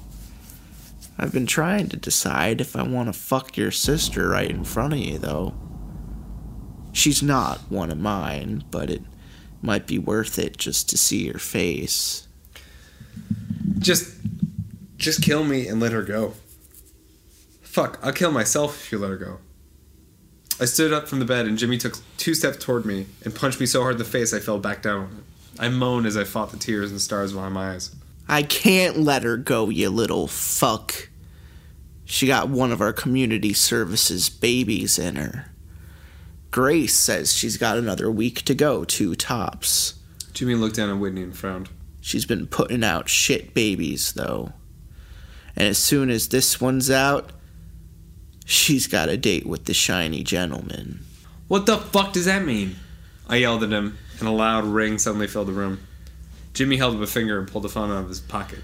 [1.17, 4.93] I've been trying to decide if I want to fuck your sister right in front
[4.93, 5.53] of you, though.
[6.91, 9.01] She's not one of mine, but it
[9.61, 12.27] might be worth it just to see your face.
[13.79, 14.13] just,
[14.97, 16.33] just kill me and let her go.
[17.61, 19.39] Fuck, I'll kill myself if you let her go.
[20.59, 23.59] I stood up from the bed and Jimmy took two steps toward me and punched
[23.59, 25.23] me so hard in the face I fell back down.
[25.59, 27.93] I moaned as I fought the tears and stars behind my eyes.
[28.27, 31.09] I can't let her go, you little fuck.
[32.05, 35.51] She got one of our community services babies in her.
[36.51, 39.95] Grace says she's got another week to go, two tops.
[40.33, 41.69] Jimmy looked down at Whitney and frowned.
[41.99, 44.53] She's been putting out shit babies, though.
[45.55, 47.31] And as soon as this one's out,
[48.45, 51.01] she's got a date with the shiny gentleman.
[51.47, 52.77] What the fuck does that mean?
[53.27, 55.79] I yelled at him, and a loud ring suddenly filled the room.
[56.53, 58.59] Jimmy held up a finger and pulled the phone out of his pocket.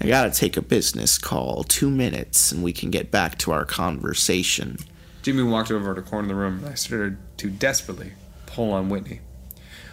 [0.00, 1.64] I gotta take a business call.
[1.64, 4.78] Two minutes, and we can get back to our conversation.
[5.22, 8.12] Jimmy walked over to the corner of the room, and I started to desperately
[8.46, 9.20] pull on Whitney.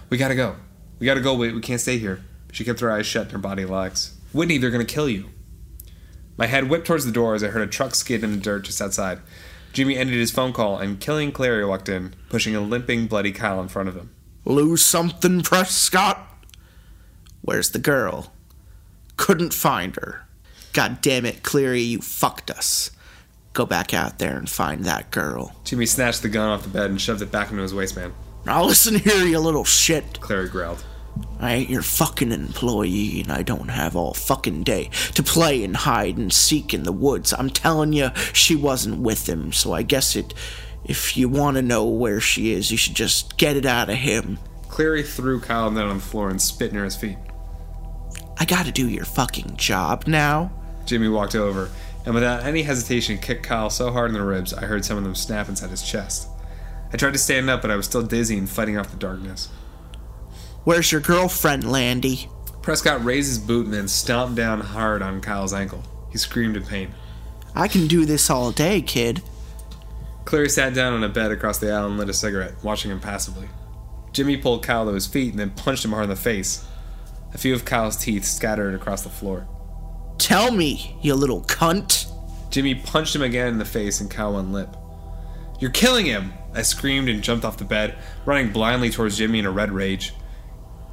[0.09, 0.55] We gotta go.
[0.99, 2.23] We gotta go, Wait, We can't stay here.
[2.51, 4.15] She kept her eyes shut and her body lax.
[4.31, 5.29] Whitney, they're gonna kill you.
[6.37, 8.65] My head whipped towards the door as I heard a truck skid in the dirt
[8.65, 9.19] just outside.
[9.73, 13.61] Jimmy ended his phone call, and Killian Clary walked in, pushing a limping, bloody Kyle
[13.61, 14.09] in front of him.
[14.45, 16.19] Lose something, Prescott?
[17.41, 18.31] Where's the girl?
[19.17, 20.25] Couldn't find her.
[20.73, 22.91] God damn it, Cleary, you fucked us.
[23.53, 25.55] Go back out there and find that girl.
[25.63, 28.13] Jimmy snatched the gun off the bed and shoved it back into his waistband.
[28.45, 30.19] Now listen here, you little shit.
[30.19, 30.83] Clary growled.
[31.39, 35.75] I ain't your fucking employee, and I don't have all fucking day to play and
[35.75, 37.33] hide and seek in the woods.
[37.33, 40.33] I'm telling you, she wasn't with him, so I guess it.
[40.83, 43.95] If you want to know where she is, you should just get it out of
[43.95, 44.39] him.
[44.67, 47.17] Cleary threw Kyle down on the floor and spit near his feet.
[48.37, 50.51] I gotta do your fucking job now.
[50.85, 51.71] Jimmy walked over
[52.05, 55.03] and without any hesitation kicked Kyle so hard in the ribs I heard some of
[55.03, 56.29] them snap inside his chest.
[56.93, 59.49] I tried to stand up, but I was still dizzy and fighting off the darkness.
[60.65, 62.27] Where's your girlfriend, Landy?
[62.63, 65.83] Prescott raised his boot and then stomped down hard on Kyle's ankle.
[66.11, 66.91] He screamed in pain.
[67.53, 69.21] I can do this all day, kid.
[70.25, 72.99] Cleary sat down on a bed across the aisle and lit a cigarette, watching him
[72.99, 73.47] passively.
[74.11, 76.65] Jimmy pulled Kyle to his feet and then punched him hard in the face.
[77.35, 79.47] A few of Kyle's teeth scattered across the floor.
[80.17, 82.11] Tell me, you little cunt.
[82.49, 84.75] Jimmy punched him again in the face and Kyle went limp.
[85.59, 86.33] You're killing him!
[86.55, 90.13] I screamed and jumped off the bed, running blindly towards Jimmy in a red rage.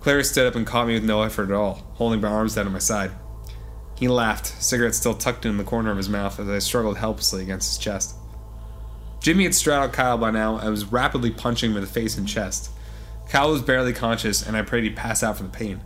[0.02, 2.66] Claire stood up and caught me with no effort at all, holding my arms down
[2.66, 3.12] at my side.
[3.96, 7.42] He laughed, cigarette still tucked in the corner of his mouth as I struggled helplessly
[7.42, 8.16] against his chest.
[9.20, 12.26] Jimmy had straddled Kyle by now and was rapidly punching him in the face and
[12.26, 12.70] chest.
[13.28, 15.82] Kyle was barely conscious, and I prayed he'd pass out from the pain.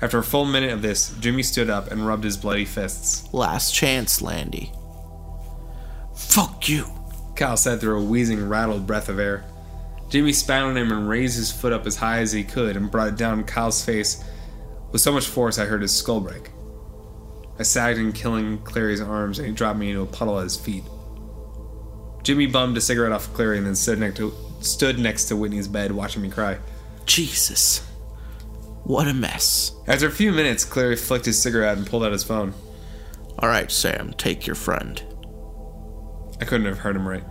[0.00, 3.32] After a full minute of this, Jimmy stood up and rubbed his bloody fists.
[3.32, 4.72] Last chance, Landy.
[6.16, 6.86] Fuck you.
[7.36, 9.44] Kyle said through a wheezing, rattled breath of air.
[10.12, 12.90] Jimmy spat on him and raised his foot up as high as he could and
[12.90, 14.22] brought it down Kyle's face
[14.90, 16.50] with so much force I heard his skull break.
[17.58, 20.54] I sagged in Killian Clary's arms and he dropped me into a puddle at his
[20.54, 20.84] feet.
[22.24, 25.66] Jimmy bummed a cigarette off Clary and then stood next to, stood next to Whitney's
[25.66, 26.58] bed watching me cry.
[27.06, 27.78] Jesus.
[28.84, 29.72] What a mess.
[29.86, 32.52] After a few minutes, Clary flicked his cigarette and pulled out his phone.
[33.38, 35.02] All right, Sam, take your friend.
[36.38, 37.24] I couldn't have heard him right.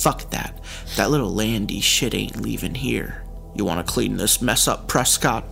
[0.00, 0.60] Fuck that.
[0.96, 3.22] That little Landy shit ain't leaving here.
[3.54, 5.44] You want to clean this mess up, Prescott?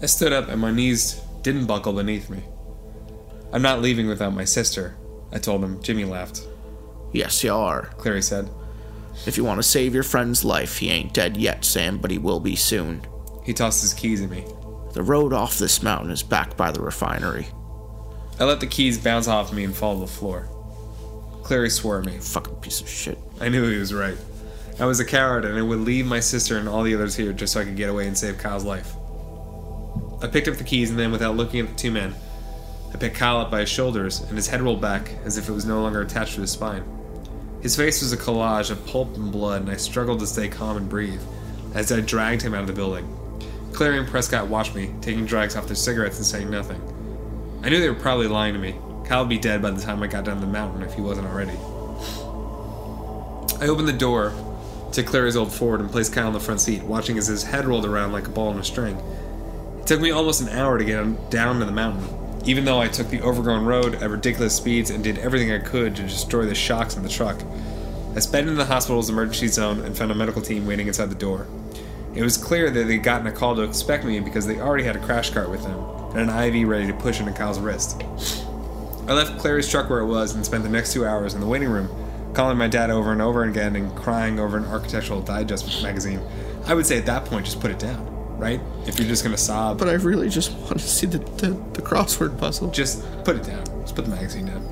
[0.00, 2.42] I stood up and my knees didn't buckle beneath me.
[3.52, 4.96] I'm not leaving without my sister,
[5.32, 5.82] I told him.
[5.82, 6.46] Jimmy laughed.
[7.12, 7.86] Yes, you are.
[7.98, 8.48] Clary said.
[9.26, 12.18] If you want to save your friend's life, he ain't dead yet, Sam, but he
[12.18, 13.04] will be soon.
[13.44, 14.44] He tossed his keys at me.
[14.92, 17.48] The road off this mountain is back by the refinery.
[18.38, 20.48] I let the keys bounce off me and fall to the floor.
[21.48, 22.18] Clary swore at me.
[22.18, 23.18] Fucking piece of shit.
[23.40, 24.18] I knew he was right.
[24.78, 27.32] I was a coward and I would leave my sister and all the others here
[27.32, 28.94] just so I could get away and save Kyle's life.
[30.20, 32.14] I picked up the keys and then, without looking at the two men,
[32.92, 35.52] I picked Kyle up by his shoulders and his head rolled back as if it
[35.52, 36.84] was no longer attached to his spine.
[37.62, 40.76] His face was a collage of pulp and blood, and I struggled to stay calm
[40.76, 41.22] and breathe
[41.72, 43.08] as I dragged him out of the building.
[43.72, 46.82] Clary and Prescott watched me, taking drags off their cigarettes and saying nothing.
[47.62, 48.74] I knew they were probably lying to me.
[49.08, 51.28] Kyle would be dead by the time I got down the mountain if he wasn't
[51.28, 51.56] already.
[53.58, 54.34] I opened the door
[54.92, 57.64] to Clary's old Ford and placed Kyle in the front seat, watching as his head
[57.64, 58.98] rolled around like a ball on a string.
[59.80, 62.06] It took me almost an hour to get him down to the mountain,
[62.44, 65.96] even though I took the overgrown road at ridiculous speeds and did everything I could
[65.96, 67.40] to destroy the shocks in the truck.
[68.14, 71.14] I sped into the hospital's emergency zone and found a medical team waiting inside the
[71.14, 71.46] door.
[72.14, 74.96] It was clear that they'd gotten a call to expect me because they already had
[74.96, 75.78] a crash cart with them
[76.14, 78.02] and an IV ready to push into Kyle's wrist.
[79.08, 81.46] I left Clary's truck where it was and spent the next two hours in the
[81.46, 81.88] waiting room,
[82.34, 86.20] calling my dad over and over again and crying over an Architectural Digest magazine.
[86.66, 88.06] I would say at that point, just put it down,
[88.36, 88.60] right?
[88.86, 91.80] If you're just gonna sob, But I really just want to see the, the, the
[91.80, 92.70] crossword puzzle.
[92.70, 93.64] just put it down.
[93.80, 94.62] Just put the magazine down.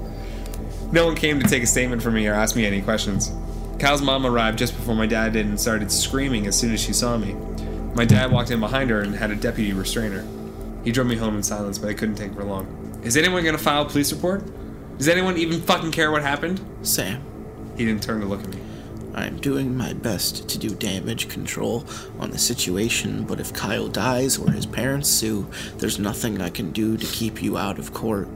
[0.92, 3.32] No one came to take a statement from me or ask me any questions.
[3.78, 6.92] Kyle's mom arrived just before my dad did and started screaming as soon as she
[6.92, 7.34] saw me.
[7.94, 10.24] My dad walked in behind her and had a deputy restrain her.
[10.84, 12.95] He drove me home in silence, but I couldn't take for long.
[13.06, 14.42] Is anyone gonna file a police report?
[14.98, 16.60] Does anyone even fucking care what happened?
[16.82, 17.22] Sam,
[17.76, 18.58] He didn't turn to look at me.
[19.14, 21.86] I am doing my best to do damage control
[22.18, 25.46] on the situation, but if Kyle dies or his parents sue,
[25.78, 28.26] there's nothing I can do to keep you out of court.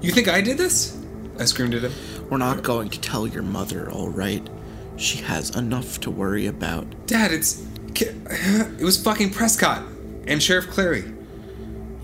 [0.00, 0.98] You think I did this?
[1.38, 1.92] I screamed at him.
[2.30, 4.48] We're not going to tell your mother, alright?
[4.96, 6.86] She has enough to worry about.
[7.06, 7.62] Dad, it's.
[8.00, 9.82] It was fucking Prescott
[10.26, 11.04] and Sheriff Clary.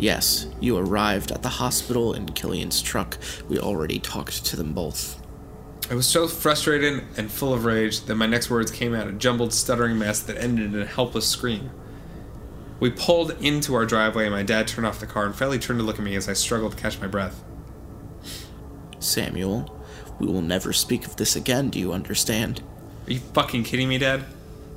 [0.00, 3.18] Yes, you arrived at the hospital in Killian's truck.
[3.50, 5.20] We already talked to them both.
[5.90, 9.12] I was so frustrated and full of rage that my next words came out a
[9.12, 11.70] jumbled, stuttering mess that ended in a helpless scream.
[12.80, 15.80] We pulled into our driveway, and my dad turned off the car and fairly turned
[15.80, 17.44] to look at me as I struggled to catch my breath.
[19.00, 19.84] Samuel,
[20.18, 22.62] we will never speak of this again, do you understand?
[23.06, 24.24] Are you fucking kidding me, Dad?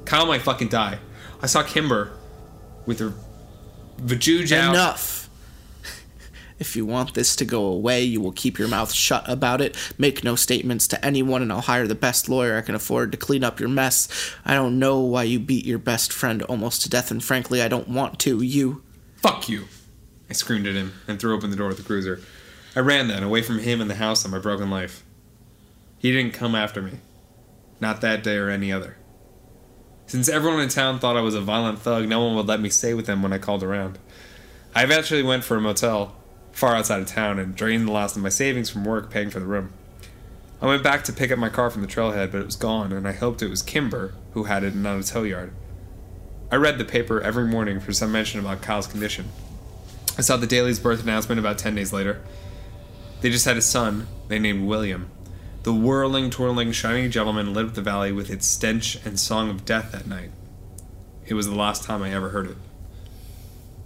[0.03, 0.99] Kyle might fucking die.
[1.41, 2.11] I saw Kimber
[2.85, 3.13] with her
[3.97, 4.73] vajuge out.
[4.73, 5.29] Enough!
[6.59, 9.75] If you want this to go away, you will keep your mouth shut about it,
[9.97, 13.17] make no statements to anyone, and I'll hire the best lawyer I can afford to
[13.17, 14.07] clean up your mess.
[14.45, 17.67] I don't know why you beat your best friend almost to death, and frankly, I
[17.67, 18.41] don't want to.
[18.41, 18.81] You.
[19.17, 19.67] Fuck you!
[20.29, 22.21] I screamed at him and threw open the door of the cruiser.
[22.75, 25.03] I ran then, away from him and the house and my broken life.
[25.99, 26.99] He didn't come after me.
[27.79, 28.97] Not that day or any other.
[30.05, 32.69] Since everyone in town thought I was a violent thug, no one would let me
[32.69, 33.97] stay with them when I called around.
[34.75, 36.15] I eventually went for a motel
[36.51, 39.39] far outside of town and drained the last of my savings from work paying for
[39.39, 39.73] the room.
[40.61, 42.93] I went back to pick up my car from the trailhead, but it was gone,
[42.93, 45.51] and I hoped it was Kimber who had it and not a tow yard.
[46.51, 49.29] I read the paper every morning for some mention about Kyle's condition.
[50.17, 52.21] I saw the Daily's birth announcement about 10 days later.
[53.21, 55.09] They just had a son they named William.
[55.63, 59.63] The whirling, twirling, shiny gentleman lit up the valley with its stench and song of
[59.63, 60.31] death that night.
[61.25, 62.57] It was the last time I ever heard it.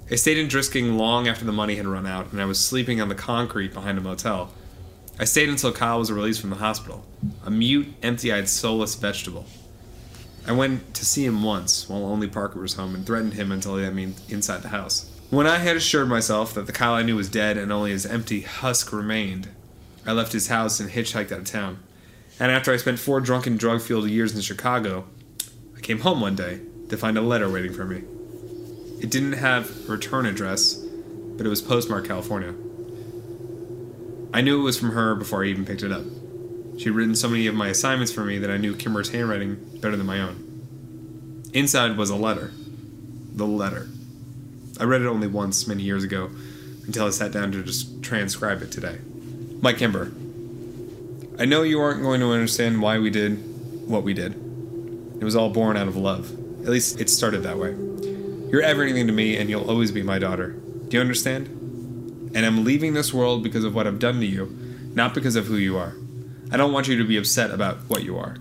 [0.10, 3.00] I stayed in Drisking long after the money had run out, and I was sleeping
[3.00, 4.52] on the concrete behind a motel.
[5.20, 7.06] I stayed until Kyle was released from the hospital,
[7.46, 9.46] a mute, empty eyed, soulless vegetable.
[10.48, 13.78] I went to see him once while only Parker was home and threatened him until
[13.78, 15.12] he had me inside the house.
[15.30, 18.06] When I had assured myself that the Kyle I knew was dead and only his
[18.06, 19.50] empty husk remained,
[20.08, 21.80] I left his house and hitchhiked out of town.
[22.40, 25.06] And after I spent four drunken, drug fueled years in Chicago,
[25.76, 28.04] I came home one day to find a letter waiting for me.
[29.02, 32.54] It didn't have a return address, but it was postmarked California.
[34.34, 36.06] I knew it was from her before I even picked it up.
[36.78, 39.98] She'd written so many of my assignments for me that I knew Kimber's handwriting better
[39.98, 41.44] than my own.
[41.54, 42.52] Inside was a letter.
[43.34, 43.90] The letter.
[44.80, 46.30] I read it only once many years ago
[46.86, 49.00] until I sat down to just transcribe it today.
[49.62, 50.12] My Kimber,
[51.40, 53.44] I know you aren't going to understand why we did
[53.88, 54.34] what we did.
[55.20, 56.32] It was all born out of love.
[56.62, 57.72] At least it started that way.
[58.52, 60.50] You're everything to me, and you'll always be my daughter.
[60.88, 61.48] Do you understand?
[62.36, 64.46] And I'm leaving this world because of what I've done to you,
[64.94, 65.94] not because of who you are.
[66.52, 68.38] I don't want you to be upset about what you are.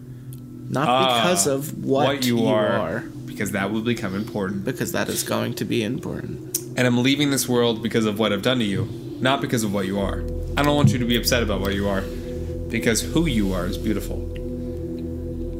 [0.68, 4.64] Not Ah, because of what, you, are, because that will become important.
[4.64, 6.59] because that is going to be important.
[6.76, 8.84] And I'm leaving this world because of what I've done to you,
[9.20, 10.22] not because of what you are.
[10.56, 12.02] I don't want you to be upset about what you are,
[12.68, 14.18] because who you are is beautiful.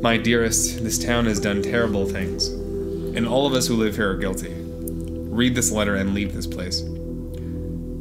[0.02, 4.10] My dearest, this town has done terrible things, and all of us who live here
[4.10, 4.54] are guilty.
[4.54, 6.82] Read this letter and leave this place.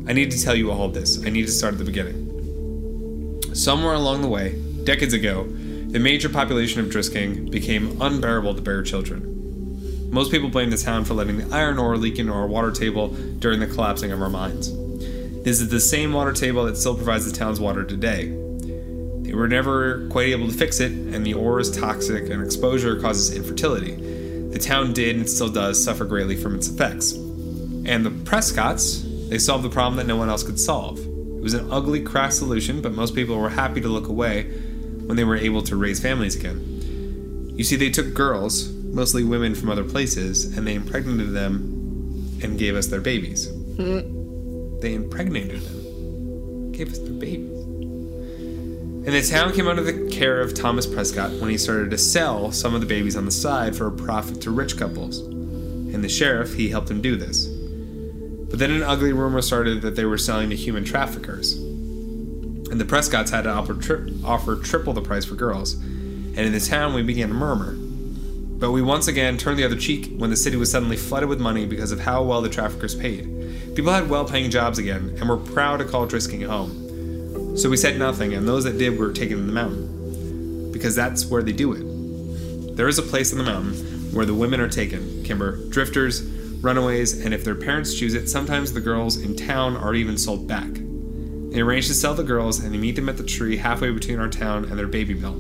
[0.07, 1.25] I need to tell you all this.
[1.25, 3.41] I need to start at the beginning.
[3.53, 8.83] Somewhere along the way, decades ago, the major population of Drisking became unbearable to bear
[8.83, 9.31] children.
[10.11, 13.07] Most people blame the town for letting the iron ore leak into our water table
[13.39, 14.69] during the collapsing of our mines.
[15.45, 18.29] This is the same water table that still provides the town's water today.
[19.21, 22.99] They were never quite able to fix it, and the ore is toxic and exposure
[22.99, 23.91] causes infertility.
[24.49, 27.11] The town did and still does suffer greatly from its effects.
[27.11, 30.97] And the Prescotts, they solved the problem that no one else could solve.
[30.97, 34.45] It was an ugly, crass solution, but most people were happy to look away
[35.05, 37.53] when they were able to raise families again.
[37.55, 42.57] You see, they took girls, mostly women from other places, and they impregnated them and
[42.57, 43.47] gave us their babies.
[43.75, 44.14] Hmm.
[44.81, 47.51] They impregnated them, gave us their babies.
[49.05, 52.51] And the town came under the care of Thomas Prescott when he started to sell
[52.51, 55.19] some of the babies on the side for a profit to rich couples.
[55.19, 57.45] And the sheriff, he helped him do this.
[58.49, 61.53] But then an ugly rumor started that they were selling to human traffickers.
[61.53, 65.73] And the Prescotts had to offer, tri- offer triple the price for girls.
[65.73, 67.77] And in the town, we began to murmur.
[68.57, 71.41] But we once again turned the other cheek when the city was suddenly flooded with
[71.41, 73.75] money because of how well the traffickers paid.
[73.75, 77.57] People had well paying jobs again and were proud to call Drisking home.
[77.57, 80.71] So we said nothing, and those that did were taken to the mountain.
[80.71, 82.75] Because that's where they do it.
[82.77, 83.75] There is a place in the mountain
[84.13, 86.21] where the women are taken, Kimber, drifters,
[86.61, 90.47] runaways, and if their parents choose it, sometimes the girls in town are even sold
[90.47, 90.69] back.
[91.51, 94.19] They arrange to sell the girls, and they meet them at the tree halfway between
[94.19, 95.37] our town and their baby mill.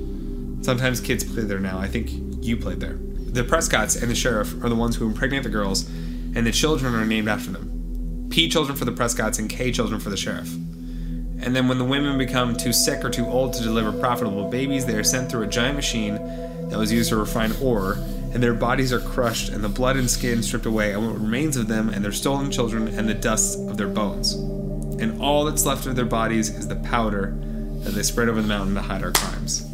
[0.61, 1.77] Sometimes kids play there now.
[1.77, 2.09] I think
[2.45, 2.97] you played there.
[2.99, 5.87] The Prescotts and the sheriff are the ones who impregnate the girls,
[6.35, 8.27] and the children are named after them.
[8.29, 10.53] P children for the Prescotts and K children for the sheriff.
[10.53, 14.85] And then when the women become too sick or too old to deliver profitable babies,
[14.85, 16.15] they are sent through a giant machine
[16.69, 17.93] that was used to refine ore,
[18.33, 21.57] and their bodies are crushed and the blood and skin stripped away, and what remains
[21.57, 24.33] of them and their stolen children and the dust of their bones.
[24.33, 27.37] And all that's left of their bodies is the powder
[27.83, 29.69] that they spread over the mountain to hide our crimes.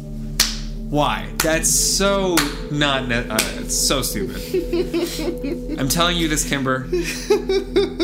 [0.92, 1.26] Why?
[1.38, 2.36] That's so
[2.70, 3.08] not.
[3.08, 4.36] Ne- uh, it's so stupid.
[5.80, 6.80] I'm telling you this, Kimber,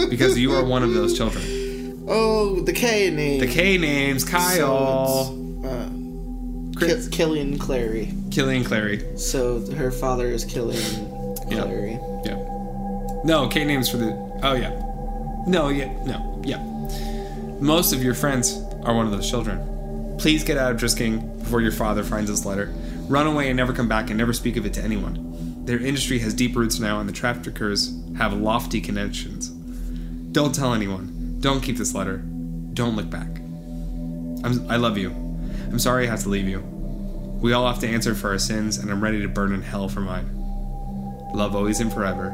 [0.09, 2.07] because you are one of those children.
[2.09, 3.41] Oh, the K name.
[3.41, 8.15] The K names Kyle, So uh, Ki- Killian Clary.
[8.31, 9.05] Killian Clary.
[9.19, 11.37] So her father is Killian.
[11.51, 11.99] Clary.
[12.25, 12.37] Yeah.
[13.23, 14.13] No, K names for the.
[14.43, 14.71] Oh yeah.
[15.47, 16.65] No, yeah, no, yeah.
[17.61, 19.59] Most of your friends are one of those children.
[20.19, 22.73] Please get out of Drisking before your father finds this letter.
[23.09, 25.65] Run away and never come back and never speak of it to anyone.
[25.65, 29.51] Their industry has deep roots now, and the traffickers have lofty connections.
[30.33, 31.37] Don't tell anyone.
[31.41, 32.19] Don't keep this letter.
[32.75, 33.29] Don't look back.
[34.45, 35.11] I'm, I love you.
[35.11, 36.61] I'm sorry I have to leave you.
[37.41, 39.89] We all have to answer for our sins, and I'm ready to burn in hell
[39.89, 40.29] for mine.
[41.33, 42.31] Love always and forever.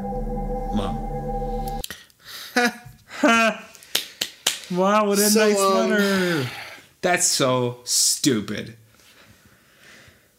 [0.73, 0.95] Mom.
[4.71, 6.49] wow, what a So, nice um, letter.
[7.05, 8.77] That's so stupid.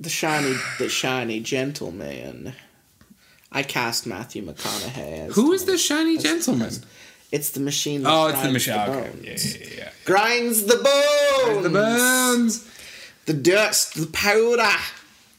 [0.00, 2.54] The shiny, the shiny gentleman.
[3.52, 5.36] I cast Matthew McConaughey as.
[5.36, 6.72] Who is the shiny gentleman?
[7.30, 8.02] It's the machine.
[8.02, 8.90] That Oh, it's the grinds Michelle.
[8.90, 9.10] Okay.
[9.22, 9.90] Yeah, yeah, yeah.
[10.04, 11.62] Grinds the bones.
[11.62, 12.68] The bones.
[13.26, 14.76] The dust, the powder.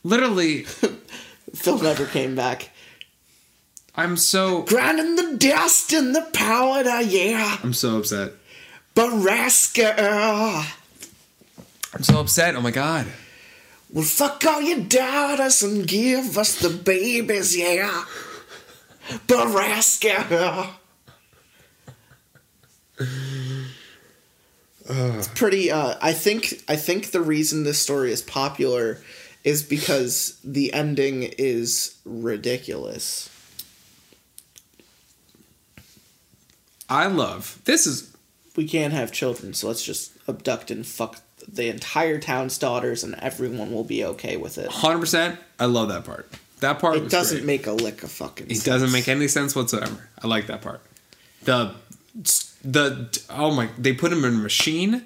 [0.06, 0.64] Literally,
[1.54, 2.70] Phil never came back.
[3.96, 7.58] I'm so Grinding the dust and the powder, yeah.
[7.62, 8.32] I'm so upset.
[8.96, 10.77] Borrasca.
[11.98, 12.56] I'm so upset.
[12.56, 13.08] Oh my god.
[13.92, 18.06] Well, fuck all your daughters and give us the babies, yeah.
[19.26, 20.70] Borrasca.
[24.90, 25.72] It's pretty.
[25.72, 26.62] Uh, I think.
[26.70, 29.00] I think the reason this story is popular
[29.44, 33.30] is because the ending is ridiculous.
[36.88, 38.16] I love this is
[38.56, 41.22] We can't have children, so let's just abduct and fuck
[41.52, 44.68] the entire town's daughters, and everyone will be okay with it.
[44.68, 45.00] 100.
[45.00, 46.30] percent I love that part.
[46.60, 47.46] That part It doesn't great.
[47.46, 48.50] make a lick of fucking.
[48.50, 50.10] It doesn't make any sense whatsoever.
[50.24, 50.82] I like that part.
[51.44, 51.74] The
[52.64, 55.04] the oh my they put him in a machine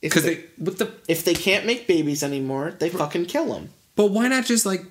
[0.00, 3.70] because they, they with the if they can't make babies anymore, they fucking kill them.
[3.94, 4.84] but why not just like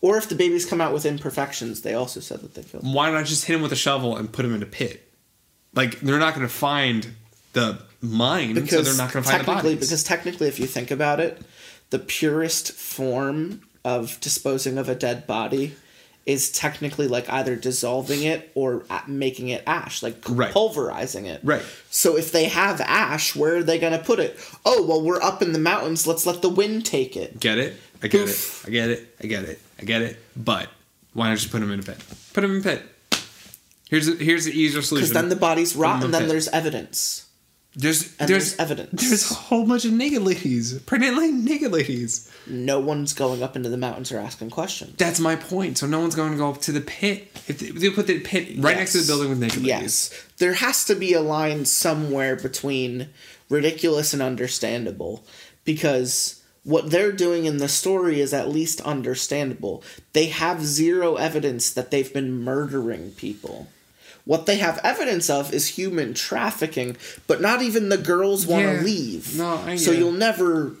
[0.00, 2.94] Or if the babies come out with imperfections, they also said that they kill them.
[2.94, 5.06] why not just hit him with a shovel and put him in a pit?
[5.74, 7.08] Like they're not going to find
[7.52, 9.80] the mine, so Because they're not going to find the bodies.
[9.80, 11.40] because technically, if you think about it,
[11.90, 15.74] the purest form of disposing of a dead body
[16.26, 20.52] is technically like either dissolving it or making it ash, like Right.
[20.52, 21.40] pulverizing it.
[21.42, 21.62] Right.
[21.90, 24.38] So if they have ash, where are they going to put it?
[24.64, 26.06] Oh, well, we're up in the mountains.
[26.06, 27.40] Let's let the wind take it.
[27.40, 27.74] Get it?
[28.02, 28.64] I get Poof.
[28.64, 28.68] it.
[28.68, 29.16] I get it.
[29.22, 29.60] I get it.
[29.80, 30.18] I get it.
[30.36, 30.68] But
[31.14, 31.96] why not just put him in a pit?
[32.34, 32.82] Put him in a pit.
[33.88, 35.08] Here's a, here's the easier solution.
[35.08, 36.28] Because then the bodies rot, and then pit.
[36.28, 37.26] there's evidence.
[37.76, 39.08] There's and there's, there's evidence.
[39.08, 42.30] There's a whole bunch of naked ladies, pregnant naked ladies.
[42.46, 44.96] No one's going up into the mountains or asking questions.
[44.96, 45.78] That's my point.
[45.78, 47.28] So no one's going to go up to the pit.
[47.46, 50.10] If they, they put the pit right next to the building with naked ladies.
[50.12, 50.26] Yes.
[50.38, 53.08] There has to be a line somewhere between
[53.48, 55.24] ridiculous and understandable
[55.64, 59.84] because what they're doing in the story is at least understandable.
[60.12, 63.68] They have zero evidence that they've been murdering people.
[64.24, 68.72] What they have evidence of is human trafficking, but not even the girls want to
[68.74, 68.80] Yeah.
[68.82, 69.36] leave.
[69.36, 70.72] No, I so you'll never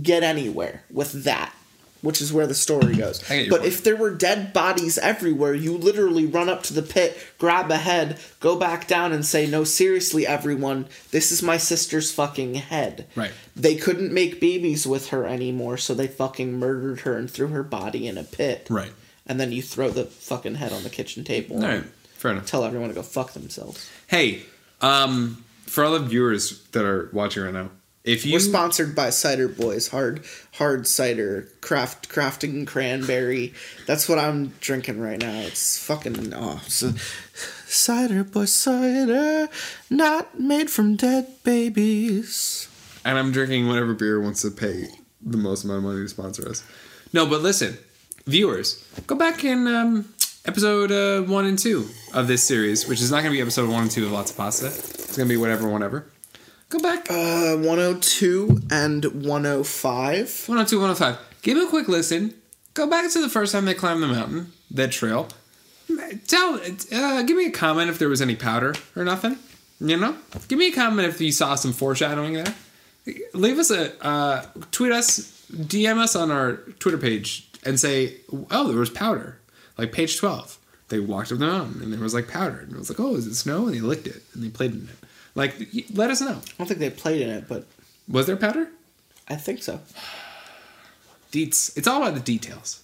[0.00, 1.54] get anywhere with that,
[2.02, 3.22] which is where the story goes.
[3.30, 3.72] I get your But point.
[3.72, 7.76] if there were dead bodies everywhere, you literally run up to the pit, grab a
[7.78, 13.06] head, go back down, and say, No, seriously, everyone, this is my sister's fucking head.
[13.14, 13.32] Right.
[13.54, 17.62] They couldn't make babies with her anymore, so they fucking murdered her and threw her
[17.62, 18.66] body in a pit.
[18.68, 18.92] Right.
[19.26, 21.84] And then you throw the fucking head on the kitchen table All right.
[22.16, 22.46] And Fair enough.
[22.46, 23.88] tell everyone to go fuck themselves.
[24.06, 24.42] Hey,
[24.80, 27.70] um, for all the viewers that are watching right now,
[28.04, 30.24] if you We're sponsored by Cider Boys, hard
[30.54, 33.52] hard cider, craft crafting cranberry.
[33.86, 35.40] That's what I'm drinking right now.
[35.40, 36.92] It's fucking oh, so,
[37.66, 39.48] cider boy cider,
[39.90, 42.68] not made from dead babies.
[43.04, 44.86] and I'm drinking whatever beer wants to pay
[45.20, 46.62] the most amount of money to sponsor us.
[47.12, 47.76] No, but listen,
[48.26, 50.14] viewers, go back in um,
[50.46, 53.68] episode uh, one and two of this series, which is not going to be episode
[53.68, 54.66] one and two of Lots of Pasta.
[54.66, 56.06] It's going to be whatever, whatever.
[56.68, 60.44] Go back Uh, 102 and 105.
[60.48, 61.18] 102, 105.
[61.42, 62.34] Give it a quick listen.
[62.74, 65.28] Go back to the first time they climbed the mountain, that trail.
[66.26, 66.60] Tell,
[66.92, 69.38] uh, give me a comment if there was any powder or nothing.
[69.80, 70.16] You know,
[70.48, 72.54] give me a comment if you saw some foreshadowing there.
[73.34, 78.16] Leave us a uh, tweet us, DM us on our Twitter page, and say,
[78.50, 79.38] "Oh, there was powder."
[79.78, 80.58] Like page twelve,
[80.88, 83.14] they walked up the mountain and there was like powder, and it was like, "Oh,
[83.16, 84.96] is it snow?" And they licked it and they played in it.
[85.34, 85.54] Like,
[85.92, 86.28] let us know.
[86.40, 87.66] I don't think they played in it, but
[88.08, 88.68] Was there powder?
[89.28, 89.80] I think so.
[91.32, 91.76] Deets.
[91.76, 92.82] It's all about the details.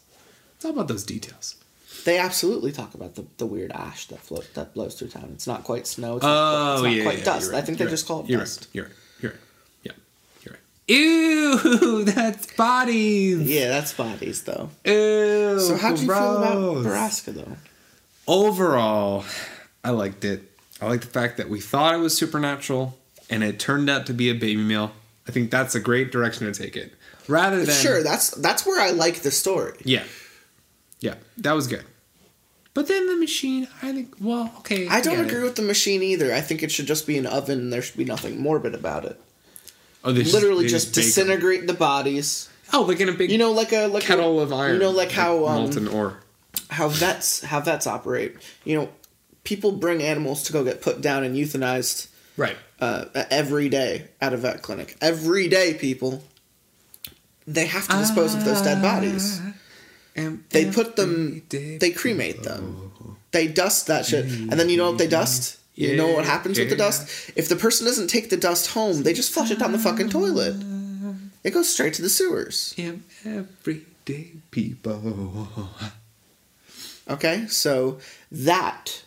[0.57, 1.57] It's all about those details.
[2.05, 5.31] They absolutely talk about the, the weird ash that float that blows through town.
[5.33, 6.17] It's not quite snow.
[6.17, 7.53] It's Oh, not, quite, it's not yeah, quite yeah, dust.
[7.53, 8.61] right, I think they you're just right, call it you're dust.
[8.67, 8.93] Right, you're right.
[9.23, 9.41] You're right.
[9.85, 9.93] Yeah.
[10.45, 10.63] You're right.
[10.89, 13.41] Ew, that's bodies.
[13.43, 14.71] Yeah, that's bodies though.
[14.85, 15.61] Ew.
[15.61, 16.77] So how'd you feel about.
[16.79, 17.57] Nebraska though?
[18.27, 19.25] Overall,
[19.85, 20.43] I liked it.
[20.81, 22.99] I like the fact that we thought it was supernatural
[23.31, 24.93] and it turned out to be a baby meal.
[25.29, 26.93] I think that's a great direction to take it.
[27.29, 29.79] Rather than Sure, that's that's where I like the story.
[29.85, 30.05] Yeah.
[31.01, 31.85] Yeah, that was good.
[32.75, 34.89] But then the machine, I think, well, okay.
[34.89, 35.45] I don't agree it.
[35.45, 36.33] with the machine either.
[36.33, 39.05] I think it should just be an oven and there should be nothing morbid about
[39.05, 39.21] it.
[40.05, 41.09] Oh, they Literally they just bake 'em.
[41.09, 42.49] disintegrate the bodies.
[42.73, 44.75] Oh, like in a big You know, like a like kettle a, of iron.
[44.75, 46.19] You know, like how um, molten ore.
[46.71, 48.35] how vets how vets operate.
[48.65, 48.89] You know,
[49.45, 52.57] people bring animals to go get put down and euthanized Right.
[52.81, 54.97] uh, every day at a vet clinic.
[55.01, 56.25] Every day, people.
[57.47, 59.41] They have to dispose of those dead bodies.
[60.51, 61.43] They put them.
[61.51, 62.91] They cremate them.
[63.33, 65.59] They dust that shit, and then you know what they dust.
[65.91, 66.85] You know what happens with the Yeah.
[66.85, 67.09] dust?
[67.37, 70.11] If the person doesn't take the dust home, they just flush it down the fucking
[70.11, 70.59] toilet.
[70.61, 71.29] Mm.
[71.45, 72.75] It goes straight to the sewers.
[73.25, 75.49] Everyday people.
[77.11, 77.99] Okay, so
[78.31, 79.03] that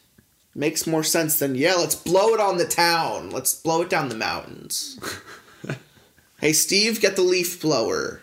[0.53, 1.76] makes more sense than yeah.
[1.76, 3.30] Let's blow it on the town.
[3.30, 4.99] Let's blow it down the mountains.
[6.41, 8.22] hey, Steve, get the leaf blower.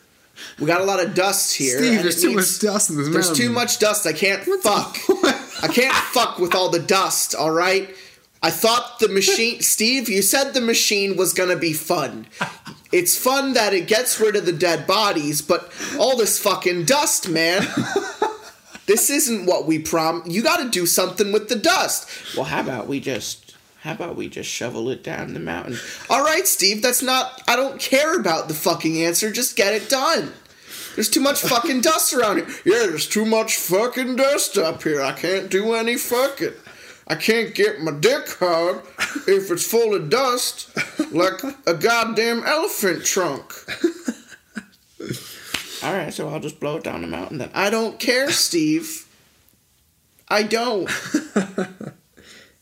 [0.58, 1.78] We got a lot of dust here.
[1.78, 3.46] Steve, there's too needs- much dust in this There's mountain.
[3.46, 4.06] too much dust.
[4.06, 4.96] I can't fuck.
[5.62, 7.34] I can't fuck with all the dust.
[7.34, 7.94] All right.
[8.42, 10.08] I thought the machine, Steve.
[10.08, 12.26] You said the machine was gonna be fun.
[12.90, 17.28] It's fun that it gets rid of the dead bodies, but all this fucking dust,
[17.28, 17.66] man.
[18.86, 20.22] This isn't what we prom.
[20.26, 22.08] You got to do something with the dust.
[22.36, 23.54] Well, how about we just?
[23.82, 25.78] How about we just shovel it down the mountain?
[26.10, 26.82] All right, Steve.
[26.82, 27.42] That's not.
[27.48, 29.30] I don't care about the fucking answer.
[29.30, 30.32] Just get it done.
[30.94, 32.46] There's too much fucking dust around here.
[32.64, 35.00] Yeah, there's too much fucking dust up here.
[35.00, 36.52] I can't do any fucking.
[37.08, 38.82] I can't get my dick hard
[39.26, 40.70] if it's full of dust,
[41.12, 43.52] like a goddamn elephant trunk.
[45.82, 47.50] All right, so I'll just blow it down the mountain then.
[47.54, 49.06] I don't care, Steve.
[50.28, 50.88] I don't.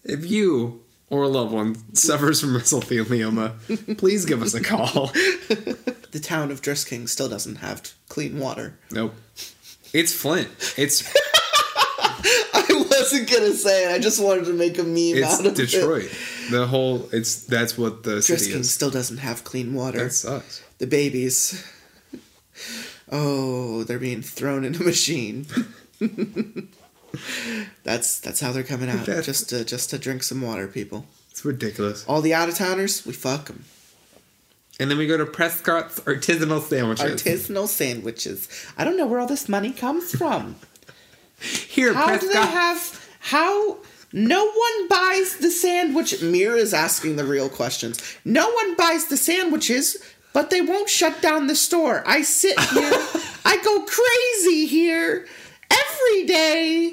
[0.03, 0.81] If you
[1.11, 5.09] or a loved one suffers from mesothelioma, please give us a call.
[5.09, 8.79] The town of Drisking still doesn't have clean water.
[8.91, 9.15] Nope.
[9.93, 10.49] It's Flint.
[10.79, 11.13] It's
[12.55, 13.95] I wasn't gonna say it.
[13.95, 16.05] I just wanted to make a meme it's out of Detroit.
[16.05, 16.51] it.
[16.51, 18.71] The whole it's that's what the city is.
[18.73, 20.05] still doesn't have clean water.
[20.05, 20.63] That sucks.
[20.79, 21.65] the babies.
[23.13, 25.47] Oh, they're being thrown in a machine.
[27.85, 29.07] that's that's how they're coming out.
[29.07, 31.07] That's- Just to just to drink some water, people.
[31.31, 32.05] It's ridiculous.
[32.07, 33.65] All the out of towners, we fuck them.
[34.79, 37.23] And then we go to Prescott's artisanal sandwiches.
[37.23, 38.49] Artisanal sandwiches.
[38.79, 40.57] I don't know where all this money comes from.
[41.69, 43.09] Here, How do they have?
[43.21, 43.79] How?
[44.13, 46.21] No one buys the sandwich.
[46.21, 48.01] Mir is asking the real questions.
[48.25, 49.97] No one buys the sandwiches,
[50.33, 52.03] but they won't shut down the store.
[52.07, 52.91] I sit here.
[53.45, 55.27] I go crazy here
[55.71, 56.93] every day,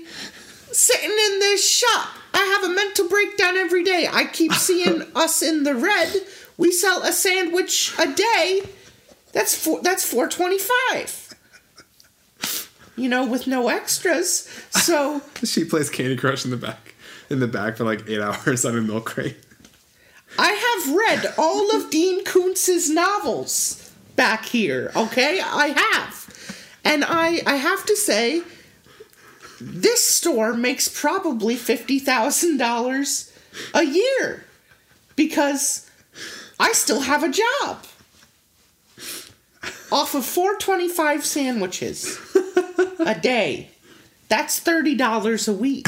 [0.71, 2.09] sitting in this shop.
[2.33, 4.07] I have a mental breakdown every day.
[4.11, 6.13] I keep seeing us in the red.
[6.57, 8.61] We sell a sandwich a day.
[9.33, 9.81] That's four.
[9.81, 11.26] That's four twenty five.
[12.97, 14.49] You know, with no extras.
[14.71, 15.21] So.
[15.43, 16.95] she plays Candy Crush in the back,
[17.29, 19.37] in the back for like eight hours on a milk crate.
[20.37, 25.39] I have read all of Dean Koontz's novels back here, okay?
[25.39, 26.53] I have.
[26.83, 28.41] And I I have to say
[29.59, 33.31] this store makes probably $50,000
[33.73, 34.45] a year
[35.15, 35.89] because
[36.59, 37.83] I still have a job.
[39.89, 42.19] Off of 425 sandwiches
[42.99, 43.69] a day.
[44.27, 45.88] That's $30 a week.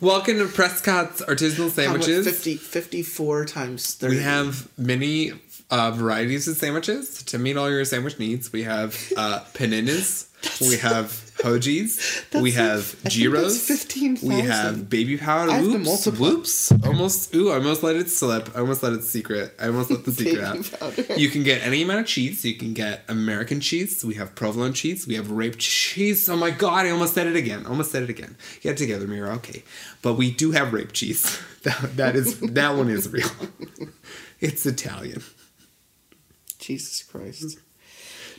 [0.00, 2.24] Welcome to Prescott's artisanal How sandwiches.
[2.24, 4.14] 50, 54 times 30.
[4.16, 5.32] We have many
[5.70, 8.52] uh, varieties of sandwiches to meet all your sandwich needs.
[8.52, 10.28] We have uh, paninis.
[10.68, 12.24] we have hojis.
[12.42, 13.62] we have that's gyros.
[13.66, 14.28] 15,000.
[14.28, 15.52] We have baby powder.
[15.52, 16.06] I Whoops.
[16.06, 16.72] Whoops.
[16.84, 17.34] Almost.
[17.34, 18.50] Ooh, I almost let it slip.
[18.54, 19.54] I almost let it secret.
[19.60, 20.70] I almost let the secret out.
[20.78, 21.14] powder.
[21.18, 22.44] You can get any amount of cheese.
[22.44, 24.04] You can get American cheese.
[24.04, 25.06] We have provolone cheese.
[25.06, 26.28] We have rape cheese.
[26.28, 26.86] Oh my god!
[26.86, 27.66] I almost said it again.
[27.66, 28.36] Almost said it again.
[28.60, 29.34] Get it together, Mira.
[29.36, 29.62] Okay,
[30.02, 31.38] but we do have rape cheese.
[31.66, 33.28] That, that is that one is real.
[34.38, 35.24] It's Italian.
[36.60, 37.58] Jesus Christ.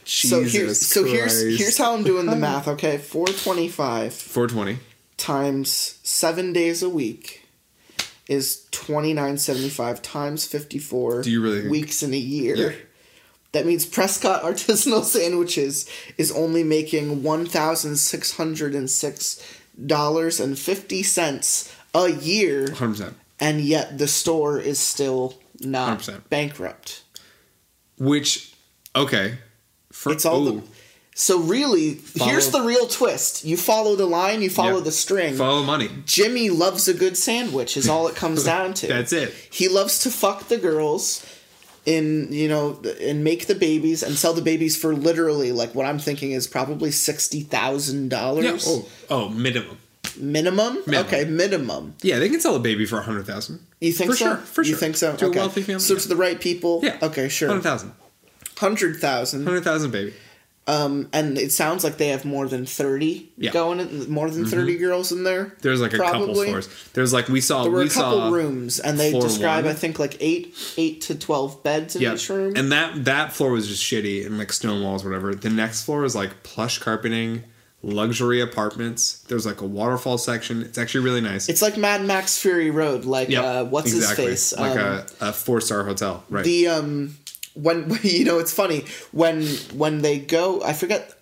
[0.07, 1.59] Jesus so here's so here's Christ.
[1.59, 2.67] here's how I'm doing the math.
[2.67, 4.79] Okay, four twenty five 420.
[5.17, 7.45] times seven days a week
[8.27, 11.21] is twenty nine seventy five times fifty four.
[11.21, 12.55] Do you really think- weeks in a year?
[12.55, 12.71] Yeah.
[13.53, 19.41] That means Prescott Artisanal Sandwiches is only making one thousand six hundred and six
[19.85, 23.13] dollars and fifty cents a year, 100%.
[23.39, 26.29] and yet the store is still not 100%.
[26.29, 27.01] bankrupt.
[27.97, 28.53] Which,
[28.95, 29.39] okay.
[30.07, 30.61] For, It's all the.
[31.15, 33.43] So really, here's the real twist.
[33.43, 34.83] You follow the line, you follow Yeah.
[34.83, 35.35] the string.
[35.35, 35.89] follow money.
[36.05, 37.75] Jimmy loves a good sandwich.
[37.75, 38.87] Is all it comes down to.
[38.87, 39.33] That's it.
[39.49, 41.25] He loves to fuck the girls,
[41.87, 45.85] in you know, and make the babies and sell the babies for literally like what
[45.87, 48.19] I'm thinking is probably sixty thousand Yeah.
[48.19, 49.77] dollars Oh, oh, minimum.
[50.19, 50.83] minimum.
[50.85, 51.05] Minimum.
[51.07, 51.95] Okay, minimum.
[52.03, 53.59] Yeah, they can sell a baby for a hundred thousand.
[53.81, 54.25] You think For so?
[54.25, 55.15] sure, for You think so?
[55.15, 55.99] To a wealthy family, So yeah.
[56.01, 56.81] to the right people.
[56.83, 56.97] Yeah.
[57.01, 57.47] Okay, sure.
[57.49, 57.93] Hundred thousand.
[58.57, 59.45] Hundred thousand.
[59.45, 60.13] Hundred thousand, baby.
[60.69, 63.51] Um, and it sounds like they have more than thirty Yeah.
[63.51, 65.55] going, in, more than 30 girls in there.
[65.61, 66.47] There's like a couple Probably.
[66.49, 66.67] floors.
[66.91, 69.71] There's like we saw There were we a couple rooms, and they describe, one.
[69.71, 72.53] I think, like eight, eight to twelve beds in each room.
[72.57, 75.33] and that that floor was just shitty and like stone walls, whatever.
[75.33, 77.43] The next floor is like plush carpeting,
[77.81, 79.19] luxury apartments.
[79.29, 80.63] There's like a waterfall section.
[80.63, 81.47] It's actually really nice.
[81.47, 83.05] it's like Mad Max Fury Road.
[83.05, 84.25] Like, Yep, uh, what's exactly.
[84.25, 84.59] his face?
[84.59, 86.43] Like Um, a, a four star hotel, right?
[86.43, 87.15] the um
[87.57, 91.13] when you know it's funny when when they go I forget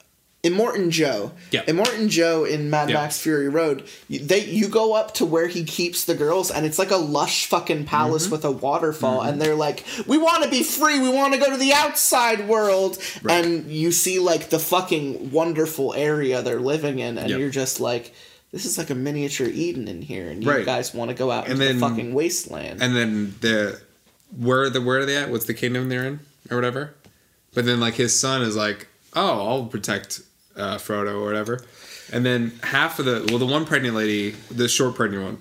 [0.44, 1.32] Immortan Joe.
[1.50, 1.64] Yeah.
[1.66, 2.98] Immortan Joe in Mad Yeah.
[2.98, 3.84] Max Fury Road.
[4.08, 6.98] you- They you go up to where he keeps the girls and it's like a
[6.98, 8.32] lush fucking palace Mm-hmm.
[8.32, 11.00] with a waterfall and they're like, "We want to be free.
[11.00, 13.44] We want to go to the outside world." Right.
[13.44, 17.40] And you see like the fucking wonderful area they're living in and Yep.
[17.40, 18.14] you're just like
[18.52, 20.64] this is like a miniature Eden in here, and you Right.
[20.66, 22.82] guys want to go out And into then- the fucking wasteland.
[22.84, 23.82] and then the
[24.38, 25.30] where the where are they at?
[25.30, 26.94] What's the kingdom they're in or whatever?
[27.54, 30.22] But then like his son is like, oh, I'll protect
[30.56, 31.66] uh, Frodo or whatever.
[32.12, 35.38] And then half of the well, the one pregnant lady, the short pregnant one,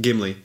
[0.00, 0.36] Gimli,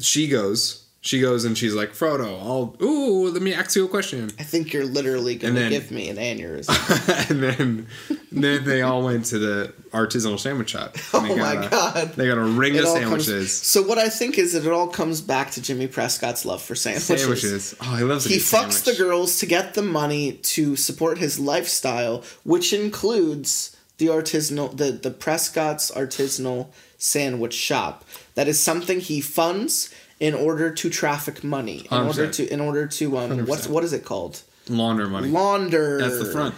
[0.00, 3.88] she goes, she goes and she's like, Frodo, I'll ooh, let me ask you a
[3.88, 4.30] question.
[4.38, 7.30] I think you're literally gonna then- give me an aneurysm.
[7.30, 7.86] and then
[8.30, 10.96] then they all went to the artisanal sandwich shop.
[11.14, 12.12] Oh my got a- God.
[12.14, 13.28] They got a ring It of sandwiches.
[13.28, 16.60] Comes, so what I think is that it all comes back to Jimmy Prescott's love
[16.62, 17.06] for sandwiches.
[17.20, 17.74] Sandwiches.
[17.80, 18.82] Oh, he loves He fucks sandwich.
[18.84, 24.92] the girls to get the money to support his lifestyle, which includes the artisanal the
[24.92, 26.68] the Prescott's artisanal
[26.98, 28.04] sandwich shop.
[28.34, 29.90] That is something he funds
[30.20, 31.86] in order to traffic money.
[31.90, 32.32] In order 100%.
[32.34, 34.42] to in order to um what's what is it called?
[34.68, 35.28] Launder money.
[35.28, 35.98] Launder.
[35.98, 36.54] That's the front.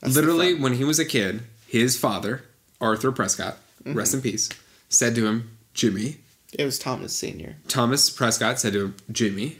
[0.00, 0.62] That's the Literally, front.
[0.62, 2.42] when he was a kid, his father,
[2.80, 3.98] Arthur Prescott, Mm-hmm.
[3.98, 4.48] rest in peace,
[4.88, 6.18] said to him, Jimmy,
[6.52, 7.56] It was Thomas Senior.
[7.66, 9.58] Thomas Prescott said to him, Jimmy,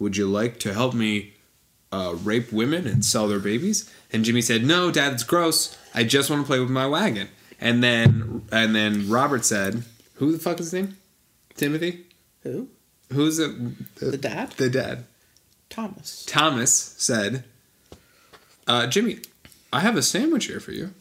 [0.00, 1.34] would you like to help me
[1.92, 3.88] uh, rape women and sell their babies?
[4.12, 5.76] And Jimmy said, No, Dad, it's gross.
[5.94, 7.28] I just want to play with my wagon.
[7.60, 9.84] And then, and then Robert said,
[10.14, 10.96] Who the fuck is his name?
[11.56, 12.06] Timothy.
[12.42, 12.68] Who?
[13.12, 14.50] Who's the The dad?
[14.52, 15.04] The dad.
[15.68, 16.24] Thomas.
[16.26, 17.44] Thomas said,
[18.66, 19.18] uh, Jimmy,
[19.72, 20.92] I have a sandwich here for you.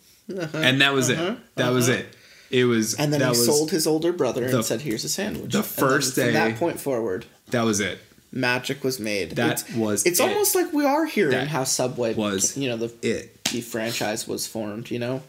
[0.53, 1.55] And that was uh-huh, it.
[1.55, 2.15] That was it.
[2.51, 5.09] It was And then that he sold his older brother the- and said, "Here's a
[5.09, 7.99] sandwich." the first from day- that point forward, that was it.
[8.31, 9.31] magic was made.
[9.31, 10.23] That it's, was It's it.
[10.27, 13.43] almost like we are hearing That how Subway was You know, the It.
[13.45, 14.89] the franchise was formed.
[14.91, 15.23] You know,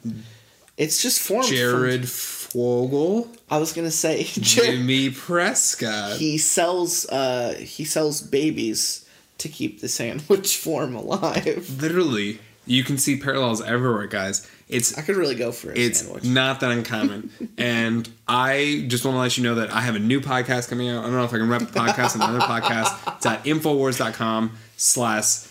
[0.76, 1.46] it's just formed.
[1.46, 1.54] from-
[2.52, 6.16] Fogle, I was gonna say, Jimmy Prescott.
[6.18, 7.06] he sells.
[7.09, 9.09] Uh, he sells babies
[9.39, 11.81] to keep the sandwich form alive.
[11.81, 14.48] Literally, you can see parallels everywhere, guys.
[14.68, 16.24] It's I could really go for a it's sandwich.
[16.24, 17.31] not that uncommon.
[17.59, 20.89] and I just want to let you know that I have a new podcast coming
[20.89, 21.01] out.
[21.01, 23.16] I don't know if I can rep the podcast and another podcast.
[23.16, 25.47] It's at infowars.com slash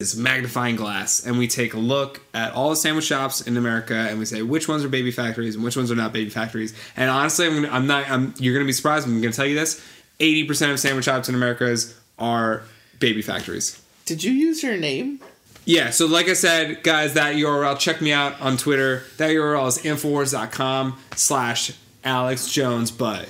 [0.00, 1.24] is magnifying glass.
[1.24, 4.42] And we take a look at all the sandwich shops in America and we say
[4.42, 6.74] which ones are baby factories and which ones are not baby factories.
[6.96, 9.06] And honestly, I'm, gonna, I'm not, I'm, you're going to be surprised.
[9.06, 9.86] I'm going to tell you this
[10.18, 12.62] 80% of sandwich shops in America's are
[12.98, 13.80] baby factories.
[14.06, 15.20] Did you use your name?
[15.66, 19.04] Yeah, so like I said, guys, that URL, check me out on Twitter.
[19.18, 21.72] That URL is infowars.com slash
[22.02, 23.28] Alex Jones, but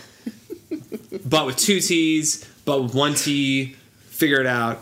[1.24, 3.76] but with two T's, but with one T,
[4.06, 4.80] figure it out.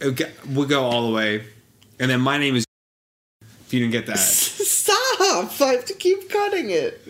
[0.00, 1.44] It'll We'll go all the way.
[2.00, 2.64] And then my name is
[3.42, 4.18] if you didn't get that.
[4.18, 5.20] Stop!
[5.60, 7.00] I have to keep cutting it.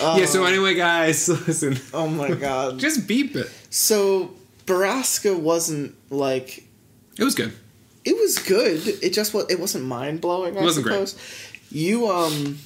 [0.00, 1.78] yeah, so anyway, guys, listen.
[1.94, 2.78] Oh my god.
[2.78, 3.48] Just beep it.
[3.70, 4.34] So
[4.66, 6.64] Borrasca wasn't like
[7.16, 7.52] It was good.
[8.04, 8.86] it was good.
[9.02, 10.56] It just was it wasn't mind blowing.
[10.56, 11.08] I It wasn't great.
[11.08, 11.52] suppose.
[11.70, 12.58] You um,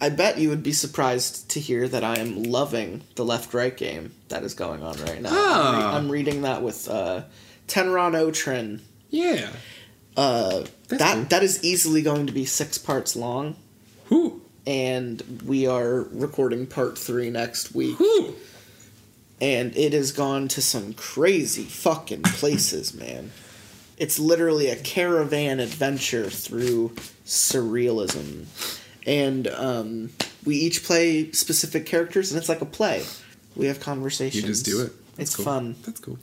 [0.00, 3.76] I bet you would be surprised to hear that I am loving the left right
[3.76, 5.30] game that is going on right now.
[5.30, 5.96] I'm, re- Ah.
[5.96, 7.22] I'm reading that with uh,
[7.70, 8.80] Tenron Otrin.
[9.10, 9.50] Yeah.
[10.16, 11.24] Uh, That's that cool.
[11.24, 13.56] that is easily going to be six parts long,
[14.10, 14.42] Whoo.
[14.66, 17.98] and we are recording part three next week.
[17.98, 18.34] Whoo.
[19.40, 23.30] and it has gone to some crazy fucking places, man.
[23.96, 26.90] It's literally a caravan adventure through
[27.24, 28.46] surrealism.
[29.06, 30.10] And um,
[30.44, 33.04] we each play specific characters, and it's like a play.
[33.56, 34.42] We have conversations.
[34.42, 34.92] You just do it.
[35.16, 35.44] That's it's cool.
[35.44, 35.76] fun.
[35.84, 36.18] That's cool.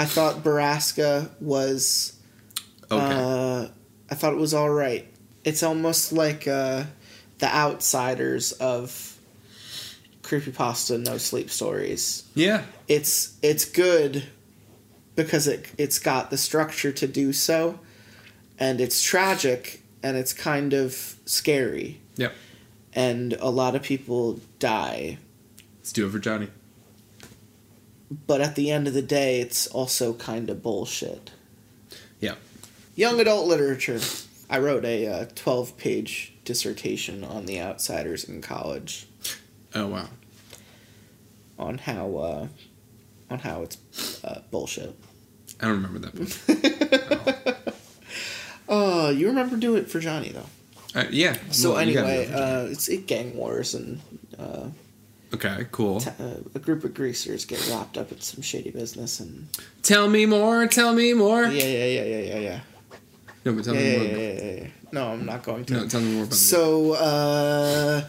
[0.00, 2.18] I thought Borrasca was.
[2.90, 3.14] Okay.
[3.14, 3.68] Uh,
[4.10, 5.06] I thought it was all right.
[5.44, 6.84] It's almost like uh,
[7.38, 9.18] the outsiders of
[10.22, 12.62] creepypasta no sleep stories yeah.
[12.86, 14.22] it's it's good
[15.16, 17.80] because it it's got the structure to do so
[18.56, 22.32] and it's tragic and it's kind of scary Yep.
[22.94, 25.18] and a lot of people die
[25.78, 26.48] Let's do it for Johnny.
[28.26, 31.30] But at the end of the day it's also kind of bullshit
[32.20, 32.34] Yeah.
[32.96, 34.00] young adult literature
[34.48, 39.06] I wrote a uh, 12 page dissertation on the outsiders in college
[39.74, 40.08] Oh wow.
[41.58, 42.48] on how uh,
[43.30, 44.96] on how it's uh, bullshit.
[45.60, 47.74] I don't remember that book.
[48.72, 50.46] Oh, you remember do it for Johnny though.
[51.00, 51.36] Uh, yeah.
[51.50, 52.42] So well, anyway, do it for Johnny.
[52.42, 54.00] uh, it's it gang wars and
[54.38, 54.66] uh,
[55.34, 56.00] okay, cool.
[56.00, 59.48] t- uh, a group of greasers get wrapped up in some shady business and
[59.82, 60.66] Tell me more.
[60.66, 61.44] Tell me more.
[61.44, 62.60] yeah yeah yeah yeah yeah yeah
[63.44, 64.06] No, but tell yeah me yeah, more.
[64.06, 64.66] yeah, yeah, yeah, yeah.
[64.92, 65.72] No, I'm not going to.
[65.74, 66.34] No, tell me more about.
[66.34, 68.04] So uh,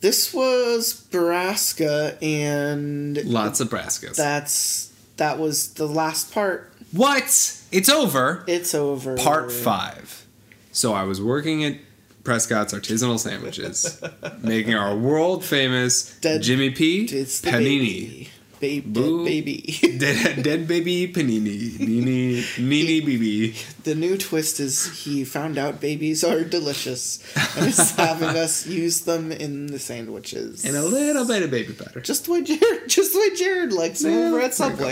[0.00, 4.16] this was Borrasca and Lots of Braskas.
[4.16, 6.72] that's that was the last part.
[6.92, 7.22] what?
[7.70, 8.44] It's over.
[8.48, 9.16] It's over.
[9.16, 10.26] Part five.
[10.72, 11.76] So I was working at
[12.24, 14.00] Prescott's Artisanal Sandwiches,
[14.42, 17.04] making our world famous Dead- Jimmy P.
[17.06, 18.28] Panini.
[18.60, 19.24] baby, baby, Boo.
[19.24, 19.78] baby.
[19.98, 21.78] Dead, dead baby panini.
[21.78, 23.82] Nini, Nini BB.
[23.84, 27.22] the new twist is he found out babies are delicious
[27.56, 30.64] and is having us use them in the sandwiches.
[30.64, 32.00] And a little bit of baby butter.
[32.00, 34.76] just the way Jared, just the way Jared likes them Yeah, over at there you
[34.76, 34.88] go.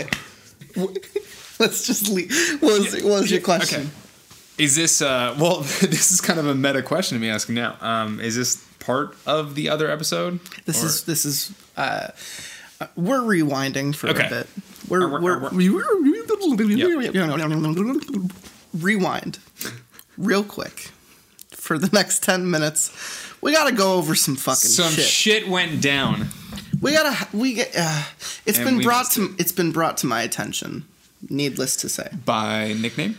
[0.75, 0.99] Subway.
[1.59, 2.31] Let's just leave.
[2.61, 3.81] What was, what was your question?
[3.81, 3.89] Okay.
[4.57, 7.77] Is this uh well this is kind of a meta question to be asking now.
[7.81, 10.39] Um is this part of the other episode?
[10.65, 12.09] This Or- is this is uh,
[12.81, 14.25] uh, we're rewinding for Okay.
[14.27, 14.47] a bit.
[14.89, 15.53] We're Uh, we're, we're-
[18.73, 19.39] rewind
[20.17, 20.89] real quick
[21.51, 22.91] for the next ten minutes.
[23.41, 24.71] We gotta go over some fucking shit.
[24.71, 25.05] some shit.
[25.05, 25.47] shit.
[25.49, 26.27] went down.
[26.81, 27.71] we gotta we get.
[27.77, 28.03] Uh,
[28.45, 30.85] it's And been brought to it's been brought to my attention.
[31.29, 33.17] Needless to say, By nickname?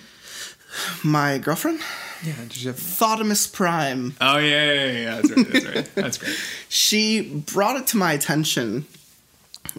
[1.03, 1.81] My girlfriend
[2.23, 4.15] Yeah, did you have Thotimus Prime.
[4.21, 5.15] Oh yeah, yeah, yeah, yeah.
[5.21, 5.95] That's right, that's right.
[5.95, 6.37] That's great.
[6.69, 8.87] she brought it to my attention.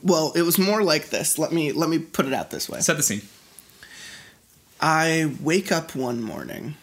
[0.04, 1.38] Well, it was more like this.
[1.38, 2.80] Let me let me put it out this way.
[2.82, 3.22] Set the scene.
[4.82, 6.76] I wake up one morning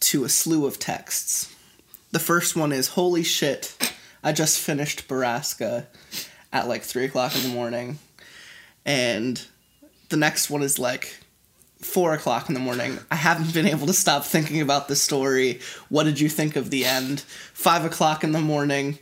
[0.00, 1.54] to a slew of texts.
[2.12, 5.86] The first one is Holy shit, I just finished Borrasca
[6.52, 7.98] at like 3 o'clock in the morning.
[8.84, 9.40] And
[10.08, 11.18] the next one is like
[11.86, 12.98] 4 o'clock in the morning.
[13.10, 15.60] I haven't been able to stop thinking about the story.
[15.88, 17.20] What did you think of the end?
[17.54, 18.98] 5 o'clock in the morning.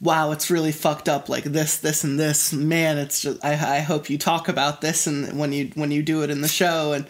[0.00, 2.52] Wow, it's really fucked up like this, this, and this.
[2.52, 6.02] Man, it's just I, I hope you talk about this and when you when you
[6.02, 7.06] do it in the show and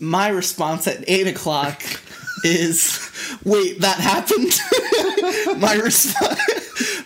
[0.00, 1.82] my response at eight o'clock
[2.44, 2.98] is,
[3.44, 4.58] "Wait, that happened."
[5.60, 6.40] my response,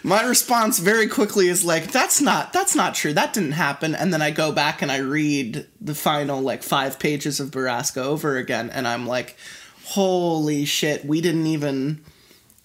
[0.03, 3.13] my response very quickly is like, "That's not, that's not true.
[3.13, 6.99] That didn't happen." And then I go back and I read the final like five
[6.99, 9.37] pages of Borrasca over again, and I'm like,
[9.85, 11.05] "Holy shit!
[11.05, 12.01] We didn't even."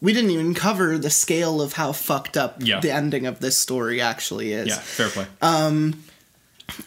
[0.02, 2.80] We didn't even cover the scale of how fucked up Yeah.
[2.80, 5.26] the ending of this story actually is Yeah, fair play.
[5.42, 6.02] um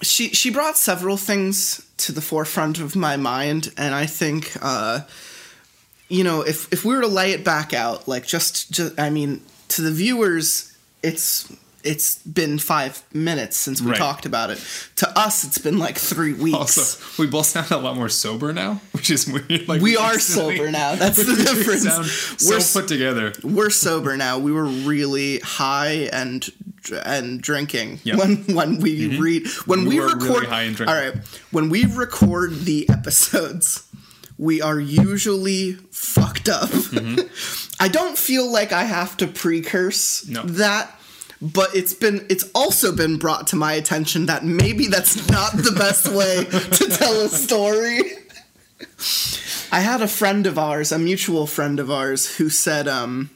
[0.00, 5.00] she she brought several things to the forefront of my mind and i think uh
[6.08, 9.10] you know if if we were to lay it back out like just just i
[9.10, 9.42] mean
[9.74, 11.52] to the viewers it's
[11.84, 13.98] it's been five minutes since we Right.
[13.98, 14.64] talked about it
[14.96, 18.52] to us it's been like three weeks also, we both sound a lot more sober
[18.52, 19.66] now, which is weird.
[19.68, 22.04] Like we are sober now that's the we difference sound
[22.48, 23.32] we're, so put together.
[23.42, 26.48] we're sober now we were really high and
[27.04, 28.18] and drinking Yep.
[28.18, 29.20] when when we mm-hmm.
[29.22, 30.94] read when We we, really record high and drinking.
[30.96, 31.14] all right
[31.50, 33.88] when we record the episodes
[34.42, 36.70] we are usually fucked up
[37.80, 40.42] i don't feel like i have to precurse No.
[40.42, 40.90] that
[41.40, 45.72] but it's been it's also been brought to my attention that maybe that's not the
[45.84, 46.44] best way
[46.78, 48.02] to tell a story
[49.70, 53.30] I had a friend of ours, a mutual friend of ours, who said um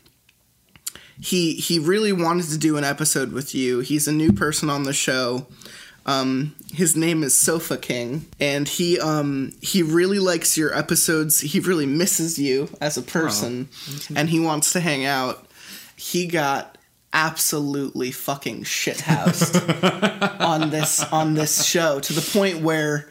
[1.20, 3.81] he he really wanted to do an episode with you.
[3.81, 5.47] He's a new person on the show.
[6.05, 11.40] Um his name is Sofa King and he um he really likes your episodes.
[11.40, 13.69] He really misses you as a person
[14.15, 15.47] and he wants to hang out.
[15.97, 16.77] He got
[17.15, 23.09] absolutely fucking shithoused on this on this show to the point where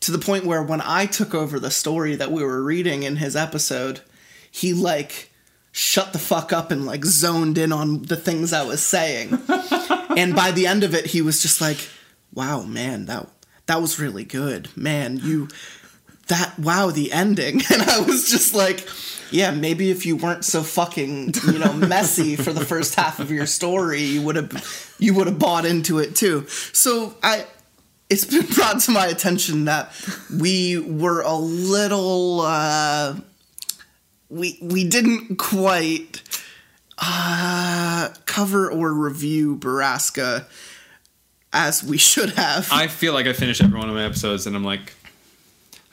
[0.00, 3.16] to the point where when I took over the story that we were reading in
[3.16, 4.02] his episode,
[4.50, 5.30] he like
[5.72, 9.30] shut the fuck up and like zoned in on the things I was saying.
[10.16, 11.88] and by the end of it, he was just like,
[12.36, 13.28] "Wow, man, that
[13.66, 14.68] that was really good.
[14.76, 15.48] Man, you
[16.28, 18.86] that wow, the ending." And I was just like,
[19.32, 23.32] "Yeah, maybe if you weren't so fucking, you know, messy for the first half of
[23.32, 27.46] your story, you would have you would have bought into it too." So, I
[28.08, 29.92] it's been brought to my attention that
[30.38, 33.16] we were a little uh
[34.28, 36.22] we we didn't quite
[36.98, 40.46] uh cover or review Borrasca
[41.56, 42.68] as we should have.
[42.70, 44.92] I feel like I finish every one of my episodes, and I'm like,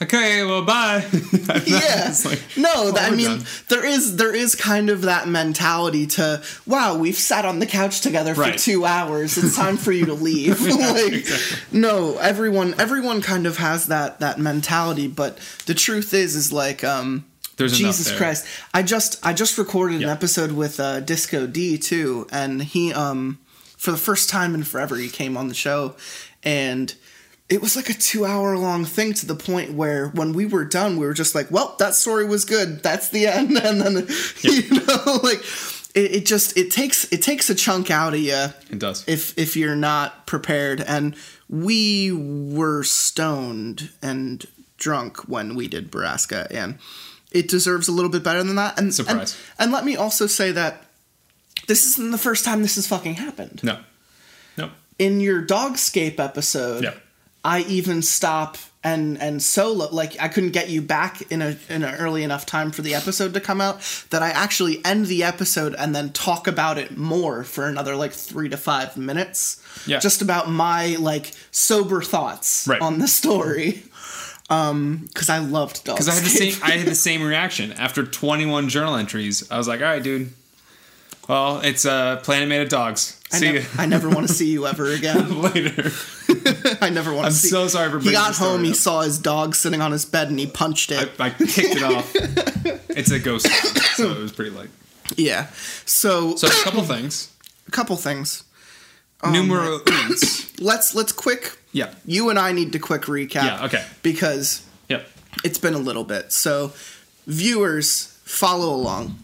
[0.02, 1.06] Okay, well, bye.
[1.65, 3.45] yeah like, no th- i mean done.
[3.69, 8.02] there is there is kind of that mentality to wow we've sat on the couch
[8.02, 8.57] together for Right.
[8.60, 11.26] two hours it's time for you to leave like
[11.72, 15.38] no everyone everyone kind of has that that mentality but
[15.68, 17.23] the truth is is like um
[17.56, 22.27] There's jesus christ i just i just recorded an episode with uh disco d too
[22.31, 23.40] and he um
[23.84, 25.93] for the first time in forever he came on the show
[26.41, 26.95] and
[27.49, 30.64] it was like a two hour long thing to the point where when we were
[30.64, 32.81] done, we were just like, well, that story was good.
[32.81, 33.57] That's the end.
[33.64, 34.07] And then,
[34.41, 35.43] you know, like
[35.93, 39.03] it, it just, it takes, it takes a chunk out of you It does.
[39.05, 40.80] if, if you're not prepared.
[40.80, 41.18] And
[41.49, 44.45] we were stoned and
[44.77, 46.80] drunk when we did Borrasca and
[47.34, 48.80] it deserves a little bit better than that.
[48.80, 49.38] And, Surprise.
[49.60, 50.85] And, and let me also say that
[51.68, 53.80] this isn't the first time this has fucking happened no.
[54.57, 54.69] No.
[54.99, 56.94] in your dogscape episode Yeah.
[57.44, 61.84] i even stop and and solo like i couldn't get you back in a in
[61.84, 63.80] an early enough time for the episode to come out
[64.10, 68.11] that i actually end the episode and then talk about it more for another like
[68.11, 69.99] three to five minutes Yeah.
[69.99, 72.81] just about my like sober thoughts Right.
[72.81, 73.84] on the story
[74.49, 77.72] um because i loved dogscape Because I had the same, I had the same reaction
[77.73, 79.49] after 21 journal entries.
[79.49, 80.31] I was like, all right, dude.
[81.30, 83.20] Well, it's uh, Planet Made of Dogs.
[83.32, 85.41] I, See you I never want to see you ever again.
[85.41, 85.91] later.
[86.82, 87.48] I never want to I'm see.
[87.48, 88.64] so sorry for He got home.
[88.64, 88.76] He up.
[88.76, 91.10] saw his dog sitting on his bed, and he punched it.
[91.20, 92.12] I, I kicked it off.
[92.90, 93.48] It's a ghost,
[93.95, 94.70] so it was pretty light.
[95.16, 95.48] Yeah.
[95.86, 97.32] So, So a couple things.
[97.68, 98.44] a couple things.
[99.26, 100.60] Numero uns.
[100.60, 101.58] Let's let's quick.
[101.72, 101.94] Yeah.
[102.06, 103.44] You and I need to quick recap.
[103.45, 103.86] Yeah, okay.
[104.04, 105.08] Because Yep.
[105.45, 106.32] it's been a little bit.
[106.34, 106.74] So,
[107.26, 109.18] viewers, follow along.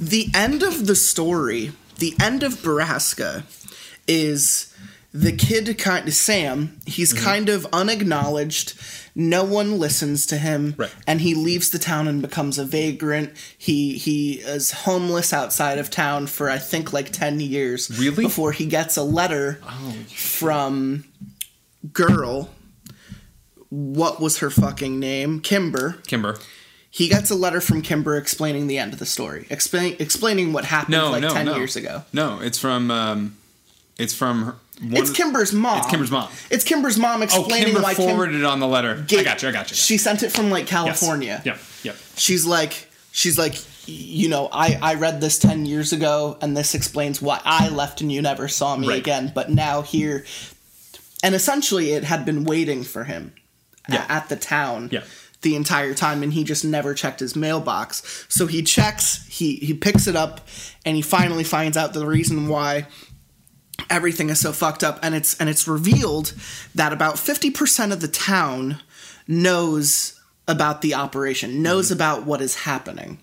[0.00, 3.44] The end of the story, the end of Borrasca,
[4.06, 4.72] is
[5.12, 6.78] the kid kind of Sam.
[6.86, 7.24] He's Mm-hmm.
[7.24, 8.74] kind of unacknowledged.
[9.14, 10.90] No one listens to him, Right.
[11.06, 13.32] and he leaves the town and becomes a vagrant.
[13.56, 17.90] He he is homeless outside of town for I think like ten years.
[17.98, 18.24] Really?
[18.24, 21.04] Before he gets a letter Oh, from
[21.94, 22.50] girl.
[23.70, 25.40] What was her fucking name?
[25.40, 25.96] Kimber.
[26.06, 26.36] Kimber.
[26.96, 30.64] He gets a letter from Kimber explaining the end of the story, explain, explaining what
[30.64, 31.56] happened No, like no, ten no.
[31.56, 32.04] years ago.
[32.14, 32.90] No, it's from.
[32.90, 33.36] Um,
[33.98, 34.44] it's from.
[34.44, 35.76] Her, It's Kimber's mom.
[35.78, 36.30] It's Kimber's mom.
[36.50, 39.04] It's Kimber's mom Oh, explaining Kimber why Kim forwarded on the letter.
[39.10, 39.50] I got you.
[39.50, 39.76] I got you.
[39.76, 40.70] She sent it from like Yes.
[40.70, 41.42] California.
[41.44, 41.58] Yep.
[41.82, 41.96] Yep.
[42.16, 43.56] She's like, she's like,
[43.86, 48.00] you know, I I read this ten years ago, and this explains why I left
[48.00, 48.98] and you never saw me Right.
[48.98, 49.32] again.
[49.34, 50.24] But now here,
[51.22, 53.34] and essentially, it had been waiting for him
[53.86, 54.06] Yeah.
[54.08, 54.88] at the town.
[54.90, 55.02] Yeah.
[55.46, 58.26] The entire time, and he just never checked his mailbox.
[58.28, 60.40] So he checks, he he picks it up,
[60.84, 62.88] and he finally finds out the reason why
[63.88, 64.98] everything is so fucked up.
[65.04, 66.34] And it's and it's revealed
[66.74, 68.80] that about 50% of the town
[69.28, 71.94] knows about the operation knows mm-hmm.
[71.94, 73.20] about what is happening.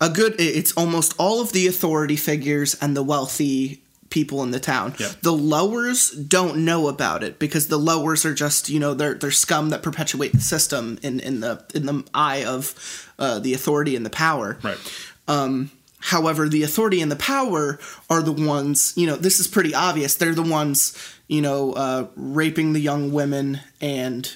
[0.00, 4.60] A good it's almost all of the authority figures and the wealthy people in the
[4.60, 5.10] town Yep.
[5.22, 9.30] the lowers don't know about it because the lowers are just you know they're they're
[9.30, 12.74] scum that perpetuate the system in in the in the eye of
[13.18, 14.78] uh, the authority and the power Right.
[15.28, 15.70] Um,
[16.02, 17.78] However, the authority and the power
[18.08, 20.14] are the ones, you know, this is pretty obvious.
[20.14, 20.96] They're the ones,
[21.28, 24.26] you know, uh, raping the young women and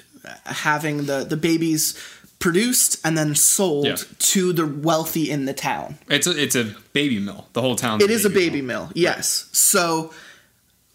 [0.44, 1.98] having the, the babies
[2.44, 3.96] produced and then sold Yeah.
[4.18, 5.96] to the wealthy in the town.
[6.10, 7.48] It's a it's a baby mill.
[7.54, 8.02] The whole town.
[8.02, 9.46] It is a baby mill, yes.
[9.52, 10.12] So,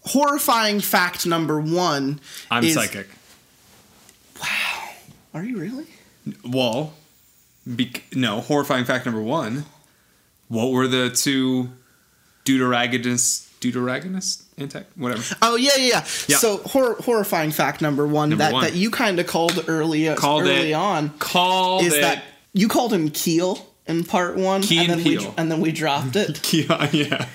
[0.06, 2.20] horrifying fact number one
[2.52, 3.08] I'm is, psychic.
[4.40, 4.90] Wow.
[5.34, 5.86] Are you really?
[6.44, 6.92] Well,
[7.66, 8.40] bec- no.
[8.42, 9.64] Horrifying fact number one.
[10.46, 11.70] What were the two
[12.44, 16.04] deuteragonous deuteragonous intec whatever Oh yeah, yeah, yeah.
[16.28, 16.36] Yeah.
[16.38, 18.64] So hor- horrifying fact number one Number that one.
[18.64, 22.24] that you kind of called early uh, called early it on called is it that
[22.52, 25.72] you called him Keel in part one, Key and and then we and then we
[25.72, 26.52] dropped it.
[26.52, 27.26] yeah yeah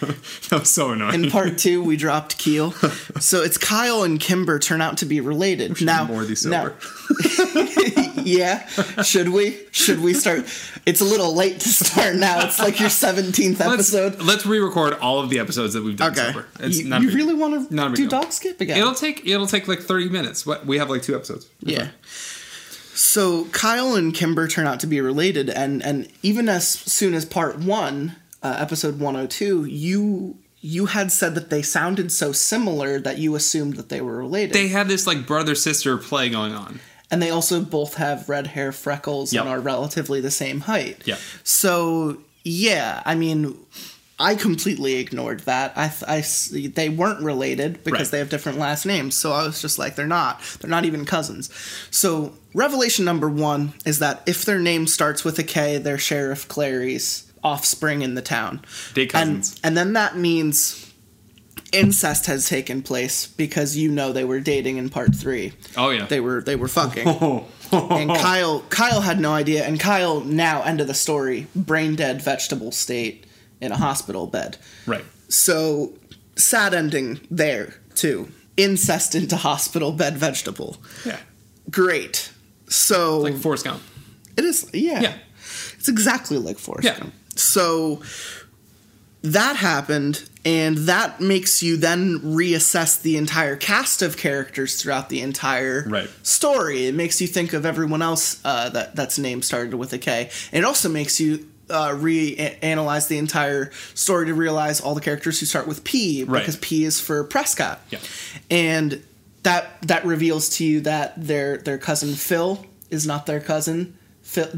[0.50, 2.72] that was so annoying In part two, we dropped Keel.
[3.20, 5.82] So it's Kyle and Kimber turn out to be related.
[5.82, 6.72] Now, more these now-.
[8.38, 8.68] yeah,
[9.04, 9.58] should we?
[9.72, 10.46] Should we start?
[10.86, 12.46] It's a little late to start now.
[12.46, 14.22] It's like your seventeenth let's episode.
[14.22, 16.48] let's re-record all of the episodes that we've done Okay, sober.
[16.60, 18.10] It's you, not you really want to do deal.
[18.22, 18.78] dogscape again?
[18.78, 20.46] It'll take it'll take like 30 minutes.
[20.46, 21.48] What we have like two episodes.
[21.62, 21.90] Yeah.
[22.94, 27.26] So Kyle and Kimber turn out to be related, and and even as soon as
[27.26, 32.32] part one, uh, episode one hundred two, you you had said that they sounded so
[32.32, 34.54] similar that you assumed that they were related.
[34.56, 36.80] They had this like brother sister play going on.
[37.12, 39.42] And they also both have red hair, freckles, Yep.
[39.42, 41.02] and are relatively the same height.
[41.06, 41.18] Yeah.
[41.44, 43.58] So yeah, I mean,
[44.20, 45.74] I completely ignored that.
[45.76, 48.12] I, th- I they weren't related because Right.
[48.12, 49.16] they have different last names.
[49.16, 50.42] So I was just like, they're not.
[50.62, 51.50] They're not even cousins.
[51.92, 56.48] So revelation number one is that if their name starts with a K, they're Sheriff
[56.48, 58.62] Clary's offspring in the town.
[58.94, 59.56] They cousins.
[59.56, 60.85] And and then that means
[61.74, 65.54] incest has taken place because you know they were dating in part three.
[65.78, 66.06] oh yeah.
[66.06, 67.08] They were they were fucking.
[67.72, 72.22] and Kyle Kyle had no idea and Kyle now end of the story brain dead
[72.22, 73.26] vegetable state
[73.62, 74.58] in a hospital bed.
[74.86, 75.04] right.
[75.30, 75.94] So
[76.38, 78.30] sad ending there too.
[78.58, 80.78] Incest into hospital bed vegetable.
[81.06, 81.20] Yeah.
[81.70, 82.32] Great.
[82.68, 83.82] So Like Forrest Gump.
[84.38, 85.02] it is yeah.
[85.02, 85.14] Yeah.
[85.78, 87.00] It's exactly like Forrest Yeah.
[87.00, 87.14] Gump.
[87.36, 88.02] So
[89.26, 95.22] that happened, and that makes you then reassess the entire cast of characters throughout the
[95.22, 96.10] entire Right.
[96.24, 96.86] story.
[96.88, 100.30] It makes you think of everyone else uh, that that's name started with a K.
[100.52, 105.40] And it also makes you uh, reanalyze the entire story to realize all the characters
[105.40, 106.40] who start with P Right.
[106.40, 107.82] because P is for Prescott.
[107.90, 108.00] Yeah.
[108.52, 109.02] And
[109.44, 113.98] that that reveals to you that their their cousin Phil is not their cousin.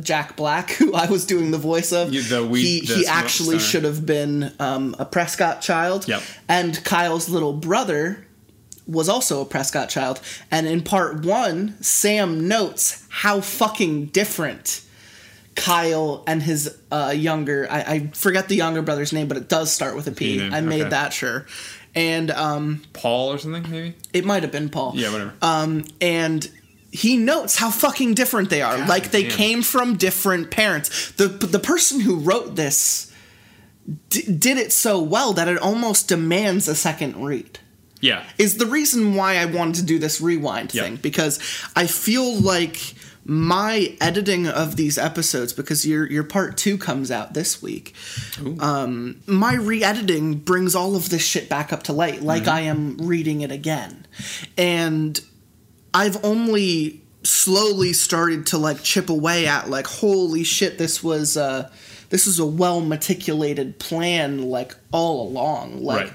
[0.02, 3.60] Jack Black, who I was doing the voice of, You- the we- he he actually
[3.60, 6.08] should have been um, a Prescott child.
[6.08, 6.22] Yep.
[6.48, 8.26] And Kyle's little brother
[8.88, 10.22] was also a Prescott child.
[10.50, 14.82] And in part one, Sam notes how fucking different
[15.56, 19.72] Kyle and his uh, younger I, I forget the younger brother's name, but it does
[19.74, 20.42] start with a P.
[20.42, 20.90] I made okay.
[20.92, 21.48] that sure.
[21.96, 23.96] And um, Paul or something maybe.
[24.14, 24.94] it might have been Paul.
[24.96, 25.12] Yeah.
[25.12, 25.34] Whatever.
[25.42, 26.48] Um, and
[26.92, 28.78] he notes how fucking different they are.
[28.78, 29.32] God like they damn.
[29.32, 31.12] came from different parents.
[31.12, 33.12] The the person who wrote this
[34.10, 37.60] d- did it so well that it almost demands a second read.
[38.02, 38.24] yeah.
[38.38, 40.84] Is the reason why I wanted to do this rewind Yeah.
[40.84, 41.40] thing because
[41.76, 42.96] I feel like
[43.30, 47.94] my editing of these episodes because your your part 2 comes out this week
[48.62, 52.50] um, my re-editing brings all of this shit back up to light like Mm-hmm.
[52.52, 54.06] i am reading it again
[54.58, 55.20] and
[55.94, 61.70] i've only slowly started to like chip away at like holy shit this was uh
[62.10, 66.14] this is a well meticulated plan like all along like right.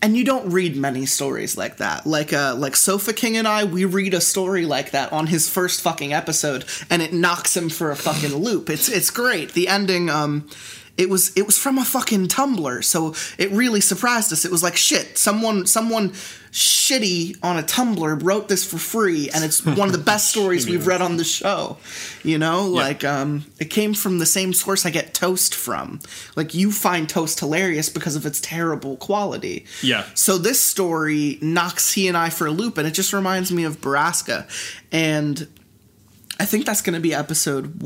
[0.00, 2.06] and you don't read many stories like that.
[2.06, 5.48] Like uh like Sofa King and I, we read a story like that on his
[5.48, 8.70] first fucking episode and it knocks him for a fucking loop.
[8.70, 9.52] It's it's great.
[9.52, 10.48] The ending um
[11.02, 14.44] it was it was from a fucking Tumblr, so it really surprised us.
[14.44, 16.10] It was like shit, someone someone
[16.52, 20.68] shitty on a Tumblr wrote this for free and it's one of the best stories
[20.68, 21.78] we've read on the show.
[22.22, 25.98] You know, like um it came from the same source I get toast from.
[26.36, 29.66] Like you find toast hilarious because of its terrible quality.
[29.82, 30.06] Yeah.
[30.14, 33.64] So this story knocks he and I for a loop, and it just reminds me
[33.64, 34.46] of Borrasca.
[34.92, 35.48] And
[36.38, 37.82] I think that's going to be episode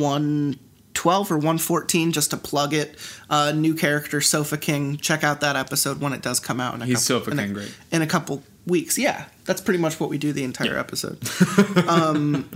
[1.04, 2.96] 112 or 114, just to plug it.
[3.30, 4.96] Uh, new character, Sofa King.
[4.96, 6.74] Check out that episode when it does come out.
[6.74, 7.74] In a He's couple, Sofa in a- King, great.
[7.92, 8.98] In a couple weeks.
[8.98, 10.80] Yeah, that's pretty much what we do the entire Yeah.
[10.80, 11.18] episode.
[11.88, 12.48] um,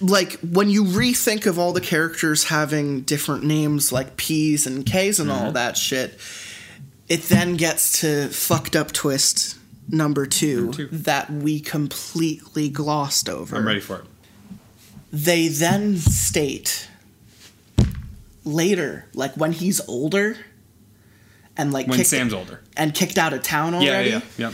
[0.00, 5.18] like when you rethink of all the characters having different names like P's and K's
[5.20, 5.44] and Mm-hmm.
[5.46, 6.18] all that shit,
[7.08, 9.56] it then gets to fucked up twist
[9.88, 10.88] number two, Number two.
[10.88, 13.56] that we completely glossed over.
[13.56, 14.04] I'm ready for it.
[15.12, 16.88] They then state
[18.46, 20.36] later, like when he's older
[21.56, 22.60] and like When Sam's older.
[22.76, 23.90] and kicked out of town Yeah.
[23.90, 24.20] already, Yeah.
[24.38, 24.52] Yeah.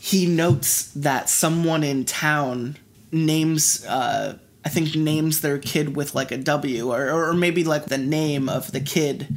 [0.00, 2.76] he notes that someone in town
[3.12, 7.86] names uh I think names their kid with like a W or or maybe like
[7.86, 9.34] the name of the kid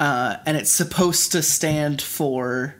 [0.00, 2.74] uh and it's supposed to stand for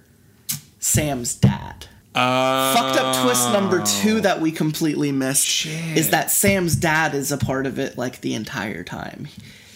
[0.80, 1.86] Sam's dad.
[2.14, 5.96] Uh, Fucked up twist number 2 that we completely missed Shit.
[5.96, 9.26] is that Sam's dad is a part of it like the entire time.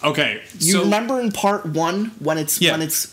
[0.03, 0.41] Okay.
[0.59, 2.73] You so, remember in part 1 when it's Yeah.
[2.73, 3.09] when it's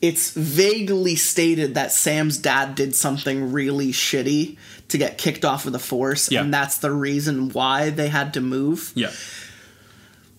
[0.00, 4.56] it's vaguely stated that Sam's dad did something really shitty
[4.88, 6.40] to get kicked off of the force, Yeah.
[6.40, 8.92] and that's the reason why they had to move.
[8.94, 9.10] Yeah.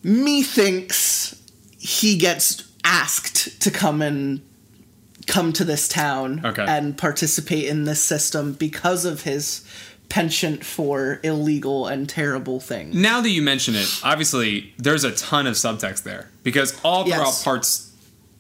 [0.03, 1.35] Me thinks
[1.77, 4.41] he gets asked to come and
[5.27, 6.65] come to this town Okay.
[6.67, 9.61] and participate in this system because of his
[10.11, 12.93] penchant for illegal and terrible things.
[12.93, 17.19] Now that you mention it, obviously there's a ton of subtext there because all throughout
[17.27, 17.43] Yes.
[17.43, 17.87] parts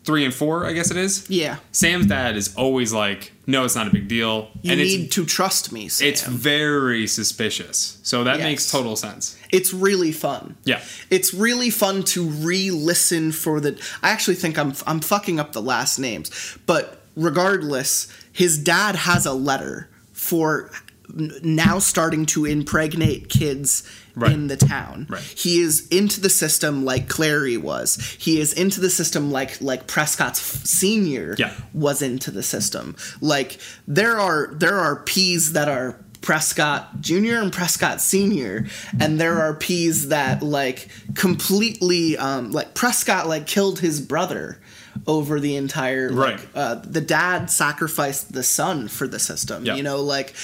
[0.03, 1.29] three and four, I guess it is.
[1.29, 1.57] Yeah.
[1.71, 5.25] Sam's dad is always like, "No, it's not a big deal," You and need to
[5.25, 6.07] trust me, Sam.
[6.09, 7.97] it's very suspicious.
[8.03, 8.43] So that Yes.
[8.43, 9.35] makes total sense.
[9.51, 10.55] it's really fun.
[10.65, 10.81] Yeah.
[11.09, 13.77] It's really fun to re-listen for the.
[14.01, 16.31] I actually think I'm I'm fucking up the last names,
[16.65, 20.71] but regardless, his dad has a letter for
[21.13, 23.83] now starting to impregnate kids
[24.13, 24.33] Right.
[24.33, 25.07] in the town.
[25.09, 25.21] Right.
[25.21, 27.95] He is into the system like Clary was.
[28.19, 31.53] He is into the system like like Prescott's senior Yeah.
[31.73, 32.97] was into the system.
[33.21, 33.57] Like
[33.87, 38.67] there are there are P's that are Prescott Junior and Prescott Senior,
[38.99, 44.59] and there are P's that like completely um, like Prescott like killed his brother
[45.07, 46.47] over the entire like, Right.
[46.53, 49.65] uh, the dad sacrificed the son for the system.
[49.65, 49.75] Yeah.
[49.75, 50.35] You know, like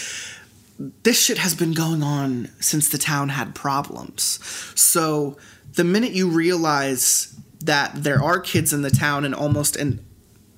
[0.79, 4.39] this shit has been going on since the town had problems.
[4.75, 5.37] So
[5.73, 10.03] the minute you realize that there are kids in the town and almost and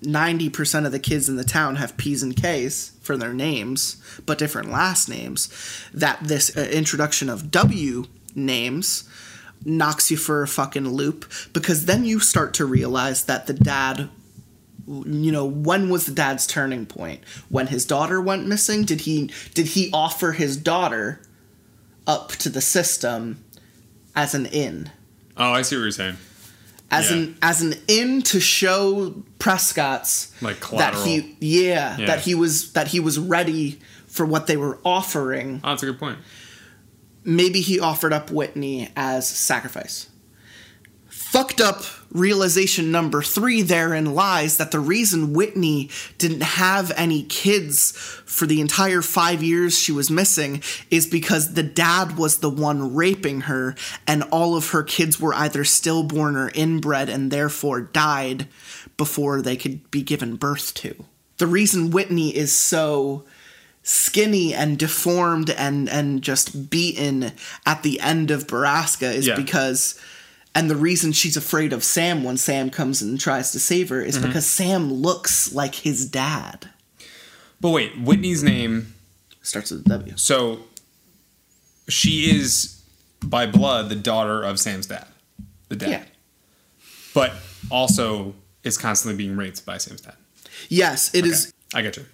[0.02, 4.38] 90% of the kids in the town have P's and K's for their names, but
[4.38, 5.50] different last names,
[5.94, 8.06] that this uh, introduction of W
[8.36, 9.10] names
[9.66, 14.10] knocks you for a fucking loop because then you start to realize that the dad
[14.90, 19.30] you know when was the dad's turning point when his daughter went missing did he
[19.54, 21.22] did he offer his daughter
[22.08, 23.44] up to the system
[24.16, 24.90] as an in
[25.38, 26.18] Oh, I see what you're saying.
[26.92, 27.18] as Yeah.
[27.18, 32.06] an as an in to show Prescott's Like that he yeah, Yeah.
[32.08, 35.86] that he was that he was ready for what they were offering Oh, that's a
[35.86, 36.18] good point.
[37.24, 40.08] maybe he offered up Whitney as sacrifice.
[41.32, 47.92] Fucked up realization number three therein lies that the reason Whitney didn't have any kids
[48.26, 52.96] for the entire five years she was missing is because the dad was the one
[52.96, 53.76] raping her,
[54.08, 58.48] and all of her kids were either stillborn or inbred and therefore died
[58.98, 61.06] before they could be given birth to.
[61.38, 63.24] The reason Whitney is so
[63.84, 67.34] skinny and deformed and and just beaten
[67.68, 69.36] at the end of Borrasca is Yeah.
[69.36, 69.94] because
[70.56, 74.02] and the reason she's afraid of Sam when Sam comes and tries to save her
[74.02, 74.28] is Mm-hmm.
[74.28, 76.70] because Sam looks like his dad.
[77.62, 78.94] But wait, Whitney's name.
[79.42, 80.14] Starts with a W.
[80.18, 80.60] So
[81.88, 82.82] she is
[83.24, 85.08] by blood the daughter of Sam's dad,
[85.70, 85.90] the dad.
[85.90, 86.04] Yeah.
[87.14, 87.34] But
[87.72, 90.16] also is constantly being raped by Sam's dad.
[90.68, 91.54] Yes, it is.
[91.74, 92.06] I get you.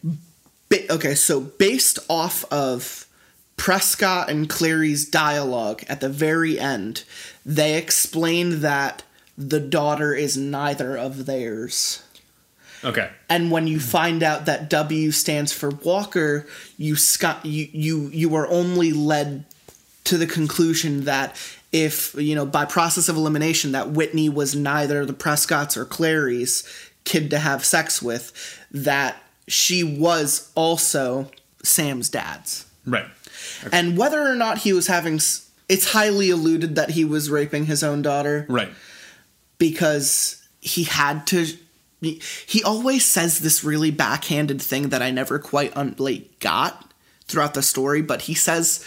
[0.70, 3.05] Ba- okay, so based off of
[3.66, 7.04] Prescott and Clary's dialogue at the very end,
[7.44, 9.02] they explain that
[9.40, 12.04] the daughter is neither of theirs.
[12.84, 13.10] Okay.
[13.28, 16.46] and when you find out that W stands for Walker,
[16.78, 19.46] you sc- you you you are only led
[20.04, 21.36] to the conclusion that
[21.72, 26.64] if you know by process of elimination that Whitney was neither the Prescotts or Clary's
[27.04, 28.32] kid to have sex with,
[28.70, 31.32] that she was also
[31.64, 32.68] Sam's dad's.
[32.86, 33.08] Right.
[33.72, 35.16] And whether or not he was having,
[35.70, 38.70] it's highly alluded that he was raping his own daughter Right.
[39.58, 41.46] because he had to
[42.02, 46.94] he, always says this really backhanded thing that I never quite un, like got
[47.24, 48.86] throughout the story but he says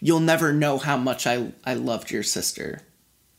[0.00, 2.80] you'll never know how much I I loved your sister.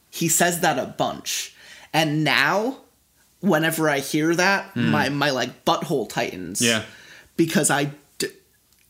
[0.09, 1.55] He says that a bunch.
[1.93, 2.77] And now
[3.39, 4.89] whenever I hear that hmm.
[4.89, 6.61] my my like butthole tightens.
[6.61, 6.83] Yeah.
[7.37, 7.91] Because I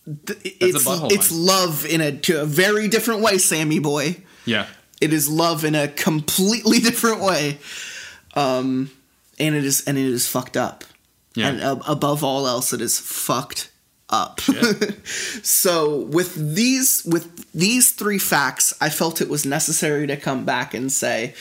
[0.06, 1.46] it's it's line.
[1.46, 4.68] love in a to a very different way, Sammy boy Yeah.
[5.00, 7.58] it is love in a completely different way
[8.36, 8.90] um
[9.40, 10.84] and it is and it is fucked up
[11.36, 11.50] Yeah.
[11.50, 13.70] and ab- above all else it is fucked
[14.10, 14.42] up
[15.44, 20.74] so with these with these three facts i felt it was necessary to come back
[20.74, 21.34] and say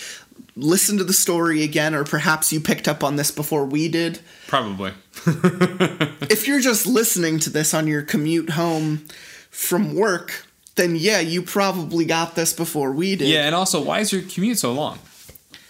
[0.62, 4.20] listen to the story again or perhaps you picked up on this before we did
[4.47, 4.93] Probably.
[5.27, 9.07] if you're just listening to this on your commute home
[9.51, 10.47] from work
[10.77, 14.23] then yeah you probably got this before we did Yeah, and also, why is your
[14.23, 14.99] commute so long?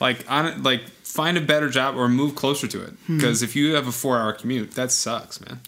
[0.01, 2.95] Like, on like, find a better job or move closer to it.
[3.07, 3.17] Hmm.
[3.17, 5.61] Because if you have a four-hour commute, that sucks, man.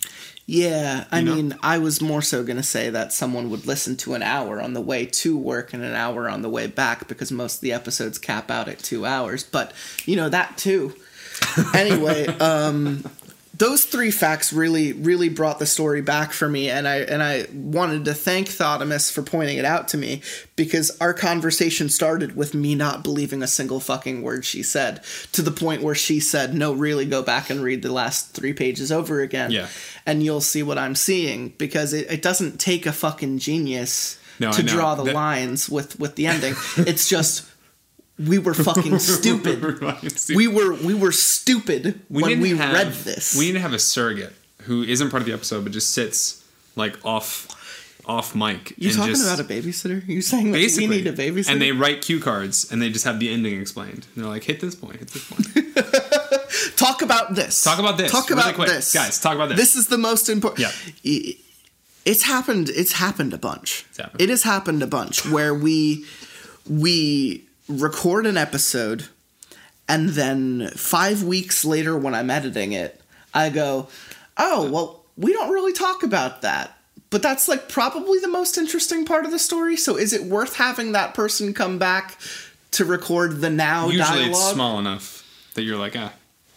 [0.46, 1.34] Yeah, I You know?
[1.34, 4.60] mean, I was more so going to say that someone would listen to an hour
[4.60, 7.60] on the way to work and an hour on the way back because most of
[7.60, 9.72] the episodes cap out at two hours, but
[10.04, 10.94] you know, that too.
[11.74, 13.04] anyway, um,
[13.56, 17.46] those three facts really, really brought the story back for me, and I and I
[17.52, 20.22] wanted to thank Thotimus for pointing it out to me
[20.56, 25.02] because our conversation started with me not believing a single fucking word she said,
[25.32, 28.52] to the point where she said, "No, really, go back and read the last three
[28.52, 29.68] pages over again." Yeah.
[30.06, 34.52] And you'll see what I'm seeing because it, it doesn't take a fucking genius No,
[34.52, 36.54] to draw the That- lines with with the ending.
[36.78, 37.44] it's just
[38.18, 39.80] we were fucking stupid.
[40.34, 43.36] We were we were stupid when didn't we have- read this.
[43.36, 46.44] We need to have a surrogate who isn't part of the episode, but just sits
[46.76, 47.48] like off,
[48.06, 48.74] off mic.
[48.76, 50.06] you talking just- about a babysitter?
[50.08, 51.50] You saying Basically, we need a babysitter?
[51.50, 54.06] and they write cue cards, and they just have the ending explained.
[54.14, 55.46] And they're like, "Hit this point, hit this point."
[56.76, 57.62] talk about this.
[57.62, 58.68] Talk about this, Talk really about quick.
[58.68, 59.58] this, Guys, talk about this.
[59.58, 60.68] This is the most important.
[61.04, 61.32] Yeah.
[62.04, 62.68] It's happened.
[62.70, 63.86] It's happened a bunch.
[63.96, 64.20] happened.
[64.20, 66.04] It has happened a bunch where we
[66.68, 69.06] we record an episode,
[69.88, 73.00] and then five weeks later, when I'm editing it,
[73.32, 73.86] I go,
[74.36, 76.76] "Oh, well, we don't really talk about that."
[77.12, 79.76] But that's like probably the most interesting part of the story.
[79.76, 82.18] So is it worth having that person come back
[82.72, 84.30] to record the now Usually dialogue?
[84.30, 86.12] it's small enough that you're like, ah,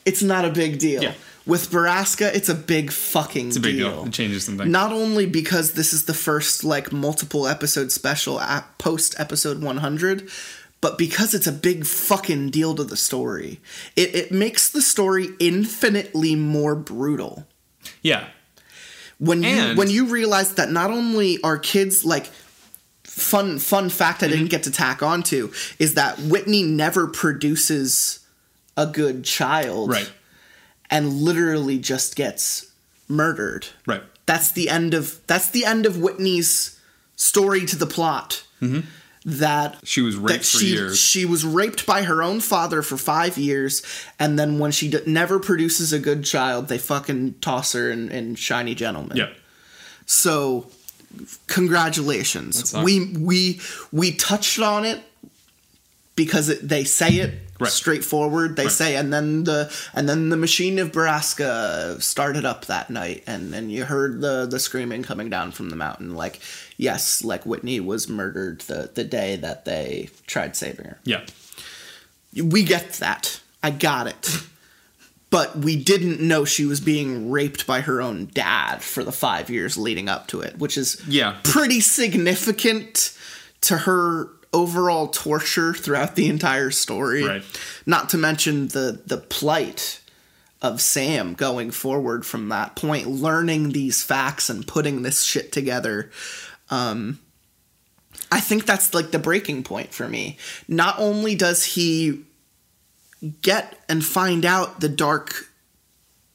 [0.06, 1.04] It's not a big deal.
[1.04, 1.14] Yeah.
[1.46, 4.06] With Borrasca, it's a big fucking it's a big deal.
[4.06, 4.72] It changes something.
[4.72, 10.28] not only because this is the first like multiple episode special at post episode 100
[10.82, 13.60] but because it's a big fucking deal to the story
[13.96, 17.46] it, it makes the story infinitely more brutal
[18.02, 18.30] yeah.
[19.20, 22.28] When you when you realize that not only are kids like
[23.04, 24.36] fun fun fact I Mm-hmm.
[24.36, 28.20] didn't get to tack onto is that Whitney never produces
[28.76, 30.12] a good child Right.
[30.90, 32.72] and literally just gets
[33.08, 34.04] murdered Right.
[34.26, 36.80] that's the end of that's the end of Whitney's
[37.16, 38.44] story to the plot.
[39.28, 41.00] That She was raped that for she years.
[41.00, 43.82] she was raped by her own father for five years,
[44.20, 48.12] and then when she d- never produces a good child, they fucking toss her in,
[48.12, 49.18] in Shiny Gentleman.
[49.18, 49.30] Yeah.
[50.06, 50.68] So,
[51.48, 52.74] congratulations.
[52.74, 53.60] We we
[53.92, 55.02] we touched on it
[56.16, 57.72] because it, they say it Right.
[57.72, 58.58] straightforward.
[58.58, 58.72] They Right.
[58.72, 63.54] say, and then the and then the machine of Borrasca started up that night, and
[63.56, 66.16] and you heard the the screaming coming down from the mountain.
[66.16, 66.42] Like,
[66.76, 71.00] yes, like Whitney was murdered the the day that they tried saving her.
[71.06, 71.22] Yeah.
[72.36, 73.40] We get that.
[73.64, 74.30] I got it.
[75.30, 79.50] But we didn't know she was being raped by her own dad for the five
[79.50, 81.36] years leading up to it, which is Yeah.
[81.44, 83.12] pretty significant
[83.62, 87.26] to her overall torture throughout the entire story.
[87.26, 87.44] Right.
[87.86, 90.02] Not to mention the the plight
[90.62, 96.10] of Sam going forward from that point, learning these facts and putting this shit together.
[96.70, 97.20] Um,
[98.32, 100.38] I think that's like the breaking point for me.
[100.68, 102.24] Not only does he
[103.42, 105.52] get and find out the dark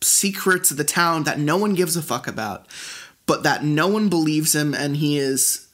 [0.03, 2.67] secrets of the town that no one gives a fuck about,
[3.27, 5.67] but that no one believes him and he is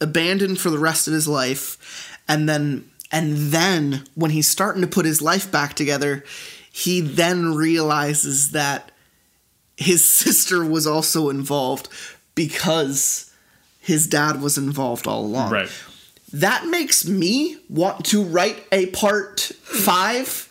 [0.00, 2.18] abandoned for the rest of his life.
[2.28, 6.24] And then and then when he's starting to put his life back together,
[6.72, 8.90] he then realizes that
[9.76, 11.88] his sister was also involved
[12.34, 13.32] because
[13.80, 15.70] his dad was involved all along Right.
[16.32, 20.45] that makes me want to write a part five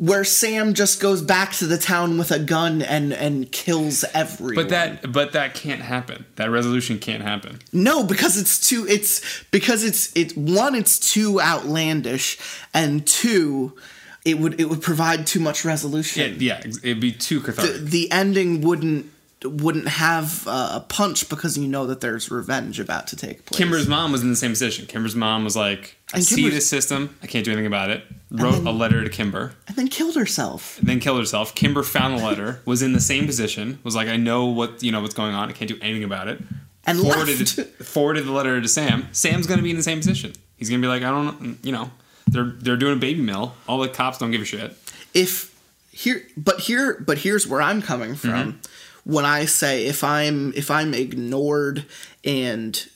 [0.00, 4.54] where Sam just goes back to the town with a gun and and kills everyone.
[4.54, 6.24] But that but that can't happen.
[6.36, 7.58] That resolution can't happen.
[7.72, 12.38] no, because it's too it's because it's it one it's too outlandish
[12.72, 13.76] and two
[14.24, 16.22] it would it would provide too much resolution.
[16.22, 17.82] It, yeah, it'd be too cathartic.
[17.82, 19.06] the ending wouldn't
[19.44, 23.58] wouldn't have uh, a punch because you know that there's revenge about to take place.
[23.58, 24.86] Kimber's mom was in the same position.
[24.86, 27.16] Kimber's mom was like, I And see Kimber's- this system.
[27.22, 28.04] I can't do anything about it.
[28.30, 30.78] Wrote then- a letter to Kimber, and then killed herself.
[30.82, 31.54] then killed herself.
[31.54, 34.92] Kimber found the letter, was in the same position, was like, I know what you
[34.92, 35.48] know what's going on.
[35.48, 36.40] I can't do anything about it.
[36.84, 37.70] And forwarded left.
[37.82, 39.08] forwarded the letter to Sam.
[39.12, 40.32] Sam's gonna be in the same position.
[40.56, 41.90] He's gonna be like, I don't, know, you know,
[42.28, 43.54] they're they're doing a baby mill.
[43.66, 44.76] All the cops don't give a shit.
[45.14, 45.50] if
[45.92, 48.60] here but here but here's where i'm coming from
[49.04, 51.84] when i say if i'm if i'm ignored
[52.24, 52.88] and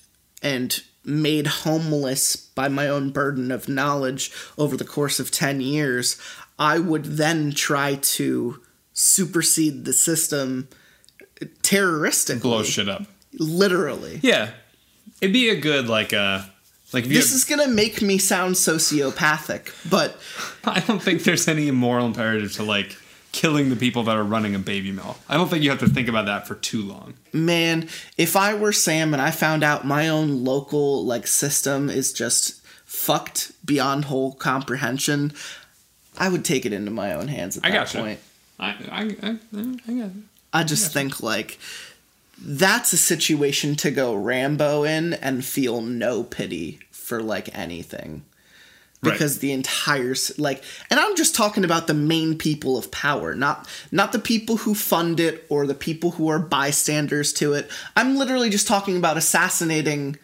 [0.42, 6.20] and made homeless by my own burden of knowledge over the course of 10 years
[6.58, 8.60] i would then try to
[8.94, 10.68] supersede the system
[11.62, 12.48] terroristically.
[12.48, 13.02] Blow shit up.
[13.38, 14.20] literally.
[14.22, 14.52] Yeah,
[15.20, 16.42] it'd be a good like uh
[16.92, 20.16] like this is gonna make me sound sociopathic but
[20.64, 22.96] I don't think there's any moral imperative to like
[23.34, 25.16] killing the people that are running a baby mill.
[25.28, 27.14] I don't think you have to think about that for too long.
[27.32, 32.12] man, if I were Sam and I found out my own local like system is
[32.12, 35.32] just fucked beyond whole comprehension,
[36.16, 37.98] I would take it into my own hands at I that gotcha.
[37.98, 38.20] point.
[38.58, 39.38] I I I,
[39.88, 40.10] I got.
[40.52, 41.58] I just think like
[42.40, 48.24] that's a situation to go Rambo in and feel no pity for like anything.
[49.04, 49.12] Right.
[49.12, 53.68] Because the entire like and I'm just talking about the main people of power, not
[53.92, 57.70] not the people who fund it or the people who are bystanders to it.
[57.96, 60.16] I'm literally just talking about assassinating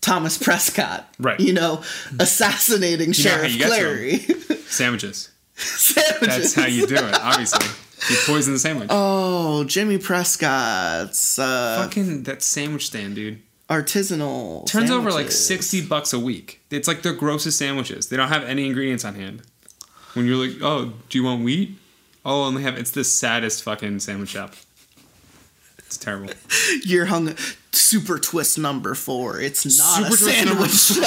[0.00, 1.12] Thomas Prescott.
[1.18, 1.38] Right.
[1.40, 1.82] You know,
[2.18, 4.18] assassinating Sheriff you get Clary.
[4.68, 5.30] Sandwiches.
[5.54, 6.20] Sandwiches.
[6.20, 7.14] That's how you do it.
[7.14, 7.66] Obviously,
[8.10, 8.88] you poison the sandwich.
[8.90, 13.42] Oh, Jimmy Prescott's uh, Fucking that sandwich stand, dude.
[13.68, 14.66] Artisanal.
[14.66, 16.60] Turns over like sixty bucks a week.
[16.70, 18.08] It's like their grossest sandwiches.
[18.08, 19.42] They don't have any ingredients on hand.
[20.14, 21.76] When you're like, oh, do you want wheat?
[22.24, 22.78] Oh, and they have.
[22.78, 24.54] It's the saddest fucking sandwich shop.
[25.78, 26.32] It's terrible.
[26.84, 27.36] You're hung
[27.72, 29.40] super twist number four.
[29.40, 31.06] It's not Super a sandwich shop.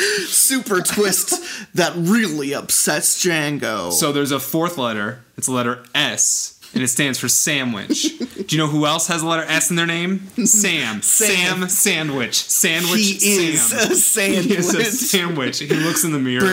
[0.26, 3.92] super twist that really upsets Django.
[3.92, 5.24] So there's a fourth letter.
[5.36, 8.18] It's a letter S, and it stands for sandwich.
[8.18, 10.28] Do you know who else has a letter S in their name?
[10.36, 11.02] Sam.
[11.02, 11.68] Sam, Sam.
[11.68, 12.34] sandwich.
[12.34, 13.00] Sandwich.
[13.00, 13.90] he is Sam.
[13.90, 14.44] a sandwich.
[14.46, 15.58] He is a sandwich.
[15.58, 16.46] He looks in the mirror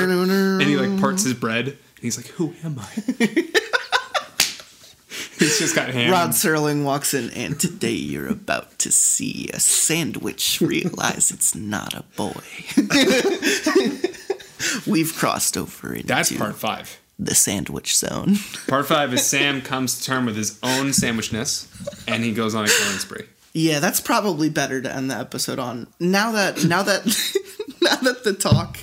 [0.60, 1.68] and he like parts his bread.
[1.68, 2.88] And he's like, "Who am I?"
[5.40, 6.12] he's just got ham.
[6.12, 11.94] Rod Serling walks in, and today you're about to see a sandwich realize it's not
[11.96, 12.34] a boy.
[14.88, 17.00] We've crossed over into That's part five.
[17.20, 18.36] The sandwich zone.
[18.68, 21.68] Part five is Sam comes to term with his own sandwichness,
[22.08, 23.26] and he goes on a killing spree.
[23.54, 25.88] Yeah, that's probably better to end the episode on.
[26.00, 27.06] Now that now that
[27.82, 28.78] now that the talk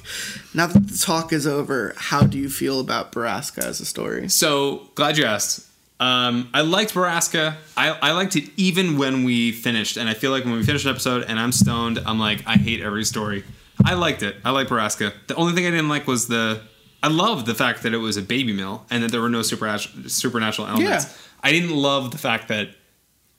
[0.53, 4.29] now that the talk is over, how do you feel about Borrasca as a story?
[4.29, 5.69] So glad you asked.
[6.01, 7.55] Um, I liked Borrasca.
[7.77, 10.85] I, I liked it even when we finished, and I feel like when we finished
[10.87, 13.45] an episode and I'm stoned, I'm like, I hate every story.
[13.85, 14.37] I liked it.
[14.45, 15.13] I like Borrasca.
[15.29, 16.63] The only thing I didn't like was the.
[17.05, 19.43] I love the fact that it was a baby mill and that there were no
[19.43, 21.05] supernatural supernatural elements.
[21.05, 21.13] Yeah.
[21.43, 22.71] I didn't love the fact that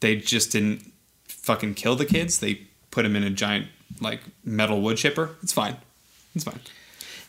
[0.01, 0.91] they just didn't
[1.27, 2.39] fucking kill the kids.
[2.39, 2.61] They
[2.91, 3.65] put them in a giant
[3.99, 5.31] like metal wood chipper.
[5.41, 5.77] It's fine.
[6.35, 6.59] It's fine.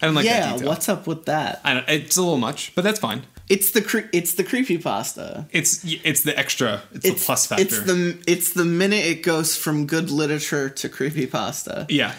[0.03, 0.69] I didn't like that yeah, detail.
[0.69, 1.63] what's up with that?
[1.65, 3.23] I don't, it's a little much, but that's fine.
[3.49, 5.47] It's the cre- it's the creepy pasta.
[5.53, 6.83] It's it's the extra.
[6.93, 7.65] It's, It's the plus factor.
[7.65, 11.87] It's the it's the minute it goes from good literature to creepy pasta.
[11.89, 12.13] yeah,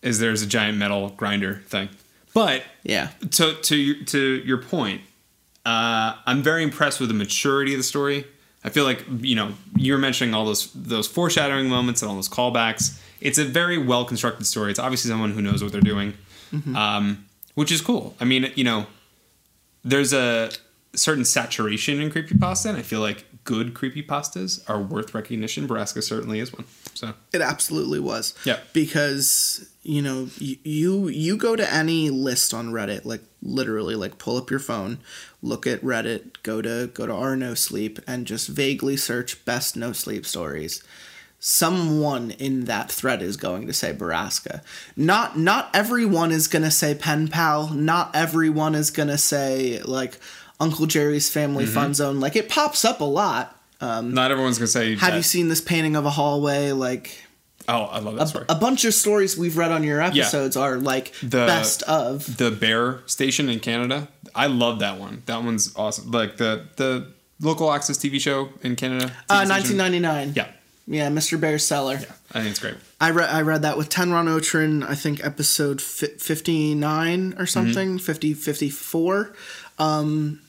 [0.00, 1.90] is there's a giant metal grinder thing.
[2.34, 3.08] But Yeah.
[3.32, 5.02] to to your, to your point,
[5.66, 8.24] uh, I'm very impressed with the maturity of the story.
[8.64, 12.14] I feel like you know you were mentioning all those those foreshadowing moments and all
[12.16, 12.98] those callbacks.
[13.20, 14.70] It's a very well constructed story.
[14.70, 16.14] It's obviously someone who knows what they're doing,
[16.74, 18.16] um, which is cool.
[18.20, 18.86] I mean, you know,
[19.84, 20.50] there's a
[20.94, 25.66] certain saturation in creepypasta, and I feel like good creepypastas are worth recognition.
[25.68, 26.64] Borrasca certainly is one.
[26.94, 28.34] So It absolutely was.
[28.44, 28.58] Yeah.
[28.72, 34.36] Because you know you, you go to any list on Reddit, like literally, like pull
[34.36, 34.98] up your phone,
[35.42, 39.76] look at Reddit, go to go to our no sleep, and just vaguely search best
[39.76, 40.82] no sleep stories.
[41.44, 44.62] Someone in that thread is going to say Borrasca.
[44.96, 47.70] Not not everyone is gonna say Pen Pal.
[47.70, 50.20] Not everyone is gonna say like
[50.60, 51.74] Uncle Jerry's Family Mm-hmm.
[51.74, 52.20] Fun Zone.
[52.20, 53.60] Like it pops up a lot.
[53.80, 54.90] Um, not everyone's gonna say.
[54.94, 56.70] Have that- you seen this painting of a hallway?
[56.70, 57.18] Like
[57.68, 58.44] Oh, I love that story.
[58.48, 62.36] a bunch of stories we've read on your episodes are like The- best of.
[62.38, 64.08] the Bear Station in Canada.
[64.34, 65.22] I love that one.
[65.26, 66.10] That one's awesome.
[66.10, 67.06] Like the the
[67.40, 69.06] local access TV show in Canada.
[69.28, 69.78] Uh, TV station.
[69.78, 70.32] 1999.
[70.36, 70.46] Yeah,
[70.86, 71.38] Yeah, Mr.
[71.40, 71.94] Bear's Cellar.
[71.94, 72.06] yeah.
[72.32, 72.76] I think it's great.
[73.00, 77.98] I read I read that with Tenron Otrin, I think episode fi- 59 or something,
[77.98, 79.34] 50 54.
[79.78, 80.40] Um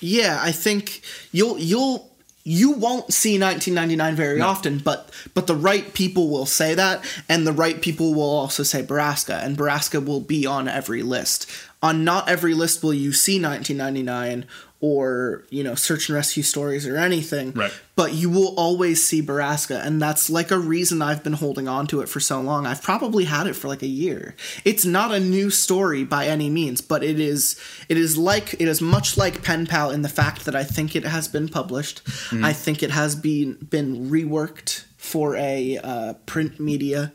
[0.00, 1.00] yeah, I think
[1.32, 2.10] you'll you'll
[2.44, 7.46] you won't see 1999 very often, but but the right people will say that, and
[7.46, 11.50] the right people will also say Borrasca, and Borrasca will be on every list.
[11.82, 14.46] On not every list will you see 1999
[14.84, 17.72] or you know search and rescue stories or anything, Right.
[17.96, 21.86] but you will always see Borrasca, and that's like a reason I've been holding on
[21.86, 22.66] to it for so long.
[22.66, 24.34] I've probably had it for like a year.
[24.62, 27.58] It's not a new story by any means, but it is
[27.88, 30.94] it is like it is much like Pen Pal in the fact that I think
[30.94, 32.02] it has been published.
[32.50, 37.12] I think it has been been reworked for a uh, print media,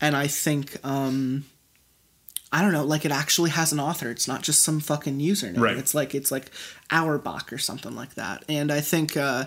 [0.00, 1.44] and I think um,
[2.52, 4.10] I don't know, like it actually has an author.
[4.10, 5.60] It's not just some fucking username.
[5.60, 5.76] Right.
[5.76, 6.50] It's like it's like
[6.90, 8.44] Auerbach or something like that.
[8.48, 9.46] And I think uh,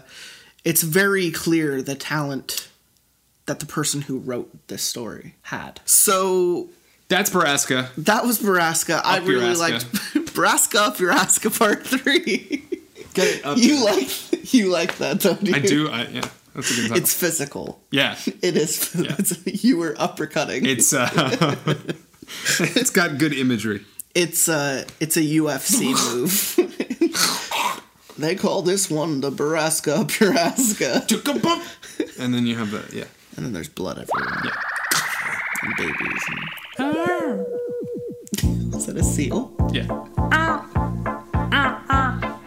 [0.66, 2.68] it's very clear the talent
[3.46, 5.80] that the person who wrote this story had.
[5.86, 6.70] So
[7.08, 7.90] That's Borrasca.
[7.98, 9.02] that was Borrasca.
[9.04, 9.86] I Up really liked
[10.36, 12.64] Borrasca up your Aska part three.
[13.14, 15.56] Get it up you like you like that, don't you?
[15.56, 15.90] I do.
[15.90, 16.98] I, yeah, that's a good time.
[16.98, 17.82] It's physical.
[17.92, 18.94] yeah, It is.
[19.18, 20.68] It's, you were uppercutting.
[20.68, 21.56] it's uh,
[22.60, 23.86] it's got good imagery.
[24.16, 27.84] It's a it's a UFC move.
[28.18, 31.06] they call this one the Borrasca up your Aska.
[32.20, 33.06] And then you have the yeah.
[33.36, 34.42] And then there's blood everywhere.
[34.44, 34.52] Yeah.
[35.64, 36.24] And babies.
[36.78, 36.98] And...
[36.98, 38.78] Ah.
[38.78, 39.54] Is that a seal?
[39.72, 39.88] Yeah.
[40.32, 40.66] Ah.
[41.52, 42.40] Ah.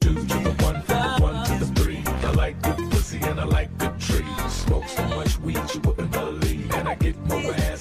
[0.00, 0.76] Two to the one,
[1.20, 2.02] one to the three.
[2.06, 4.26] I like good pussy and I like good trees.
[4.48, 7.71] Smoke so much weed you wouldn't believe, and I get more ass